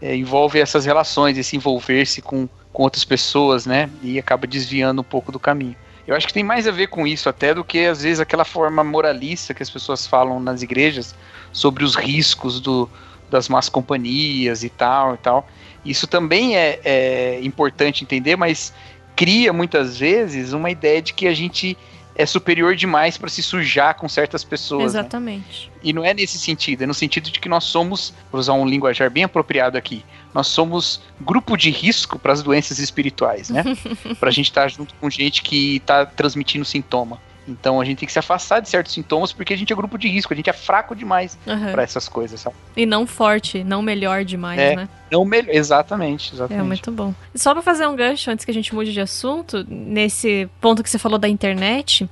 [0.01, 2.47] é, envolve essas relações, esse envolver-se com,
[2.77, 3.89] com outras pessoas, né?
[4.03, 5.75] E acaba desviando um pouco do caminho.
[6.05, 8.45] Eu acho que tem mais a ver com isso até do que às vezes aquela
[8.45, 11.15] forma moralista que as pessoas falam nas igrejas
[11.51, 12.87] sobre os riscos do,
[13.31, 15.47] das más companhias e tal e tal.
[15.83, 18.71] Isso também é, é importante entender, mas
[19.15, 21.75] cria muitas vezes uma ideia de que a gente
[22.18, 24.94] é superior demais para se sujar com certas pessoas.
[24.94, 24.99] né?
[24.99, 25.72] Exatamente.
[25.84, 28.65] E não é nesse sentido, é no sentido de que nós somos, vou usar um
[28.65, 30.03] linguajar bem apropriado aqui,
[30.34, 33.64] nós somos grupo de risco para as doenças espirituais, né?
[34.19, 37.19] pra gente estar junto com gente que tá transmitindo sintoma.
[37.47, 39.97] Então a gente tem que se afastar de certos sintomas porque a gente é grupo
[39.97, 41.71] de risco, a gente é fraco demais Aham.
[41.71, 42.55] para essas coisas, sabe?
[42.75, 44.89] E não forte, não melhor demais, É, né?
[45.11, 46.65] Não melhor, exatamente, É exatamente.
[46.67, 47.13] muito bom.
[47.33, 50.89] Só pra fazer um gancho antes que a gente mude de assunto, nesse ponto que
[50.89, 52.09] você falou da internet,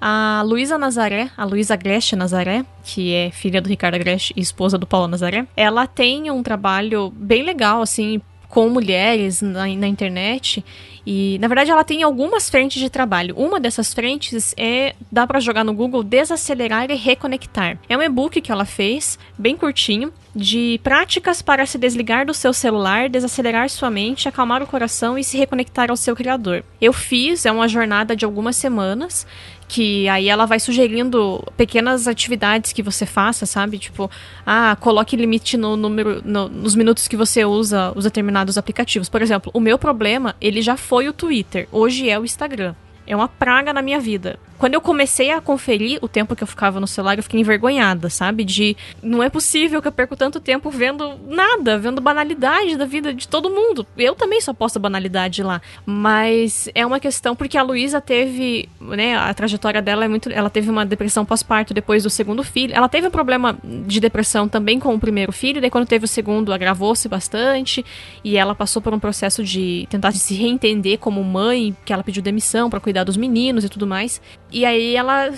[0.00, 4.76] a Luísa Nazaré, a Luísa Agreste Nazaré, que é filha do Ricardo Agreste e esposa
[4.76, 8.20] do Paulo Nazaré, ela tem um trabalho bem legal, assim,
[8.52, 10.62] com mulheres na, na internet.
[11.06, 13.34] E, na verdade, ela tem algumas frentes de trabalho.
[13.34, 17.78] Uma dessas frentes é, dá pra jogar no Google, Desacelerar e Reconectar.
[17.88, 22.52] É um e-book que ela fez, bem curtinho, de práticas para se desligar do seu
[22.52, 26.62] celular, desacelerar sua mente, acalmar o coração e se reconectar ao seu criador.
[26.78, 29.26] Eu fiz, é uma jornada de algumas semanas,
[29.68, 33.78] que aí ela vai sugerindo pequenas atividades que você faça, sabe?
[33.78, 34.10] Tipo,
[34.46, 39.08] ah, coloque limite no número, no- nos minutos que você usa os determinados aplicativos.
[39.08, 42.74] Por exemplo, o meu problema, ele já foi o Twitter, hoje é o Instagram.
[43.06, 44.38] É uma praga na minha vida.
[44.62, 48.08] Quando eu comecei a conferir o tempo que eu ficava no celular, eu fiquei envergonhada,
[48.08, 48.44] sabe?
[48.44, 53.12] De não é possível que eu perco tanto tempo vendo nada, vendo banalidade da vida
[53.12, 53.84] de todo mundo.
[53.98, 55.60] Eu também só posto banalidade lá.
[55.84, 60.48] Mas é uma questão porque a Luísa teve, né, a trajetória dela é muito, ela
[60.48, 62.72] teve uma depressão pós-parto depois do segundo filho.
[62.72, 66.08] Ela teve um problema de depressão também com o primeiro filho, daí quando teve o
[66.08, 67.84] segundo agravou-se bastante
[68.22, 72.22] e ela passou por um processo de tentar se reentender como mãe, que ela pediu
[72.22, 74.22] demissão pra cuidar dos meninos e tudo mais.
[74.52, 75.30] E aí ela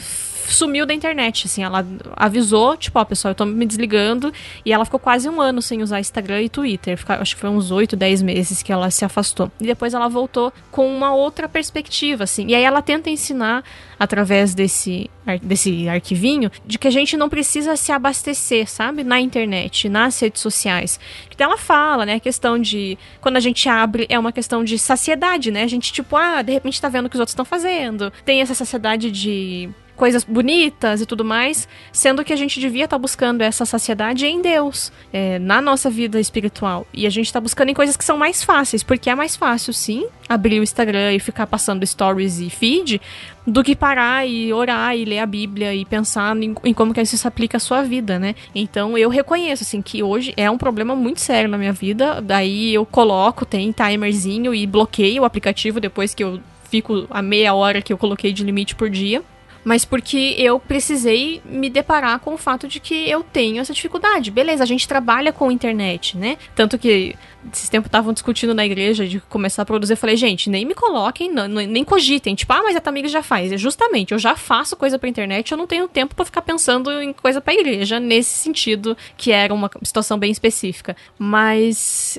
[0.46, 1.84] sumiu da internet, assim, ela
[2.14, 4.30] avisou, tipo, ó, pessoal, eu tô me desligando,
[4.62, 7.48] e ela ficou quase um ano sem usar Instagram e Twitter, Fica- acho que foi
[7.48, 9.50] uns 8, 10 meses que ela se afastou.
[9.58, 13.64] E depois ela voltou com uma outra perspectiva, assim, e aí ela tenta ensinar,
[13.98, 15.10] através desse,
[15.42, 20.40] desse arquivinho, de que a gente não precisa se abastecer, sabe, na internet, nas redes
[20.40, 21.00] sociais.
[21.30, 24.78] Então ela fala, né, a questão de, quando a gente abre, é uma questão de
[24.78, 27.44] saciedade, né, a gente, tipo, ah, de repente tá vendo o que os outros estão
[27.44, 32.84] fazendo, tem essa saciedade de coisas bonitas e tudo mais, sendo que a gente devia
[32.84, 36.86] estar buscando essa saciedade em Deus, é, na nossa vida espiritual.
[36.92, 39.72] E a gente está buscando em coisas que são mais fáceis, porque é mais fácil,
[39.72, 43.00] sim, abrir o Instagram e ficar passando stories e feed,
[43.46, 47.00] do que parar e orar e ler a Bíblia e pensar em, em como que
[47.00, 48.34] isso se aplica à sua vida, né?
[48.54, 52.72] Então eu reconheço, assim, que hoje é um problema muito sério na minha vida, daí
[52.72, 56.40] eu coloco, tem timerzinho e bloqueio o aplicativo depois que eu
[56.70, 59.22] fico a meia hora que eu coloquei de limite por dia
[59.64, 64.30] mas porque eu precisei me deparar com o fato de que eu tenho essa dificuldade.
[64.30, 66.36] Beleza, a gente trabalha com internet, né?
[66.54, 67.16] Tanto que
[67.52, 69.94] esses tempos estavam discutindo na igreja de começar a produzir.
[69.94, 72.34] Eu falei, gente, nem me coloquem, não, nem cogitem.
[72.34, 73.52] Tipo, ah, mas a Tamires já faz.
[73.52, 76.90] É justamente, eu já faço coisa pra internet, eu não tenho tempo pra ficar pensando
[77.00, 80.96] em coisa pra igreja, nesse sentido, que era uma situação bem específica.
[81.18, 82.18] Mas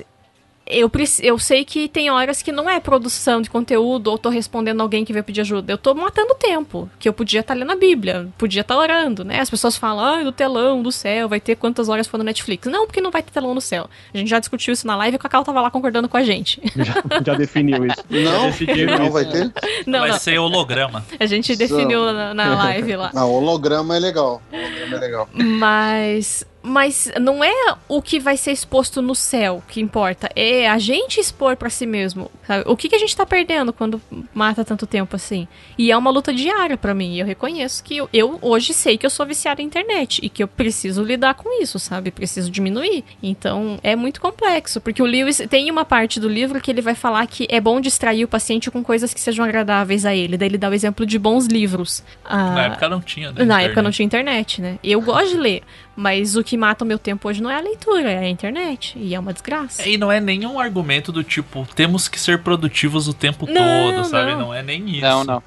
[0.66, 0.90] eu,
[1.22, 5.04] eu sei que tem horas que não é produção de conteúdo ou tô respondendo alguém
[5.04, 5.72] que veio pedir ajuda.
[5.72, 6.90] Eu tô matando tempo.
[6.98, 9.40] Que eu podia estar lendo a Bíblia, podia estar orando, né?
[9.40, 12.66] As pessoas falam, ah, do telão, do céu, vai ter quantas horas for no Netflix.
[12.70, 13.88] Não, porque não vai ter telão no céu.
[14.12, 16.22] A gente já discutiu isso na live e o Cacau tava lá concordando com a
[16.22, 16.60] gente.
[16.76, 18.04] Já, já definiu isso.
[18.10, 19.52] Não, não vai ter?
[19.86, 20.18] Não, Vai não.
[20.18, 21.04] ser holograma.
[21.18, 23.10] A gente definiu na, na live lá.
[23.14, 24.42] Não, holograma é legal.
[24.52, 25.28] Holograma é legal.
[25.32, 26.44] Mas.
[26.66, 31.20] Mas não é o que vai ser exposto no céu que importa, é a gente
[31.20, 32.30] expor pra si mesmo.
[32.46, 32.64] sabe?
[32.66, 34.00] O que, que a gente tá perdendo quando
[34.34, 35.46] mata tanto tempo assim?
[35.78, 37.14] E é uma luta diária pra mim.
[37.14, 40.28] E eu reconheço que eu, eu hoje sei que eu sou viciada em internet e
[40.28, 42.10] que eu preciso lidar com isso, sabe?
[42.10, 43.04] Preciso diminuir.
[43.22, 46.94] Então é muito complexo, porque o Lewis tem uma parte do livro que ele vai
[46.94, 50.36] falar que é bom distrair o paciente com coisas que sejam agradáveis a ele.
[50.36, 52.02] Daí ele dá o exemplo de bons livros.
[52.24, 53.44] Ah, Na época não tinha, né?
[53.44, 54.78] na época não tinha internet, né?
[54.82, 55.62] Eu gosto de ler,
[55.96, 58.96] mas o que mata o meu tempo hoje não é a leitura, é a internet.
[58.96, 59.88] E é uma desgraça.
[59.88, 64.04] E não é nenhum argumento do tipo, temos que ser produtivos o tempo Não, todo,
[64.04, 64.32] sabe?
[64.32, 64.38] não.
[64.40, 64.54] Não.
[64.54, 65.00] é nem isso.
[65.00, 65.42] Não, não.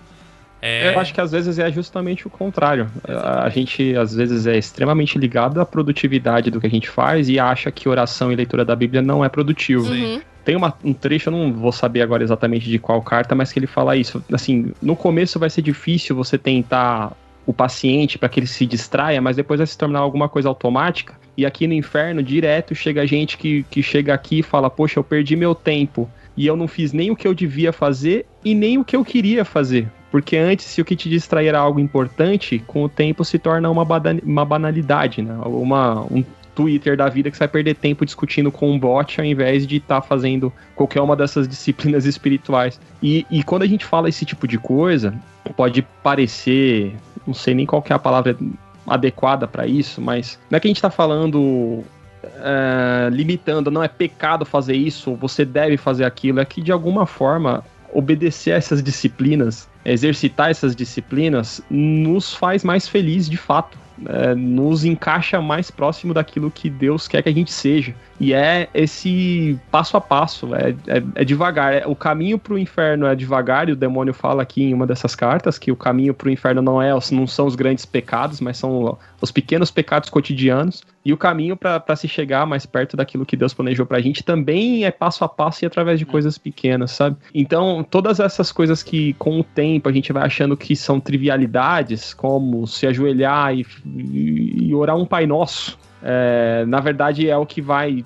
[0.61, 2.89] É, Eu acho que às vezes é justamente o contrário.
[3.07, 7.29] A a gente às vezes é extremamente ligado à produtividade do que a gente faz
[7.29, 9.89] e acha que oração e leitura da Bíblia não é produtivo.
[9.89, 10.19] Uhum.
[10.43, 13.59] Tem uma- um trecho, eu não vou saber agora exatamente de qual carta, mas que
[13.59, 14.21] ele fala isso.
[14.33, 17.13] Assim, no começo vai ser difícil você tentar
[17.49, 21.19] o paciente para que ele se distraia, mas depois vai se tornar alguma coisa automática.
[21.35, 25.03] E aqui no inferno, direto, chega gente que, que chega aqui e fala: Poxa, eu
[25.03, 26.07] perdi meu tempo
[26.37, 29.03] e eu não fiz nem o que eu devia fazer e nem o que eu
[29.03, 29.87] queria fazer.
[30.11, 33.67] Porque antes, se o que te distrair era algo importante, com o tempo se torna
[33.67, 33.83] uma,
[34.23, 35.33] uma banalidade, né?
[35.43, 36.23] Uma, um
[36.59, 39.77] Twitter da vida que você vai perder tempo discutindo com um bot ao invés de
[39.77, 42.81] estar fazendo qualquer uma dessas disciplinas espirituais.
[43.01, 45.13] E, e quando a gente fala esse tipo de coisa,
[45.55, 46.93] pode parecer,
[47.25, 48.37] não sei nem qual é a palavra
[48.85, 51.81] adequada para isso, mas não é que a gente tá falando
[52.23, 57.05] é, limitando, não é pecado fazer isso, você deve fazer aquilo, é que de alguma
[57.05, 57.63] forma
[57.93, 63.77] obedecer a essas disciplinas, exercitar essas disciplinas, nos faz mais feliz de fato.
[64.07, 67.93] É, nos encaixa mais próximo daquilo que Deus quer que a gente seja.
[68.19, 71.73] E é esse passo a passo, é, é, é devagar.
[71.73, 74.85] É- o caminho para o inferno é devagar, e o demônio fala aqui em uma
[74.85, 78.41] dessas cartas que o caminho para o inferno não, é, não são os grandes pecados,
[78.41, 80.83] mas são os pequenos pecados cotidianos.
[81.05, 84.83] E o caminho para se chegar mais perto daquilo que Deus planejou pra gente também
[84.83, 87.15] é passo a passo e através de coisas pequenas, sabe?
[87.33, 92.13] Então, todas essas coisas que com o tempo a gente vai achando que são trivialidades,
[92.13, 97.45] como se ajoelhar e, e- e orar um Pai Nosso, é, na verdade é o
[97.45, 98.03] que vai,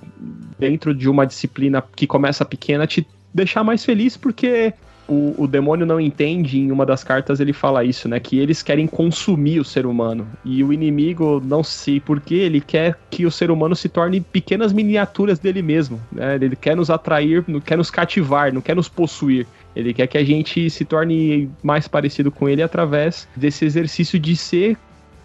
[0.60, 4.74] dentro de uma disciplina que começa pequena, te deixar mais feliz, porque
[5.08, 8.20] o, o demônio não entende, em uma das cartas ele fala isso, né?
[8.20, 10.28] Que eles querem consumir o ser humano.
[10.46, 14.72] E o inimigo, não sei porquê, ele quer que o ser humano se torne pequenas
[14.72, 16.00] miniaturas dele mesmo.
[16.12, 16.36] Né?
[16.36, 19.46] Ele quer nos atrair, não quer nos cativar, não quer nos possuir.
[19.76, 24.36] Ele quer que a gente se torne mais parecido com ele através desse exercício de
[24.36, 24.78] ser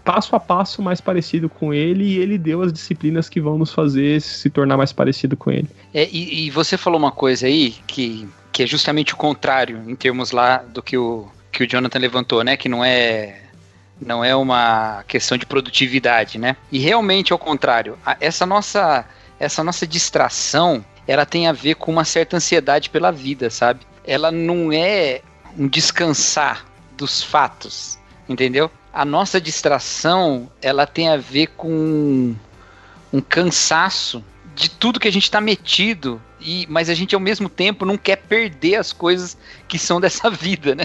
[0.08, 3.74] passo a passo mais parecido com ele e ele deu as disciplinas que vão nos
[3.74, 5.68] fazer se tornar mais parecido com ele.
[5.92, 9.94] É, e, e você falou uma coisa aí que, que é justamente o contrário em
[9.94, 12.56] termos lá do que o, que o Jonathan levantou, né?
[12.56, 13.42] Que não é
[14.00, 16.56] não é uma questão de produtividade, né?
[16.72, 19.04] E realmente ao contrário, a- essa nossa
[19.38, 23.80] essa nossa distração, ela tem a ver com uma certa ansiedade pela vida, sabe?
[24.06, 25.20] Ela não é
[25.58, 26.64] um descansar
[26.96, 28.70] dos fatos, entendeu?
[28.92, 32.34] A nossa distração, ela tem a ver com
[33.12, 34.24] um cansaço
[34.54, 37.96] de tudo que a gente está metido, e, mas a gente ao mesmo tempo não
[37.96, 39.36] quer perder as coisas
[39.68, 40.84] que são dessa vida, né?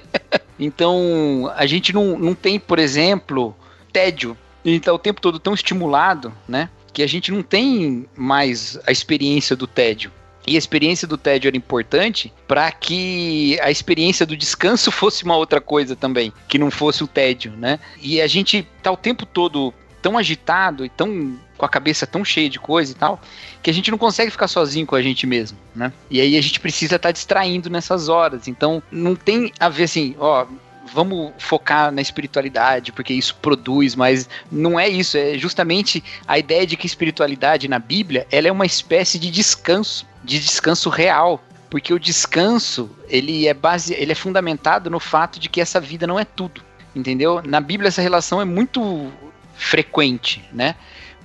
[0.59, 3.55] Então a gente não, não tem, por exemplo,
[3.91, 4.37] tédio.
[4.63, 6.69] Gente tá o tempo todo tão estimulado, né?
[6.93, 10.11] Que a gente não tem mais a experiência do tédio.
[10.45, 15.35] E a experiência do tédio era importante para que a experiência do descanso fosse uma
[15.35, 17.79] outra coisa também, que não fosse o tédio, né?
[18.01, 22.25] E a gente tá o tempo todo tão agitado e tão com a cabeça tão
[22.25, 23.21] cheia de coisa e tal,
[23.61, 25.93] que a gente não consegue ficar sozinho com a gente mesmo, né?
[26.09, 28.49] E aí a gente precisa estar distraindo nessas horas.
[28.49, 30.45] Então, não tem a ver assim, ó,
[30.91, 36.67] vamos focar na espiritualidade, porque isso produz, mas não é isso, é justamente a ideia
[36.67, 41.93] de que espiritualidade na Bíblia, ela é uma espécie de descanso, de descanso real, porque
[41.93, 46.19] o descanso, ele é base, ele é fundamentado no fato de que essa vida não
[46.19, 46.61] é tudo,
[46.95, 47.41] entendeu?
[47.43, 49.11] Na Bíblia essa relação é muito
[49.55, 50.75] frequente, né?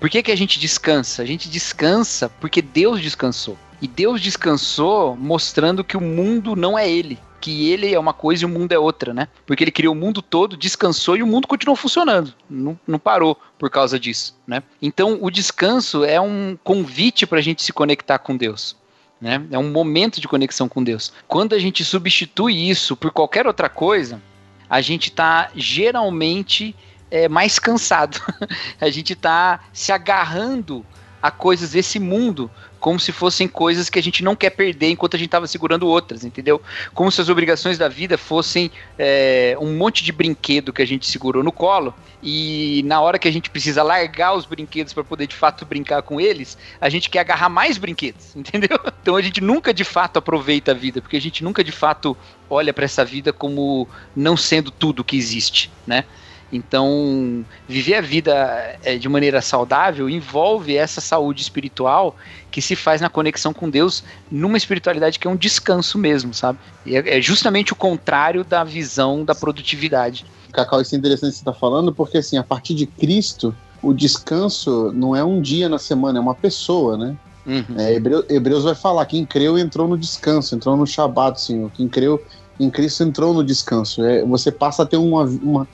[0.01, 1.23] Por que, que a gente descansa?
[1.23, 3.59] A gente descansa porque Deus descansou.
[3.81, 7.19] E Deus descansou mostrando que o mundo não é ele.
[7.41, 9.29] Que ele é uma coisa e o mundo é outra, né?
[9.47, 12.35] Porque ele criou o mundo todo, descansou e o mundo continuou funcionando.
[12.51, 14.63] Não, não parou por causa disso, né?
[14.83, 18.77] Então o descanso é um convite para a gente se conectar com Deus.
[19.21, 19.45] Né?
[19.51, 21.13] É um momento de conexão com Deus.
[21.27, 24.23] Quando a gente substitui isso por qualquer outra coisa,
[24.71, 26.75] a gente está geralmente
[27.11, 28.21] é, mais cansado.
[28.81, 30.85] a gente está se agarrando
[31.21, 32.51] a coisas desse mundo
[32.81, 35.87] como se fossem coisas que a gente não quer perder enquanto a gente estava segurando
[35.87, 36.61] outras, entendeu?
[36.95, 41.07] Como se as obrigações da vida fossem é, um monte de brinquedo que a gente
[41.07, 45.27] segurou no colo e na hora que a gente precisa largar os brinquedos para poder
[45.27, 48.79] de fato brincar com eles, a gente quer agarrar mais brinquedos, entendeu?
[49.03, 52.17] Então a gente nunca de fato aproveita a vida, porque a gente nunca de fato
[52.51, 56.05] olha para essa vida como não sendo tudo que existe, né?
[56.53, 62.17] Então, viver a vida é, de maneira saudável envolve essa saúde espiritual
[62.51, 66.59] que se faz na conexão com Deus, numa espiritualidade que é um descanso mesmo, sabe?
[66.87, 70.25] E é, é justamente o contrário da visão da produtividade.
[70.53, 73.93] Cacau, isso é interessante que você está falando, porque assim, a partir de Cristo, o
[73.93, 77.17] descanso não é um dia na semana, é uma pessoa, né?
[77.47, 77.79] Uhum.
[77.79, 81.71] É, Hebreu, Hebreus vai falar: quem creu entrou no descanso, entrou no Shabat, Senhor.
[81.73, 82.23] Quem creu
[82.61, 84.05] em Cristo entrou no descanso.
[84.05, 85.69] É, você passa a ter uma, uma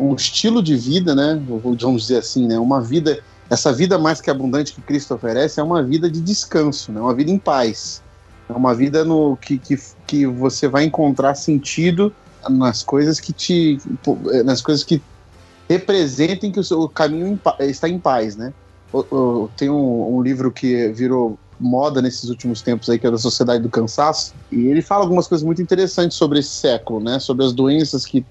[0.00, 1.40] um estilo de vida, né?
[1.46, 2.58] Vamos dizer assim, né?
[2.58, 6.90] Uma vida, essa vida mais que abundante que Cristo oferece é uma vida de descanso,
[6.90, 7.00] né?
[7.00, 8.02] Uma vida em paz.
[8.48, 12.12] É uma vida no que, que, que você vai encontrar sentido
[12.48, 13.78] nas coisas que te,
[14.44, 15.00] nas coisas que
[15.68, 18.52] representem que o seu caminho está em paz, né?
[19.56, 23.62] Tem um, um livro que virou moda nesses últimos tempos aí, que é da Sociedade
[23.62, 27.20] do Cansaço, e ele fala algumas coisas muito interessantes sobre esse século, né?
[27.20, 28.24] Sobre as doenças que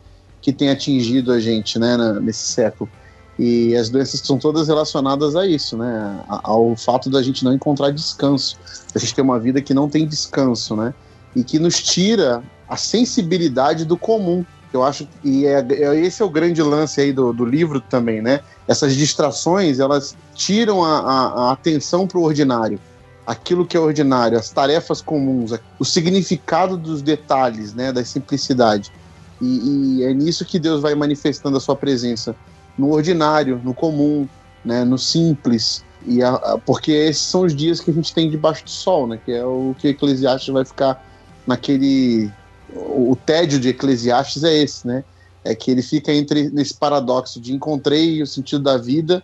[0.52, 2.90] que tem atingido a gente né, nesse século.
[3.38, 6.20] E as doenças são todas relacionadas a isso, né?
[6.28, 8.58] Ao fato da gente não encontrar descanso.
[8.94, 10.94] A gente tem uma vida que não tem descanso, né?
[11.34, 14.44] E que nos tira a sensibilidade do comum.
[14.74, 18.22] Eu acho e é, é esse é o grande lance aí do, do livro também,
[18.22, 18.42] né?
[18.68, 22.78] Essas distrações elas tiram a, a, a atenção para o ordinário,
[23.26, 27.94] aquilo que é ordinário, as tarefas comuns, o significado dos detalhes, né?
[27.94, 28.92] Da simplicidade.
[29.42, 32.36] E, e, é nisso que Deus vai manifestando a sua presença,
[32.78, 34.28] no ordinário, no comum,
[34.64, 35.84] né, no simples.
[36.06, 39.08] E a, a, porque esses são os dias que a gente tem debaixo do sol,
[39.08, 41.04] né, que é o que Eclesiastes vai ficar
[41.46, 42.32] naquele.
[42.74, 45.04] O, tédio de Eclesiastes é esse, né?
[45.44, 49.24] É que ele fica entre nesse paradoxo de encontrei o sentido da vida,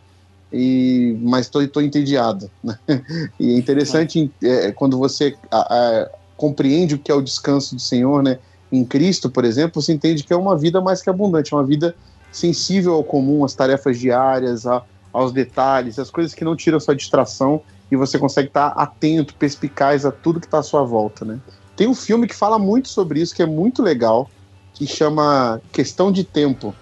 [0.52, 2.50] e mas estou entediado.
[2.64, 2.78] Né?
[3.40, 8.24] E é interessante é, quando você a, compreende o que é o descanso do Senhor,
[8.24, 8.40] né?
[8.78, 11.96] Em Cristo, por exemplo, você entende que é uma vida mais que abundante, uma vida
[12.32, 14.84] sensível ao comum, às tarefas diárias, a,
[15.14, 17.62] aos detalhes, as coisas que não tiram sua distração
[17.92, 21.40] e você consegue estar atento, perspicaz a tudo que está à sua volta, né?
[21.76, 24.30] Tem um filme que fala muito sobre isso, que é muito legal,
[24.74, 26.74] que chama Questão de Tempo.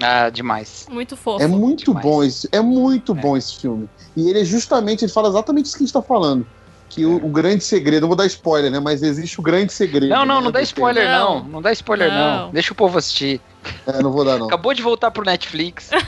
[0.00, 0.86] Ah, demais.
[0.90, 1.42] Muito fofo.
[1.42, 2.04] É muito Demais.
[2.04, 3.88] bom esse, é muito bom esse filme.
[4.16, 6.46] E ele é justamente, ele fala exatamente isso que a gente está falando.
[6.94, 8.78] Que o, o grande segredo, não vou dar spoiler, né?
[8.78, 10.10] Mas existe o grande segredo.
[10.10, 11.38] Não, não, né, não dá spoiler Não.
[11.40, 11.48] não.
[11.48, 12.36] Não dá spoiler não.
[12.46, 12.50] Não.
[12.52, 13.40] Deixa o povo assistir.
[13.86, 14.46] É, não vou dar, não.
[14.46, 15.88] Acabou de voltar pro Netflix.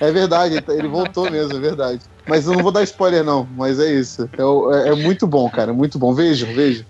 [0.00, 2.00] É verdade, ele tá- ele voltou mesmo, é verdade.
[2.26, 3.48] Mas eu não vou dar spoiler, não.
[3.56, 4.28] Mas é isso.
[4.32, 5.72] É, é- é muito bom, cara.
[5.72, 6.14] é Muito bom.
[6.14, 6.84] Vejam, vejam.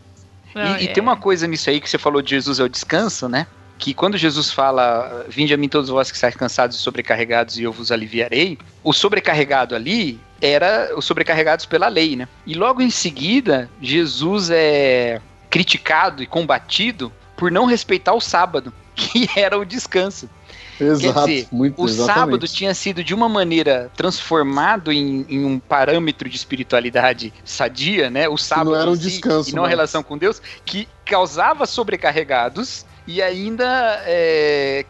[0.55, 0.93] Não, E, e é.
[0.93, 3.47] tem uma coisa nisso aí que você falou de Jesus é o descanso, né?
[3.79, 7.63] Que quando Jesus fala, vinde a mim todos vós que estáis cansados e sobrecarregados e
[7.63, 12.29] eu vos aliviarei, o sobrecarregado ali era os sobrecarregados pela lei, né?
[12.47, 19.29] E logo em seguida, Jesus é criticado e combatido por não respeitar o sábado, que
[19.37, 20.29] era o descanso.
[20.81, 21.27] Exato.
[21.27, 22.19] dizer, muito O exatamente.
[22.21, 28.29] sábado tinha sido de uma maneira transformado em, em um parâmetro de espiritualidade sadia, né?
[28.29, 32.87] O sábado era um si, descanso e não a relação com Deus, que causava sobrecarregados
[33.09, 34.85] e ainda é,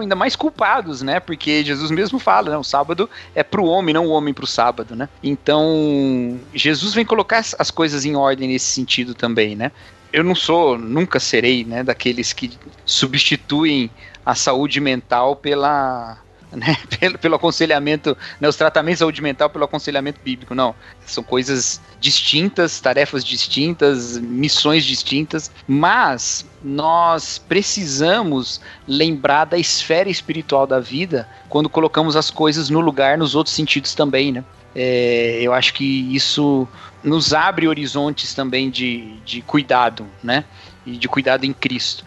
[0.00, 1.20] ainda mais culpados, né?
[1.20, 2.56] Porque Jesus mesmo fala, né?
[2.56, 5.06] O sábado é pro homem, não o homem pro sábado, né?
[5.22, 9.70] Então Jesus vem colocar as coisas em ordem nesse sentido também, né?
[10.10, 11.82] Eu não sou, nunca serei, né?
[11.82, 12.50] Daqueles que
[12.86, 13.90] substituem
[14.24, 16.16] a saúde mental pela
[16.52, 20.74] né, pelo, pelo aconselhamento, né, os tratamentos de saúde mental pelo aconselhamento bíblico, não.
[21.06, 30.80] São coisas distintas, tarefas distintas, missões distintas, mas nós precisamos lembrar da esfera espiritual da
[30.80, 34.44] vida quando colocamos as coisas no lugar nos outros sentidos também, né?
[34.74, 36.68] É, eu acho que isso
[37.02, 40.44] nos abre horizontes também de, de cuidado, né?
[40.84, 42.04] E de cuidado em Cristo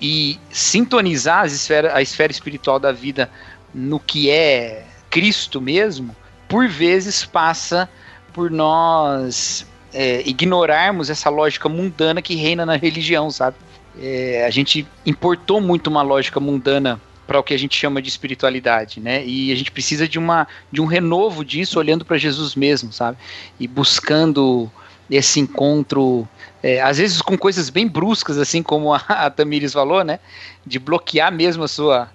[0.00, 3.30] e sintonizar as esfera, a esfera espiritual da vida
[3.74, 6.14] no que é Cristo mesmo,
[6.48, 7.88] por vezes passa
[8.32, 13.56] por nós é, ignorarmos essa lógica mundana que reina na religião, sabe?
[13.98, 18.08] É, a gente importou muito uma lógica mundana para o que a gente chama de
[18.08, 19.24] espiritualidade, né?
[19.24, 23.16] E a gente precisa de uma de um renovo disso, olhando para Jesus mesmo, sabe?
[23.58, 24.70] E buscando
[25.10, 26.28] esse encontro
[26.62, 30.18] é, às vezes com coisas bem bruscas, assim como a, a Tamires falou, né?
[30.66, 32.10] De bloquear mesmo a sua,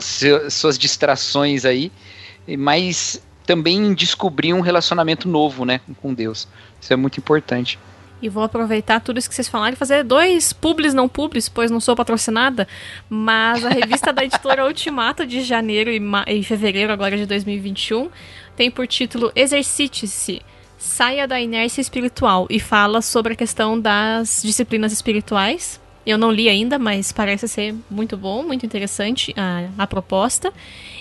[0.00, 1.90] seu- suas distrações aí,
[2.58, 6.48] mas também descobrir um relacionamento novo, né, com Deus.
[6.80, 7.78] Isso é muito importante.
[8.22, 11.70] E vou aproveitar tudo isso que vocês falaram e fazer dois publis não publis, pois
[11.70, 12.66] não sou patrocinada,
[13.08, 18.08] mas a revista da editora Ultimato de janeiro e, e fevereiro agora de 2021
[18.56, 20.40] tem por título Exercite-se.
[20.78, 25.80] Saia da inércia espiritual e fala sobre a questão das disciplinas espirituais.
[26.06, 30.52] Eu não li ainda, mas parece ser muito bom, muito interessante a, a proposta.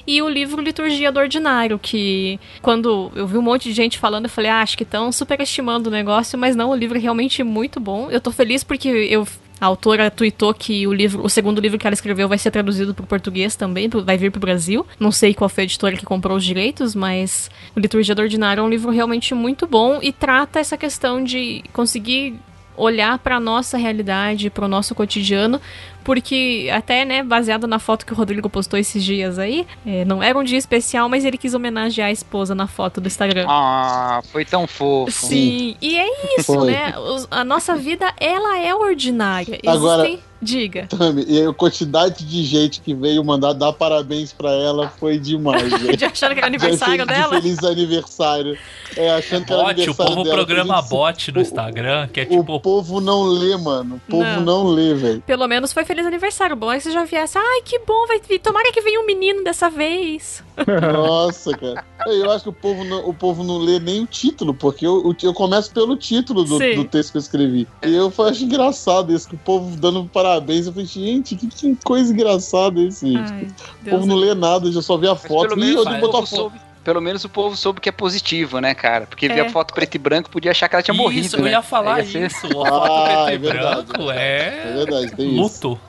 [0.06, 4.26] E o livro Liturgia do Ordinário, que quando eu vi um monte de gente falando,
[4.26, 7.44] eu falei, ah, acho que estão superestimando o negócio, mas não, o livro é realmente
[7.44, 8.10] muito bom.
[8.12, 9.26] Eu tô feliz porque eu
[9.64, 12.94] a autora tweetou que o livro, o segundo livro que ela escreveu vai ser traduzido
[12.94, 14.86] para o português também, vai vir para o Brasil.
[15.00, 18.60] Não sei qual foi a editora que comprou os direitos, mas o Liturgia do Ordinário
[18.60, 22.38] é um livro realmente muito bom e trata essa questão de conseguir
[22.76, 25.62] olhar para nossa realidade, para o nosso cotidiano,
[26.04, 30.22] porque até, né, baseado na foto que o Rodrigo postou esses dias aí, é, não
[30.22, 33.46] era um dia especial, mas ele quis homenagear a esposa na foto do Instagram.
[33.50, 35.12] Ah, foi tão fofo.
[35.12, 36.72] Sim, e é isso, Foi.
[36.72, 36.94] né?
[36.98, 39.60] Os- a nossa vida, ela é ordinária.
[39.66, 40.34] Agora- Existem...
[40.44, 40.88] Diga.
[40.88, 45.72] Tami, e a quantidade de gente que veio mandar dar parabéns pra ela foi demais,
[45.82, 45.98] velho.
[45.98, 47.42] Já achando que era aniversário De- de dela?
[47.42, 48.58] Feliz aniversário.
[48.98, 50.36] É, achando que era Bot, o aniversário povo dela.
[50.36, 52.60] programa Gente, bot no Instagram, que é O tipo.
[52.60, 54.02] povo não lê, mano.
[54.06, 54.42] O povo Não.
[54.42, 55.22] não, lê, velho.
[55.26, 56.56] Pelo menos foi feliz aniversário.
[56.56, 57.38] Bom é que você já viesse.
[57.38, 58.40] Ai, que bom, vai vir.
[58.40, 60.44] Tomara que venha um menino dessa vez.
[60.92, 61.86] Nossa, cara.
[62.08, 65.04] Eu acho que o povo não, o povo não lê nem o título, porque eu,
[65.06, 67.68] eu- eu começo pelo título do, do texto que eu escrevi.
[67.86, 70.66] E eu acho engraçado isso, que o povo dando parabéns.
[70.68, 73.32] Eu falei, gente, que, que coisa engraçada isso, gente.
[73.32, 73.48] Ai,
[73.86, 75.50] o povo não lê nada, já só vê a foto.
[75.50, 76.36] Pelo Ih, menos, onde o botou a foto?
[76.36, 79.06] soube, pelo menos o povo soube que é positivo, né, cara?
[79.06, 79.34] Porque É.
[79.34, 81.26] via foto preto e branco podia achar que ela tinha morrido.
[81.28, 81.52] Isso, eu né?
[81.52, 82.48] ia falar Aí ia ser- isso.
[82.48, 84.74] A foto Ah, preto e é verdade, branco É é.
[84.76, 85.42] verdade, tem isso.
[85.70, 85.80] Luto.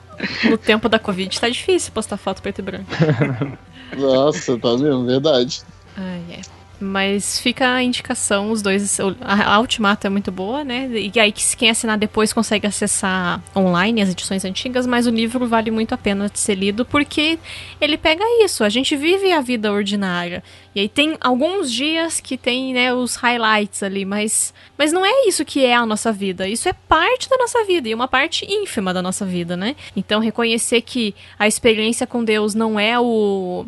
[0.45, 2.85] No tempo da Covid tá difícil postar foto preto e branco.
[3.97, 5.05] Nossa, tá mesmo?
[5.05, 5.61] Verdade.
[5.97, 6.41] Ai, é.
[6.85, 8.99] Mas fica a indicação, os dois.
[9.21, 10.87] A, a Ultimato é muito boa, né?
[10.91, 15.47] E aí, que- quem assinar depois consegue acessar online as edições antigas, mas o livro
[15.47, 17.39] vale muito a pena de ser lido porque
[17.81, 18.63] ele pega isso.
[18.63, 20.43] A gente vive a vida ordinária.
[20.75, 25.25] E aí tem alguns dias que tem, né, os highlights ali, mas, mas não é
[25.27, 26.47] isso que é a nossa vida.
[26.47, 29.75] Isso é parte da nossa vida e uma parte ínfima da nossa vida, né?
[29.95, 33.65] Então reconhecer que a experiência com Deus não é o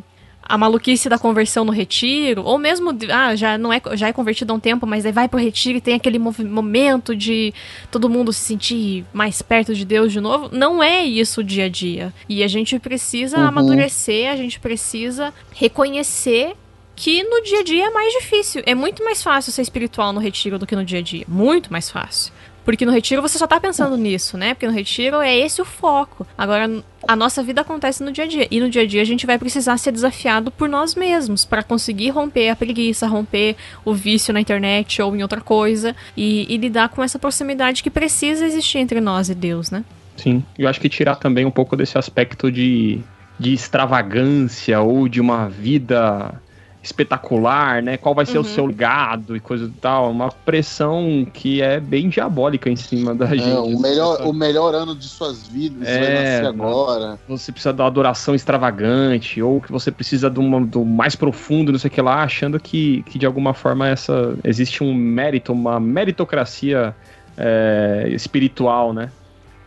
[0.49, 4.53] a maluquice da conversão no retiro, ou mesmo, ah, já não é, já é convertido
[4.53, 7.53] há um tempo, mas aí vai pro retiro e tem aquele momento de
[7.91, 11.65] todo mundo se sentir mais perto de Deus de novo, não é isso o dia
[11.65, 12.13] a dia.
[12.29, 13.47] E a gente precisa Uhum.
[13.47, 16.53] amadurecer, a gente precisa reconhecer
[16.95, 18.63] que no dia a dia é mais difícil.
[18.65, 21.25] É muito mais fácil ser espiritual no retiro do que no dia a dia.
[21.27, 22.33] Muito mais fácil.
[22.67, 24.53] Porque no retiro você só tá pensando nisso, né?
[24.53, 26.27] Porque no retiro é esse o foco.
[26.37, 28.45] Agora, a nossa vida acontece no dia a dia.
[28.51, 31.63] E no dia a dia a gente vai precisar ser desafiado por nós mesmos para
[31.63, 35.95] conseguir romper a preguiça, romper o vício na internet ou em outra coisa.
[36.17, 39.85] E, e lidar com essa proximidade que precisa existir entre nós e Deus, né?
[40.17, 42.99] Sim, eu acho que tirar também um pouco desse aspecto de,
[43.39, 46.33] de extravagância ou de uma vida
[46.81, 47.97] espetacular, né?
[47.97, 48.43] Qual vai ser Uhum.
[48.43, 50.09] o seu legado e coisa e tal.
[50.11, 53.49] Uma pressão que é bem diabólica em cima da gente.
[53.49, 57.19] É, o, melhor, o melhor ano de suas vidas, você vai É, nascer agora.
[57.27, 61.79] Você precisa da adoração extravagante, ou que você precisa de uma- do mais profundo, não
[61.79, 65.79] sei o que lá, achando que, que de alguma forma essa existe um mérito, uma
[65.79, 66.95] meritocracia
[67.39, 69.11] é, espiritual, né?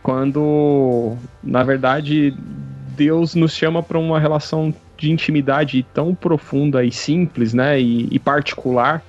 [0.03, 2.33] Quando, na verdade,
[2.97, 7.81] Deus nos chama para uma relação de intimidade tão profunda e simples, né?
[7.81, 9.03] E, e particular,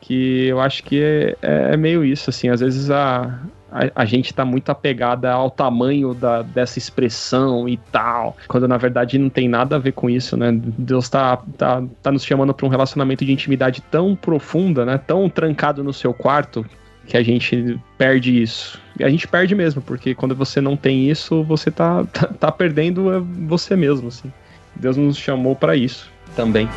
[0.00, 2.48] que eu acho que é, é meio isso, assim.
[2.48, 3.40] Às vezes a,
[3.70, 8.78] a, a gente tá muito apegada ao tamanho da, dessa expressão e tal, quando na
[8.78, 10.50] verdade não tem nada a ver com isso, né?
[10.52, 14.98] Deus tá, tá, tá nos chamando para um relacionamento de intimidade tão profunda, né?
[14.98, 16.64] Tão trancado no seu quarto,
[17.06, 18.80] que a gente perde isso.
[18.98, 22.52] E a gente perde mesmo, porque quando você não tem isso, você tá, tá, tá
[22.52, 24.32] perdendo é, você mesmo, assim.
[24.76, 26.68] Deus nos chamou para isso também.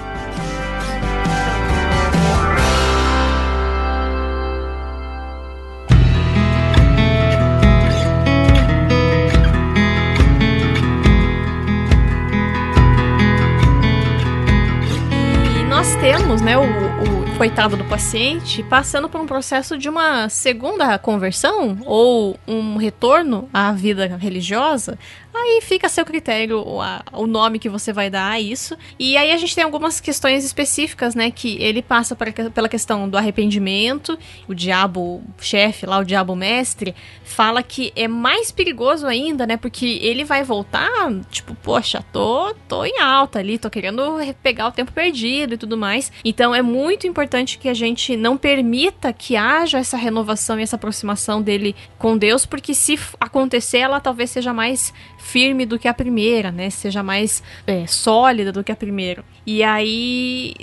[15.70, 20.98] Nós temos, né, o, o- coitado do paciente, passando por um processo de uma segunda
[20.98, 24.98] conversão ou um retorno à vida religiosa,
[25.38, 26.80] aí fica a seu critério o,
[27.14, 28.78] o nome que você vai dar a isso.
[29.00, 31.32] E aí a gente tem algumas questões específicas, né?
[31.32, 34.18] Que ele passa para- pela questão do arrependimento.
[34.48, 36.94] O diabo chefe lá, o diabo mestre,
[37.24, 39.58] fala que é mais perigoso ainda, né?
[39.58, 40.90] Porque ele vai voltar,
[41.30, 45.58] tipo, poxa, tô, tô em alta ali, tô querendo re- pegar o tempo perdido e
[45.58, 46.12] tudo mais.
[46.24, 50.76] Então é muito importante que a gente não permita que haja essa renovação e essa
[50.76, 54.94] aproximação dele com Deus, porque se acontecer, ela talvez seja mais
[55.28, 56.70] firme do que a primeira, né?
[56.70, 59.24] Seja mais é, sólida do que a primeira.
[59.46, 60.54] E aí.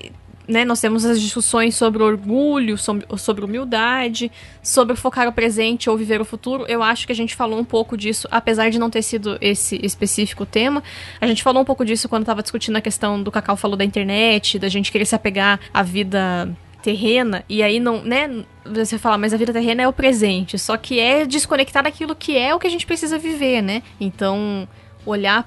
[0.46, 4.30] Né, nós temos as discussões sobre orgulho, sobre, sobre humildade,
[4.62, 6.66] sobre focar o presente ou viver o futuro.
[6.68, 9.80] Eu acho que a gente falou um pouco disso, apesar de não ter sido esse
[9.82, 10.82] específico tema.
[11.18, 13.86] A gente falou um pouco disso quando estava discutindo a questão do Cacau falou da
[13.86, 16.54] internet, da gente querer se apegar à vida
[16.85, 20.77] terrena, e aí não, né, você fala, mas a vida terrena é o presente, só
[20.77, 23.82] que é desconectar daquilo que é o que a gente precisa viver, né?
[23.98, 24.69] Então,
[25.06, 25.47] olhar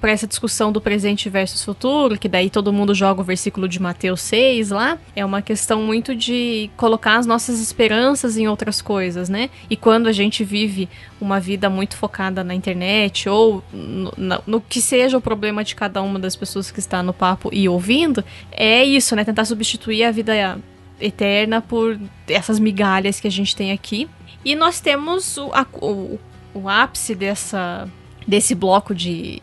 [0.00, 3.80] para essa discussão do presente versus futuro, que daí todo mundo joga o versículo de
[3.80, 9.28] Mateus 6 lá, é uma questão muito de colocar as nossas esperanças em outras coisas,
[9.28, 9.50] né?
[9.68, 10.88] E quando a gente vive
[11.20, 15.74] uma vida muito focada na internet ou no, na- no que seja o problema de
[15.74, 19.24] cada uma das pessoas que está no papo e ouvindo, é isso, né?
[19.24, 20.58] Tentar substituir a vida
[21.00, 21.98] eterna por
[22.28, 24.08] essas migalhas que a gente tem aqui.
[24.44, 26.18] E nós temos o, a- o,
[26.54, 27.88] o ápice dessa,
[28.26, 29.40] desse bloco de,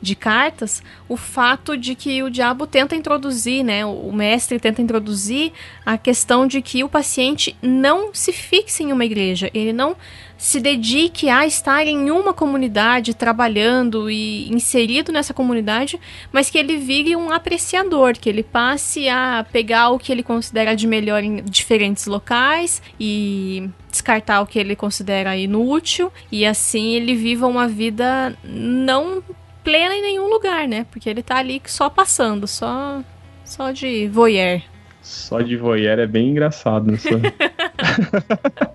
[0.00, 3.84] de cartas, o fato de que o diabo tenta introduzir, né?
[3.84, 5.52] O mestre tenta introduzir
[5.84, 9.96] a questão de que o paciente não se fixe em uma igreja, ele não
[10.38, 15.98] se dedique a estar em uma comunidade, trabalhando e inserido nessa comunidade,
[16.32, 20.76] mas que ele vire um apreciador, que ele passe a pegar o que ele considera
[20.76, 27.16] de melhor em diferentes locais e descartar o que ele considera inútil, e assim ele
[27.16, 29.22] viva uma vida não
[29.68, 30.86] plena em nenhum lugar, né?
[30.90, 33.04] Porque ele tá ali só passando, só
[33.44, 34.62] só de voyeur.
[35.02, 37.20] Só de voyeur é bem engraçado essa,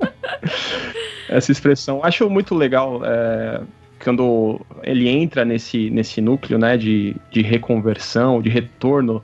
[1.30, 2.04] essa expressão.
[2.04, 3.62] Acho muito legal é,
[4.04, 9.22] quando ele entra nesse, nesse núcleo né, de, de reconversão, de retorno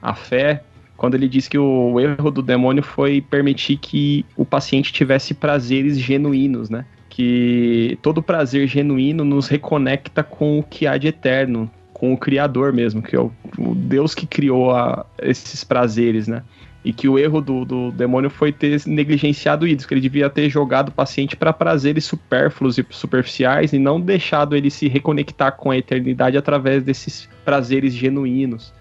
[0.00, 0.62] à fé,
[0.96, 5.98] quando ele diz que o erro do demônio foi permitir que o paciente tivesse prazeres
[5.98, 6.86] genuínos, né?
[7.14, 12.72] Que todo prazer genuíno nos reconecta com o que há de eterno, com o Criador
[12.72, 16.42] mesmo, que é o, o Deus que criou a- esses prazeres, né?
[16.82, 20.48] E que o erro do, do demônio foi ter negligenciado isso, que ele devia ter
[20.48, 25.70] jogado o paciente para prazeres supérfluos e superficiais e não deixado ele se reconectar com
[25.70, 28.72] a eternidade através desses prazeres genuínos.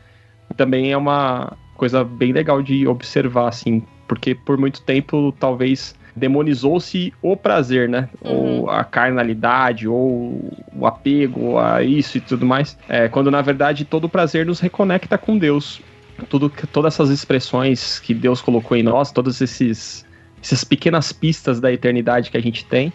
[0.55, 7.13] Também é uma coisa bem legal de observar, assim, porque por muito tempo talvez demonizou-se
[7.21, 8.09] o prazer, né?
[8.21, 12.77] Ou a carnalidade, ou o apego a isso e tudo mais.
[12.87, 15.81] É, quando na verdade todo o prazer nos reconecta com Deus.
[16.29, 20.05] Tudo, todas essas expressões que Deus colocou em nós, todas esses,
[20.41, 22.93] essas pequenas pistas da eternidade que a gente tem,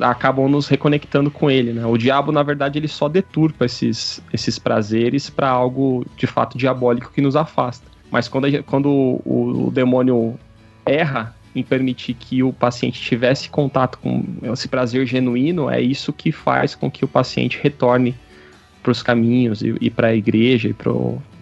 [0.00, 1.86] acabam nos reconectando com ele, né?
[1.86, 7.10] O diabo, na verdade, ele só deturpa esses, esses prazeres para algo de fato diabólico
[7.10, 7.86] que nos afasta.
[8.10, 10.38] Mas quando, a quando o, o demônio
[10.84, 16.32] erra em permitir que o paciente tivesse contato com esse prazer genuíno, é isso que
[16.32, 18.14] faz com que o paciente retorne
[18.82, 20.74] para os caminhos e, e para a igreja e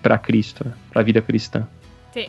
[0.02, 0.74] para Cristo, né?
[0.90, 1.66] para a vida cristã.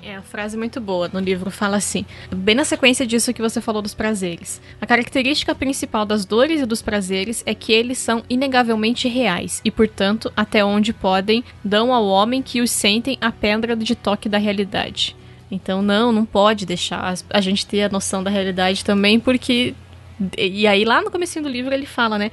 [0.04, 3.60] É, a frase muito boa no livro fala assim, bem na sequência disso que você
[3.60, 4.62] falou dos prazeres.
[4.80, 9.72] A característica principal das dores e dos prazeres é que eles são inegavelmente reais e,
[9.72, 14.38] portanto, até onde podem, dão ao homem que os sentem a pedra de toque da
[14.38, 15.16] realidade.
[15.52, 19.76] Então, não, não pode deixar a gente ter a noção da realidade também, porque.
[20.38, 22.32] E aí, lá no comecinho do livro, ele fala, né?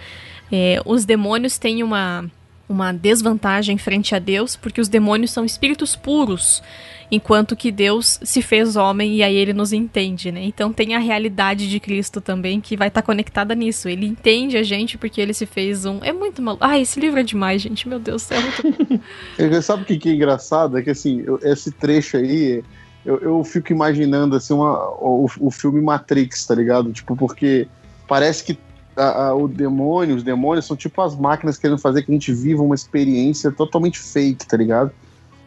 [0.53, 2.25] é, os demônios têm uma,
[2.69, 6.63] uma desvantagem frente a Deus, porque os demônios são espíritos puros,
[7.11, 10.43] enquanto que Deus se fez homem e aí ele nos entende, né?
[10.45, 13.89] Então tem a realidade de Cristo também que vai estar conectada nisso.
[13.89, 16.01] Ele entende a gente porque ele se fez um.
[16.03, 16.65] É muito maluco.
[16.65, 17.89] Ah, esse livro é demais, gente.
[17.89, 19.01] Meu Deus, é muito.
[19.39, 20.77] Eu- Sabe o que, que é engraçado?
[20.79, 22.63] É que assim, esse trecho aí,
[23.09, 26.93] eu, eu fico imaginando assim, uma, o, o filme Matrix, tá ligado?
[26.93, 27.67] Tipo, porque
[28.07, 28.59] parece que
[28.95, 32.33] a- a- o demônio, os demônios são tipo as máquinas querendo fazer que a gente
[32.35, 34.91] viva uma experiência totalmente fake, tá ligado?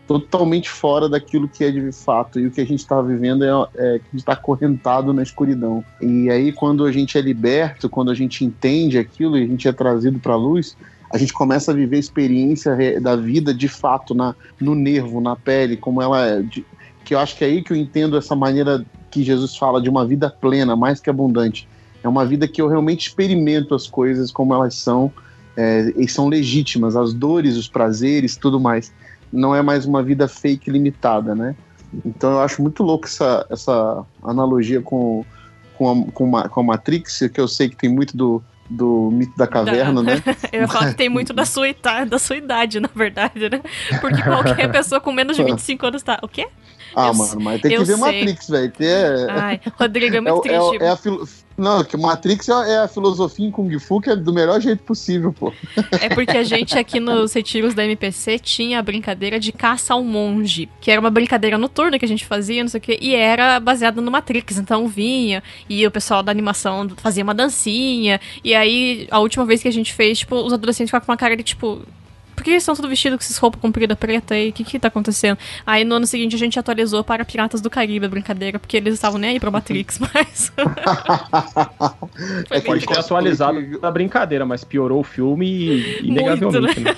[0.07, 2.39] Totalmente fora daquilo que é de fato.
[2.39, 5.21] E o que a gente tá vivendo é, é que a gente tá acorrentado na
[5.21, 5.83] escuridão.
[6.01, 9.67] E aí, quando a gente é liberto, quando a gente entende aquilo e a gente
[9.67, 10.75] é trazido pra luz,
[11.13, 15.35] a gente começa a viver a experiência da vida de fato na, no nervo, na
[15.35, 16.41] pele, como ela é.
[16.41, 16.65] De-
[17.03, 19.89] que eu acho que é aí que eu entendo essa maneira que Jesus fala de
[19.89, 21.67] uma vida plena, mais que abundante.
[22.03, 25.11] É uma vida que eu realmente experimento as coisas como elas são
[25.55, 28.93] é, e são legítimas, as dores, os prazeres, tudo mais.
[29.31, 31.55] Não é mais uma vida fake limitada, né?
[32.05, 35.25] Então eu acho muito louco essa, essa analogia com,
[35.77, 39.09] com, a, com, a, com a Matrix, que eu sei que tem muito do, do
[39.11, 40.23] mito da caverna, né?
[40.51, 41.67] Eu ia falar que tem muito da sua,
[42.07, 43.61] da sua idade, na verdade, né?
[43.99, 46.19] Porque qualquer pessoa com menos de 25 anos tá.
[46.21, 46.47] O quê?
[46.95, 47.95] Ah, Eu mano, mas tem que ver sei.
[47.97, 48.71] Matrix, velho.
[48.71, 50.83] que é- Ai, Rodrigo, é é, muito é triste.
[50.83, 51.27] é a filo-
[51.57, 54.81] Não, que Matrix é é a filosofia em Kung Fu que é do melhor jeito
[54.83, 55.53] possível, pô.
[56.01, 60.03] É porque a gente aqui nos retiros da MPC tinha a brincadeira de caça ao
[60.03, 63.13] monge, que era uma brincadeira noturna que a gente fazia, não sei o quê, e
[63.13, 64.57] era baseada no Matrix.
[64.57, 69.61] Então vinha, e o pessoal da animação fazia uma dancinha, e aí a última vez
[69.61, 71.81] que a gente fez, tipo, os adolescentes ficavam com uma cara de tipo.
[72.41, 74.49] Por que eles estão tudo vestidos com essas roupas compridas preta aí?
[74.49, 75.37] O que que tá acontecendo?
[75.63, 78.95] Aí no ano seguinte a gente atualizou para Piratas do Caribe a brincadeira, porque eles
[78.95, 80.51] estavam nem aí pra Matrix, mas.
[82.49, 86.79] É, pode ter atualizado na brincadeira, mas piorou o filme e, inegavelmente.
[86.79, 86.95] né?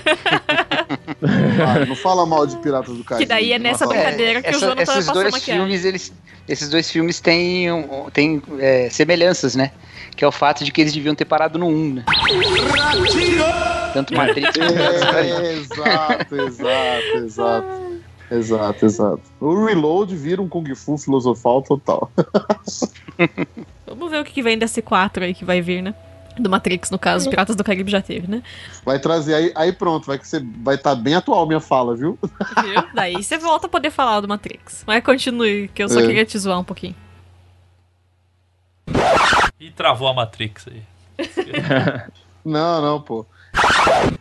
[1.62, 3.26] Ah, não fala mal de Piratas do Caribe.
[3.26, 5.62] Que daí é nessa brincadeira que o Jonathan esses passou dois maquiagem.
[5.62, 6.12] filmes, eles,
[6.48, 9.72] esses dois filmes têm, um- têm é, semelhanças, né?
[10.16, 12.04] Que é o fato de que eles deviam ter parado no 1, né?
[13.92, 14.78] Tanto Matrix quanto.
[14.78, 17.94] É, exato, exato, exato.
[18.30, 19.20] Exato, exato.
[19.40, 22.10] O Reload vira um Kung Fu filosofal total.
[23.86, 25.94] Vamos ver o que vem desse 4 aí que vai vir, né?
[26.38, 28.42] Do Matrix, no caso, Piratas do Caribe já teve, né?
[28.84, 32.18] Vai trazer aí, aí pronto, vai que você vai estar bem atual minha fala, viu?
[32.64, 32.84] Viu?
[32.92, 34.82] Daí você volta a poder falar do Matrix.
[34.84, 36.06] Mas continue, que eu só É.
[36.06, 36.96] queria te zoar um pouquinho.
[39.60, 40.82] E travou a Matrix aí.
[42.44, 43.24] Não, não, pô.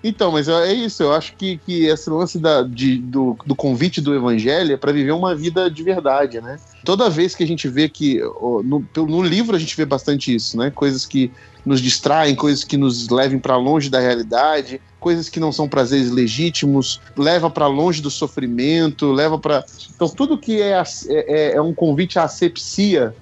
[0.02, 3.54] Então, mas é é isso, eu acho que, que esse lance da, de- do, do
[3.54, 6.58] convite do evangelho é para viver uma vida de verdade, né?
[6.86, 8.22] Toda vez que a gente vê que.
[8.64, 10.72] No, no livro a gente vê bastante isso, né?
[10.72, 11.30] Coisas que
[11.66, 16.10] nos distraem, coisas que nos levem para longe da realidade, coisas que não são prazeres
[16.10, 19.66] legítimos, leva para longe do sofrimento, leva para.
[19.94, 23.14] Então, tudo que é, é- é um convite à asepsia,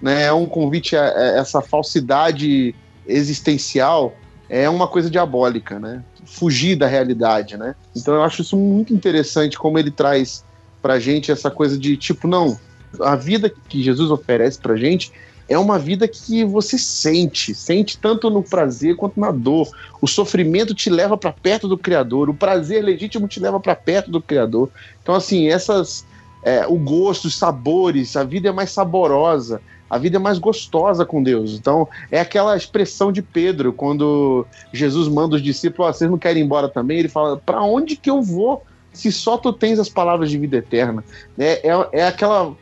[0.00, 0.24] né?
[0.24, 2.74] É um convite a, a essa falsidade
[3.06, 4.14] existencial
[4.48, 6.02] é uma coisa diabólica, né?
[6.24, 7.74] Fugir da realidade, né?
[7.94, 10.44] Então eu acho isso muito interessante como ele traz
[10.80, 12.58] pra gente essa coisa de tipo, não,
[13.00, 15.12] a vida que Jesus oferece pra gente
[15.48, 19.66] é uma vida que você sente, sente tanto no prazer quanto na dor.
[20.00, 24.10] O sofrimento te leva pra perto do Criador, o prazer legítimo te leva pra perto
[24.10, 24.70] do Criador.
[25.02, 26.04] Então assim, essas
[26.42, 31.04] é, o gosto, os sabores, a vida é mais saborosa, a vida é mais gostosa
[31.04, 31.54] com Deus.
[31.54, 36.42] Então, é aquela expressão de Pedro, quando Jesus manda os discípulos, "Ó, vocês não querem
[36.42, 36.98] ir embora também?
[36.98, 38.62] Ele fala, para onde que eu vou
[38.92, 41.04] se só tu tens as palavras de vida eterna?
[41.38, 42.54] É, é, é aquela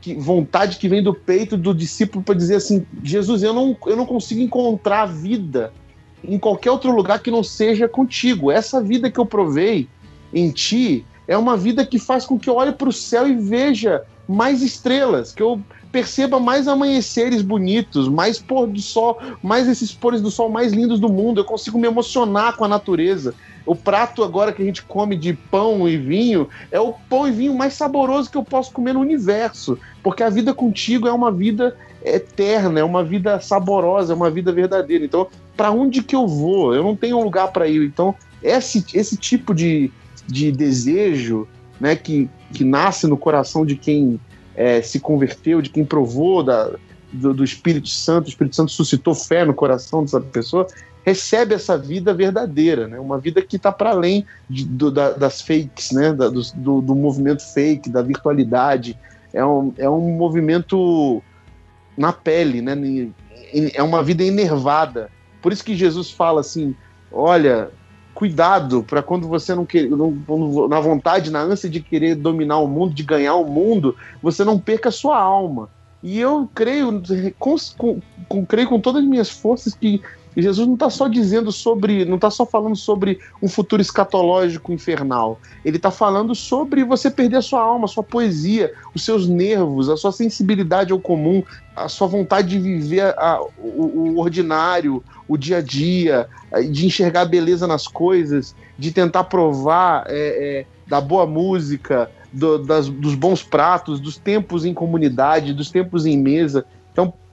[0.00, 3.96] que- vontade que vem do peito do discípulo para dizer assim, Jesus, eu não, eu
[3.96, 5.72] não consigo encontrar vida
[6.22, 8.50] em qualquer outro lugar que não seja contigo.
[8.50, 9.88] Essa vida que eu provei
[10.32, 13.34] em ti é uma vida que faz com que eu olhe para o céu e
[13.34, 15.60] veja mais estrelas, que eu
[15.94, 20.98] perceba mais amanheceres bonitos, mais pôr do sol, mais esses pôres do sol mais lindos
[20.98, 21.40] do mundo.
[21.40, 23.32] Eu consigo me emocionar com a natureza.
[23.64, 27.30] O prato agora que a gente come de pão e vinho é o pão e
[27.30, 31.30] vinho mais saboroso que eu posso comer no universo, porque a vida contigo é uma
[31.30, 35.04] vida eterna, é uma vida saborosa, é uma vida verdadeira.
[35.04, 36.74] Então, para onde que eu vou?
[36.74, 37.84] Eu não tenho lugar para ir.
[37.84, 39.92] Então, esse, esse tipo de,
[40.26, 41.46] de desejo,
[41.80, 44.18] né, que, que nasce no coração de quem
[44.54, 46.70] é, se converteu, de quem provou da,
[47.12, 50.66] do, do Espírito Santo, o Espírito Santo suscitou fé no coração dessa pessoa,
[51.04, 52.98] recebe essa vida verdadeira, né?
[52.98, 56.12] uma vida que está para além de- do- da- das fakes, né?
[56.12, 58.98] da- do, do- movimento fake, da virtualidade.
[59.32, 61.22] É um, é um movimento
[61.96, 62.74] na pele, né?
[63.74, 65.10] É uma vida enervada.
[65.42, 66.74] Por isso que Jesus fala assim:
[67.12, 67.70] olha,
[68.14, 72.68] cuidado para quando você não quer, não- na vontade, na ânsia de querer dominar o
[72.68, 75.68] mundo, de ganhar o mundo, você não perca a sua alma.
[76.02, 77.02] E eu creio,
[77.38, 80.00] com- com- creio com todas as minhas forças que
[80.42, 85.40] Jesus não está só dizendo sobre, não está só falando sobre um futuro escatológico infernal.
[85.64, 89.88] Ele está falando sobre você perder a sua alma, a sua poesia, os seus nervos,
[89.88, 91.42] a sua sensibilidade ao comum,
[91.76, 96.28] a sua vontade de viver a- o, o ordinário, o dia a dia,
[96.70, 102.58] de enxergar a beleza nas coisas, de tentar provar é, é, da boa música, do-
[102.58, 106.66] das- dos bons pratos, dos tempos em comunidade, dos tempos em mesa.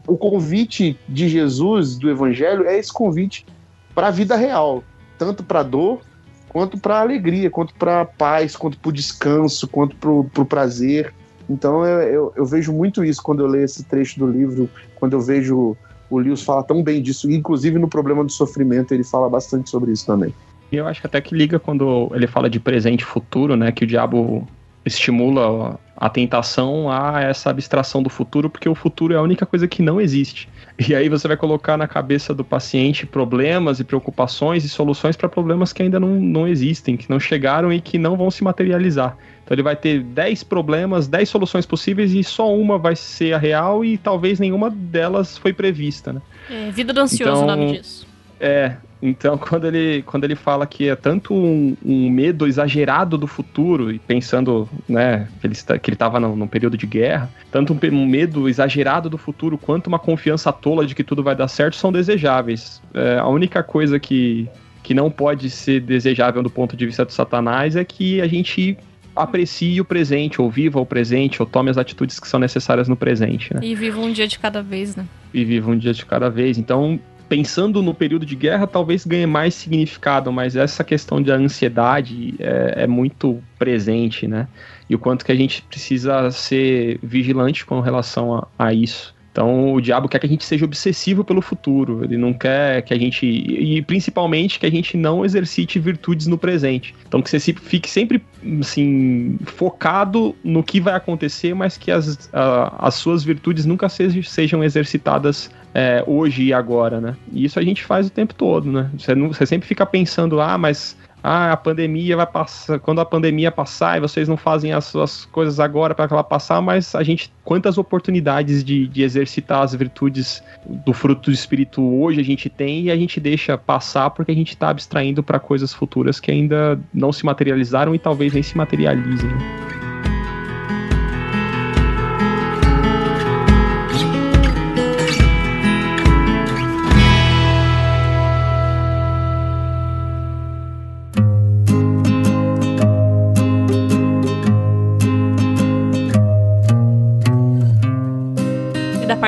[0.08, 3.46] O convite de Jesus, do Evangelho, é esse convite
[3.94, 4.84] para a vida real,
[5.18, 6.02] tanto para dor,
[6.50, 11.14] quanto para alegria, quanto para paz, quanto para o descanso, quanto para o prazer.
[11.50, 15.14] Então eu, eu, eu vejo muito isso quando eu leio esse trecho do livro, quando
[15.14, 15.76] eu vejo
[16.10, 19.94] o Lewis fala tão bem disso, inclusive no problema do sofrimento ele fala bastante sobre
[19.94, 20.34] isso também.
[20.72, 23.72] E eu acho que até que liga quando ele fala de presente e futuro, né?
[23.72, 24.48] Que o diabo
[24.86, 29.68] estimula a tentação a essa abstração do futuro, porque o futuro é a única coisa
[29.68, 30.50] que não existe.
[30.80, 35.30] E aí você vai colocar na cabeça do paciente problemas e preocupações e soluções para
[35.30, 39.16] problemas que ainda não, não existem, que não chegaram e que não vão se materializar.
[39.44, 43.38] Então ele vai ter 10 problemas, 10 soluções possíveis e só uma vai ser a
[43.38, 46.22] real e talvez nenhuma delas foi prevista, né?
[46.50, 48.08] É, vida do ansioso, o Então, nome disso.
[48.40, 53.28] É, então quando ele, quando ele fala que é tanto um, um medo exagerado do
[53.28, 57.96] futuro, e pensando né, que ele está- estava num, num período de guerra, tanto um,
[57.96, 61.76] um medo exagerado do futuro quanto uma confiança tola de que tudo vai dar certo
[61.76, 62.82] são desejáveis.
[62.94, 64.48] É, a única coisa que,
[64.84, 68.78] que não pode ser desejável do ponto de vista do Satanás é que a gente
[69.14, 72.96] aprecie o presente, ou viva o presente, ou tome as atitudes que são necessárias no
[72.96, 73.60] presente, né?
[73.62, 75.06] E viva um dia de cada vez, né?
[75.34, 76.58] e viva um dia de cada vez.
[76.58, 77.00] Então,
[77.32, 82.84] pensando no período de guerra, talvez ganhe mais significado, mas essa questão da ansiedade é,
[82.84, 84.50] é muito presente, né?
[84.90, 89.11] E o quanto que a gente precisa ser vigilante com relação a, a isso.
[89.32, 92.04] Então, o diabo quer que a gente seja obsessivo pelo futuro.
[92.04, 93.26] Ele não quer que a gente.
[93.26, 96.94] E principalmente que a gente não exercite virtudes no presente.
[97.08, 98.22] Então, que você fique sempre,
[98.60, 104.22] assim, focado no que vai acontecer, mas que as, a- as suas virtudes nunca sejam,
[104.24, 107.16] sejam exercitadas é, hoje e agora, né?
[107.32, 108.90] E isso a gente faz o tempo todo, né?
[108.98, 113.06] Você, não- você sempre fica pensando, ah, mas ah, a pandemia vai passar, quando a
[113.06, 117.04] pandemia passar e vocês não fazem as suas coisas agora para ela passar, mas a
[117.04, 122.50] gente, quantas oportunidades de, de exercitar as virtudes do fruto do espírito hoje a gente
[122.50, 126.32] tem e a gente deixa passar porque a gente está abstraindo para coisas futuras que
[126.32, 129.30] ainda não se materializaram e talvez nem se materializem.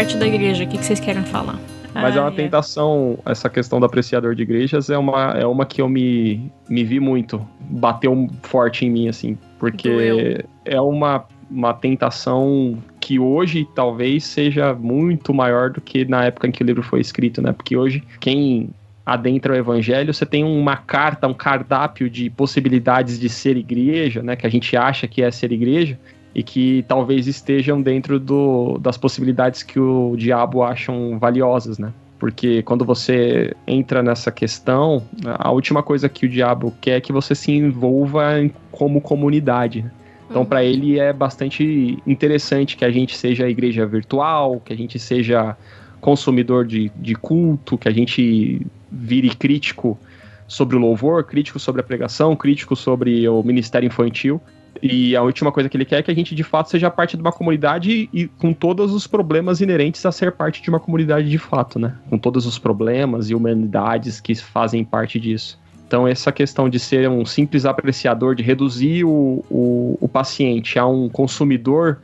[0.03, 1.57] Parte da igreja, o que, que vocês querem falar?
[1.93, 5.81] Mas é uma tentação, essa questão do apreciador de igrejas é uma, é uma que
[5.81, 10.43] eu me, me vi muito, bateu forte em mim, assim, porque Doeu.
[10.65, 16.51] é uma, uma tentação que hoje talvez seja muito maior do que na época em
[16.51, 17.53] que o livro foi escrito, né?
[17.53, 18.71] Porque hoje, quem
[19.05, 24.35] adentra o evangelho, você tem uma carta, um cardápio de possibilidades de ser igreja, né?
[24.35, 25.97] Que a gente acha que é ser igreja,
[26.35, 31.93] e que talvez estejam dentro do, das possibilidades que o diabo acham valiosas, né?
[32.19, 37.11] Porque quando você entra nessa questão, a última coisa que o diabo quer é que
[37.11, 39.81] você se envolva em- como comunidade.
[39.81, 39.91] né?
[40.29, 44.97] Então, para ele é bastante interessante que a gente seja igreja virtual, que a gente
[44.97, 45.55] seja
[46.01, 49.99] consumidor de, de culto, que a gente vire crítico
[50.47, 54.41] sobre o louvor, crítico sobre a pregação, crítico sobre o ministério infantil.
[54.81, 57.15] E a última coisa que ele quer é que a gente de fato seja parte
[57.15, 61.29] de uma comunidade e com todos os problemas inerentes a ser parte de uma comunidade
[61.29, 61.95] de fato, né?
[62.09, 65.59] Com todos os problemas e humanidades que fazem parte disso.
[65.87, 70.87] Então, essa questão de ser um simples apreciador, de reduzir o, o, o paciente a
[70.87, 71.99] um consumidor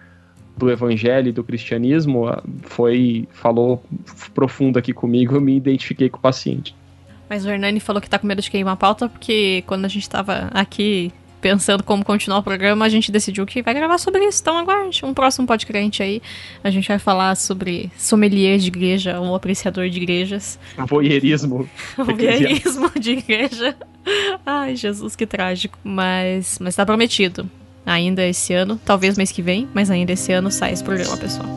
[0.56, 3.84] do evangelho e do cristianismo, ah, foi falou
[4.36, 6.76] profundo aqui comigo, eu me identifiquei com o paciente.
[7.30, 9.88] Mas o Hernani falou que tá com medo de queimar a pauta, porque quando a
[9.88, 14.26] gente tava aqui pensando como continuar o programa, a gente decidiu que vai gravar sobre
[14.26, 14.42] isso.
[14.42, 16.22] Então aguarde um próximo podcast aí.
[16.64, 20.60] A gente vai falar sobre sommelier de igreja, ou apreciador de igrejas.
[20.88, 21.70] Voyeurismo.
[21.98, 23.76] Voyeurismo de igreja.
[24.46, 25.78] Ai, Jesus, que trágico.
[25.84, 27.50] Mas, mas tá prometido.
[27.86, 31.48] Ainda esse ano, talvez mês que vem, mas ainda esse ano sai esse programa, pessoal.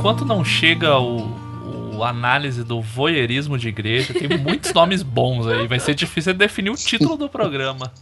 [0.00, 1.28] Enquanto não chega o,
[1.94, 5.66] o análise do voyeurismo de igreja, tem muitos nomes bons aí.
[5.68, 7.92] Vai ser difícil definir o título do programa.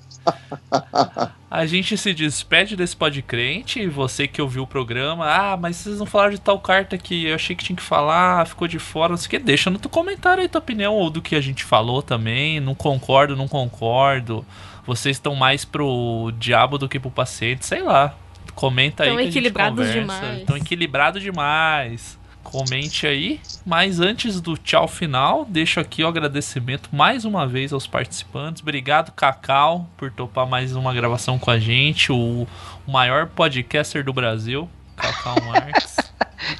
[1.50, 6.06] A gente se despede desse podcrente, você que ouviu o programa, ah, mas vocês não
[6.06, 9.16] falaram de tal carta que eu achei que tinha que falar, ficou de fora, não
[9.16, 11.64] sei o que, deixa no teu comentário aí tua opinião ou do que a gente
[11.64, 14.46] falou também, não concordo, não concordo,
[14.86, 18.14] vocês estão mais pro diabo do que pro paciente, sei lá.
[18.58, 20.00] Comenta aí Tão que a gente equilibrados conversa.
[20.00, 20.44] demais.
[20.44, 22.18] Tão equilibrado demais.
[22.42, 23.40] Comente aí.
[23.64, 28.60] Mas antes do tchau final, deixo aqui o agradecimento mais uma vez aos participantes.
[28.62, 32.10] Obrigado, Cacau, por topar mais uma gravação com a gente.
[32.10, 32.48] O
[32.86, 35.96] maior podcaster do Brasil, Cacau Marques.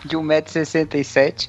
[0.05, 1.49] De 1,67m.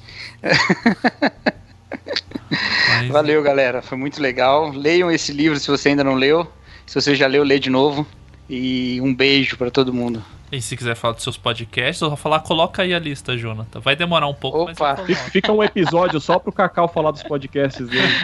[2.88, 3.82] Mas- Valeu, galera.
[3.82, 4.70] Foi muito legal.
[4.70, 6.50] Leiam esse livro se você ainda não leu.
[6.86, 8.06] Se você já leu, lê de novo.
[8.48, 10.24] E um beijo pra todo mundo.
[10.52, 13.78] E se quiser falar dos seus podcasts, eu vou falar, coloca aí a lista, Jonathan.
[13.80, 14.96] Vai demorar um pouco, mas Opa.
[14.96, 15.06] coloco.
[15.06, 18.14] Fica, fica um episódio só pro Cacau falar dos podcasts dele.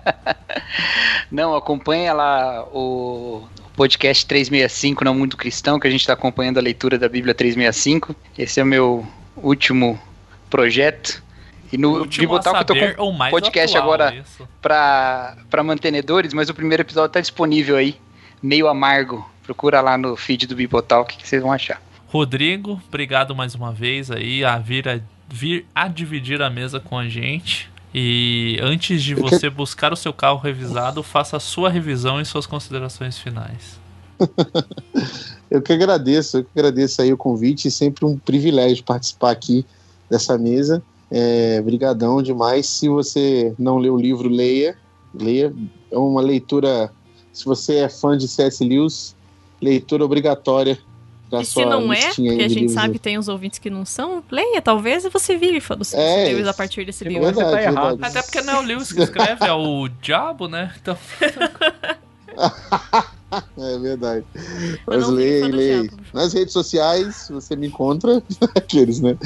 [1.30, 6.62] Não, acompanha lá o podcast 365 Não Mundo Cristão, que a gente está acompanhando a
[6.62, 8.14] leitura da Bíblia 365.
[8.36, 9.06] Esse é o meu
[9.36, 9.98] último
[10.50, 11.22] projeto.
[11.72, 14.24] E no Último eu tô com podcast atual, agora
[14.62, 17.96] para mantenedores, mas o primeiro episódio tá disponível aí,
[18.40, 19.28] meio amargo.
[19.44, 21.80] Procura lá no feed do Bibotalk que vocês vão achar.
[22.08, 26.98] Rodrigo, obrigado mais uma vez aí a vir a, vir a dividir a mesa com
[26.98, 27.70] a gente.
[27.94, 32.46] E antes de você buscar o seu carro revisado, faça a sua revisão e suas
[32.46, 33.78] considerações finais.
[35.50, 39.64] Eu que agradeço, eu que agradeço aí o convite, sempre um privilégio participar aqui
[40.10, 40.82] dessa mesa.
[41.08, 42.66] É, brigadão demais.
[42.66, 44.76] Se você não leu o livro, leia.
[45.14, 45.54] Leia.
[45.92, 46.90] É uma leitura,
[47.32, 48.64] se você é fã de C.S.
[48.64, 49.14] Lewis,
[49.64, 50.78] leitura obrigatória
[51.30, 52.72] da E se sua não é, porque a gente livros.
[52.72, 56.28] sabe que tem uns ouvintes que não são, leia, talvez você vire fã dos É,
[56.28, 57.24] livros a partir desse se livro.
[57.24, 57.88] você tá Verdade, errado.
[57.96, 58.18] verdade.
[58.18, 60.72] Até porque não é o Lewis que escreve, é o diabo, né?
[60.80, 60.96] Então,
[63.58, 64.24] É verdade.
[64.86, 65.82] Mas Mas leia, leia.
[65.82, 65.96] diabo.
[66.12, 68.22] Nas redes sociais, você me encontra,
[68.54, 69.16] aqueles, né?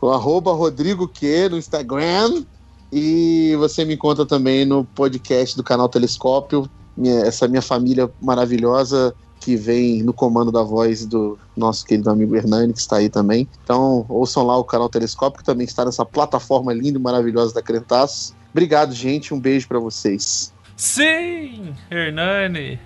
[0.00, 2.44] O arroba Rodrigo Q no Instagram.
[2.92, 6.70] E você me encontra também no podcast do canal Telescópio.
[6.96, 9.12] Minha- essa minha família maravilhosa
[9.46, 13.46] que vem no comando da voz do nosso querido amigo Hernani, que está aí também.
[13.62, 17.62] Então, ouçam lá o canal Telescópio, que também está nessa plataforma linda e maravilhosa da
[17.62, 18.34] Crentaço.
[18.50, 19.32] Obrigado, gente.
[19.32, 20.52] Um beijo para vocês.
[20.76, 22.80] sim, Hernani,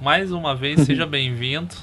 [0.00, 1.74] mais uma vez, seja bem-vindo.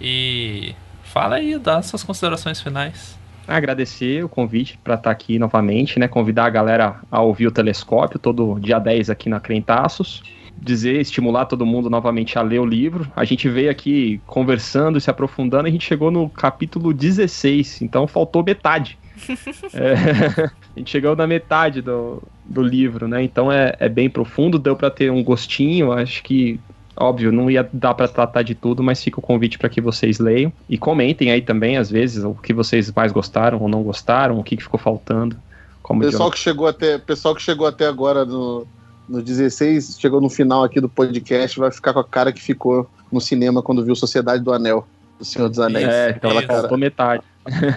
[0.00, 3.18] E fala aí, dá suas considerações finais.
[3.46, 6.08] Agradecer o convite para estar aqui novamente, né?
[6.08, 10.22] Convidar a galera a ouvir o telescópio todo dia 10 aqui na Crentaços.
[10.56, 13.10] Dizer, estimular todo mundo novamente a ler o livro.
[13.14, 18.42] A gente veio aqui conversando, se aprofundando, a gente chegou no capítulo 16, então faltou
[18.42, 18.98] metade.
[19.72, 23.22] É, a gente chegou na metade do, do livro, né?
[23.22, 26.60] Então é, é bem profundo, deu para ter um gostinho, acho que
[26.96, 30.18] Óbvio, não ia dar pra tratar de tudo, mas fica o convite para que vocês
[30.20, 34.38] leiam e comentem aí também, às vezes, o que vocês mais gostaram ou não gostaram,
[34.38, 35.36] o que, que ficou faltando.
[35.82, 38.66] Como Pessoal que chegou até, pessoal que chegou até agora no,
[39.08, 42.88] no 16, chegou no final aqui do podcast, vai ficar com a cara que ficou
[43.10, 44.86] no cinema quando viu Sociedade do Anel,
[45.18, 45.88] do Senhor dos Anéis.
[45.88, 47.22] É, então ela faltou metade.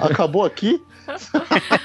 [0.01, 0.81] Acabou aqui?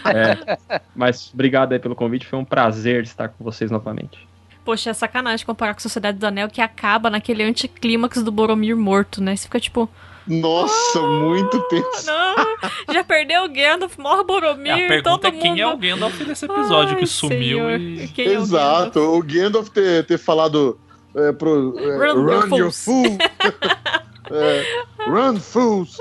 [0.05, 0.59] É.
[0.97, 4.27] Mas obrigado aí pelo convite, foi um prazer estar com vocês novamente.
[4.65, 8.77] Poxa, é sacanagem comparar com a Sociedade do Anel que acaba naquele anticlímax do Boromir
[8.77, 9.37] morto, né?
[9.37, 9.89] Você fica tipo,
[10.27, 12.07] Nossa, muito tenso.
[12.07, 15.77] não, já perdeu o Gandalf, morre Boromir, É, a pergunta todo é quem é o.
[15.77, 18.09] Gandalf desse episódio Ai, que sumiu e.
[18.09, 20.79] quem é o Exato, o Gandalf ter, ter falado
[21.15, 23.19] é, pro é, Run, Run, you your fools." fool.
[24.31, 24.65] É,
[25.11, 25.99] run, fools.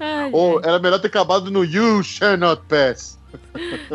[0.00, 3.16] Ai, Ou era melhor ter acabado no You Shall Not Pass.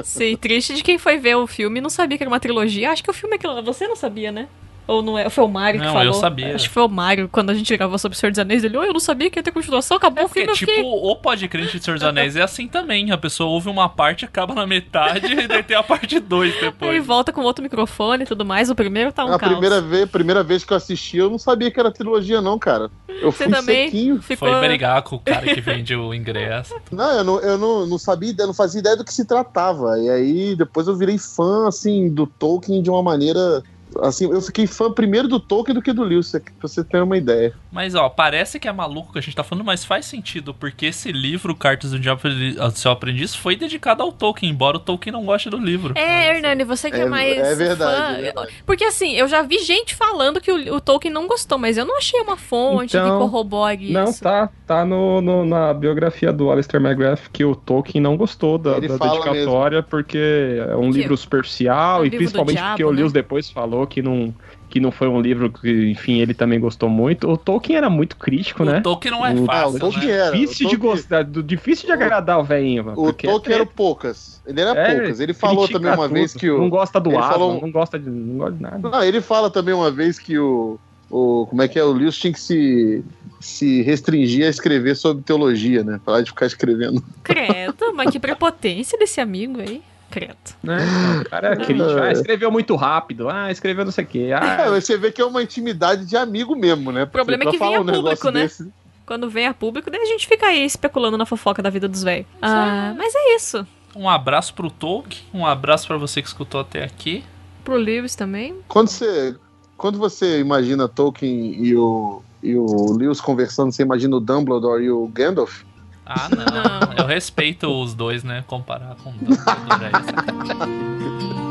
[0.04, 2.92] Sim, triste de quem foi ver o filme e não sabia que era uma trilogia.
[2.92, 3.62] Acho que o filme é aquilo.
[3.64, 4.48] Você não sabia, né?
[4.90, 5.30] Ou não é?
[5.30, 6.08] Foi o Mário que Não, falou.
[6.08, 6.56] eu sabia.
[6.56, 8.76] Acho que foi o Mário, quando a gente gravou sobre o Senhor dos Anéis, ele,
[8.76, 10.84] oh, eu não sabia que ia ter continuação, acabou É o filme, eu tipo, fiquei...
[10.84, 13.12] o Podcrente de Senhor dos Anéis é assim também.
[13.12, 16.62] A pessoa ouve uma parte, acaba na metade e daí tem a parte 2 Aí
[16.62, 17.06] depois.
[17.06, 18.72] volta com outro microfone e tudo mais.
[18.72, 19.52] O primeiro tá um a caos.
[19.52, 22.90] primeira vez, primeira vez que eu assisti, eu não sabia que era trilogia, não, cara.
[23.22, 24.20] Eu Você fui também sequinho.
[24.22, 24.50] ficou...
[24.50, 26.74] Foi brigar com o cara que vende o ingresso.
[26.92, 30.00] Não, eu não, eu não, não sabia, eu não fazia ideia do que se tratava.
[30.00, 33.62] E aí depois eu virei fã, assim, do Tolkien de uma maneira.
[34.02, 37.18] Assim, eu fiquei fã primeiro do Tolkien do que do Lewis, pra você ter uma
[37.18, 37.54] ideia.
[37.72, 40.86] Mas, ó, parece que é maluco que a gente tá falando, mas faz sentido, porque
[40.88, 45.12] esse livro, Cartas do Diabo do Seu Aprendiz, foi dedicado ao Tolkien, embora o Tolkien
[45.14, 45.94] não goste do livro.
[45.98, 48.18] É, Hernani, você que é, É- mais é verdade, fã.
[48.18, 48.54] é verdade.
[48.66, 51.86] Porque assim, eu já vi gente falando que o, o Tolkien não gostou, mas eu
[51.86, 54.22] não achei uma fonte que Então, corrobore Não, isso.
[54.24, 58.74] tá, tá no, no- na biografia do Alistair McGrath que o Tolkien não gostou da,
[58.80, 62.84] da dedicatória porque é um Que- livro superficial é um e livro principalmente diabo, porque
[62.84, 62.98] o né?
[62.98, 64.34] Lewis depois falou que não,
[64.70, 67.30] que não foi um livro que, enfim, ele também gostou muito.
[67.30, 68.80] O Tolkien era muito crítico, né?
[68.80, 70.12] O Tolkien não é O- fácil, o Tolkien né?
[70.14, 70.32] era.
[70.38, 72.90] Difícil o de Tolkien- gostar, do- difícil de agradar o velhinho.
[72.92, 74.42] O porque Tolkien era poucas.
[74.46, 75.20] Ele era é, poucas.
[75.20, 76.14] Ele falou também uma tudo.
[76.14, 76.58] vez que o.
[76.60, 78.90] Não gosta do Aslan, falou- não gosta de, não gosta de nada.
[78.90, 80.80] Não, ele fala também uma vez que o
[81.12, 81.84] o como é que é?
[81.84, 83.04] O Lewis tinha que se,
[83.40, 86.00] se restringir a escrever sobre teologia, né?
[86.06, 87.04] Parar de ficar escrevendo.
[87.24, 89.82] Credo, mas que prepotência desse amigo aí.
[90.10, 90.36] Credo.
[90.64, 90.78] Né?
[91.26, 92.00] O cara é crítico.
[92.02, 93.30] Ah, escreveu muito rápido.
[93.30, 94.30] Ah, escreveu não sei o quê.
[94.34, 97.04] Ah, É, você vê que é uma intimidade de amigo mesmo, né?
[97.04, 98.42] O problema é que vem um público, né?
[98.44, 98.72] desse-
[99.06, 102.04] Quando vem a público, daí a gente fica aí especulando na fofoca da vida dos
[102.04, 102.28] velhos.
[102.42, 103.66] Ah, mas é isso.
[103.96, 107.24] Um abraço pro Tolkien, um abraço pra você que escutou até aqui.
[107.64, 108.56] Pro Lewis também.
[108.68, 109.36] Quando você,
[109.78, 114.92] quando você imagina Tolkien e o, e o Lewis conversando, você imagina o Dumbledore e
[114.92, 115.64] o Gandalf?
[116.10, 116.94] Ah, não.
[116.98, 118.44] Eu respeito os dois, né?
[118.48, 121.40] Comparar com o Dumbledore é sacanagem.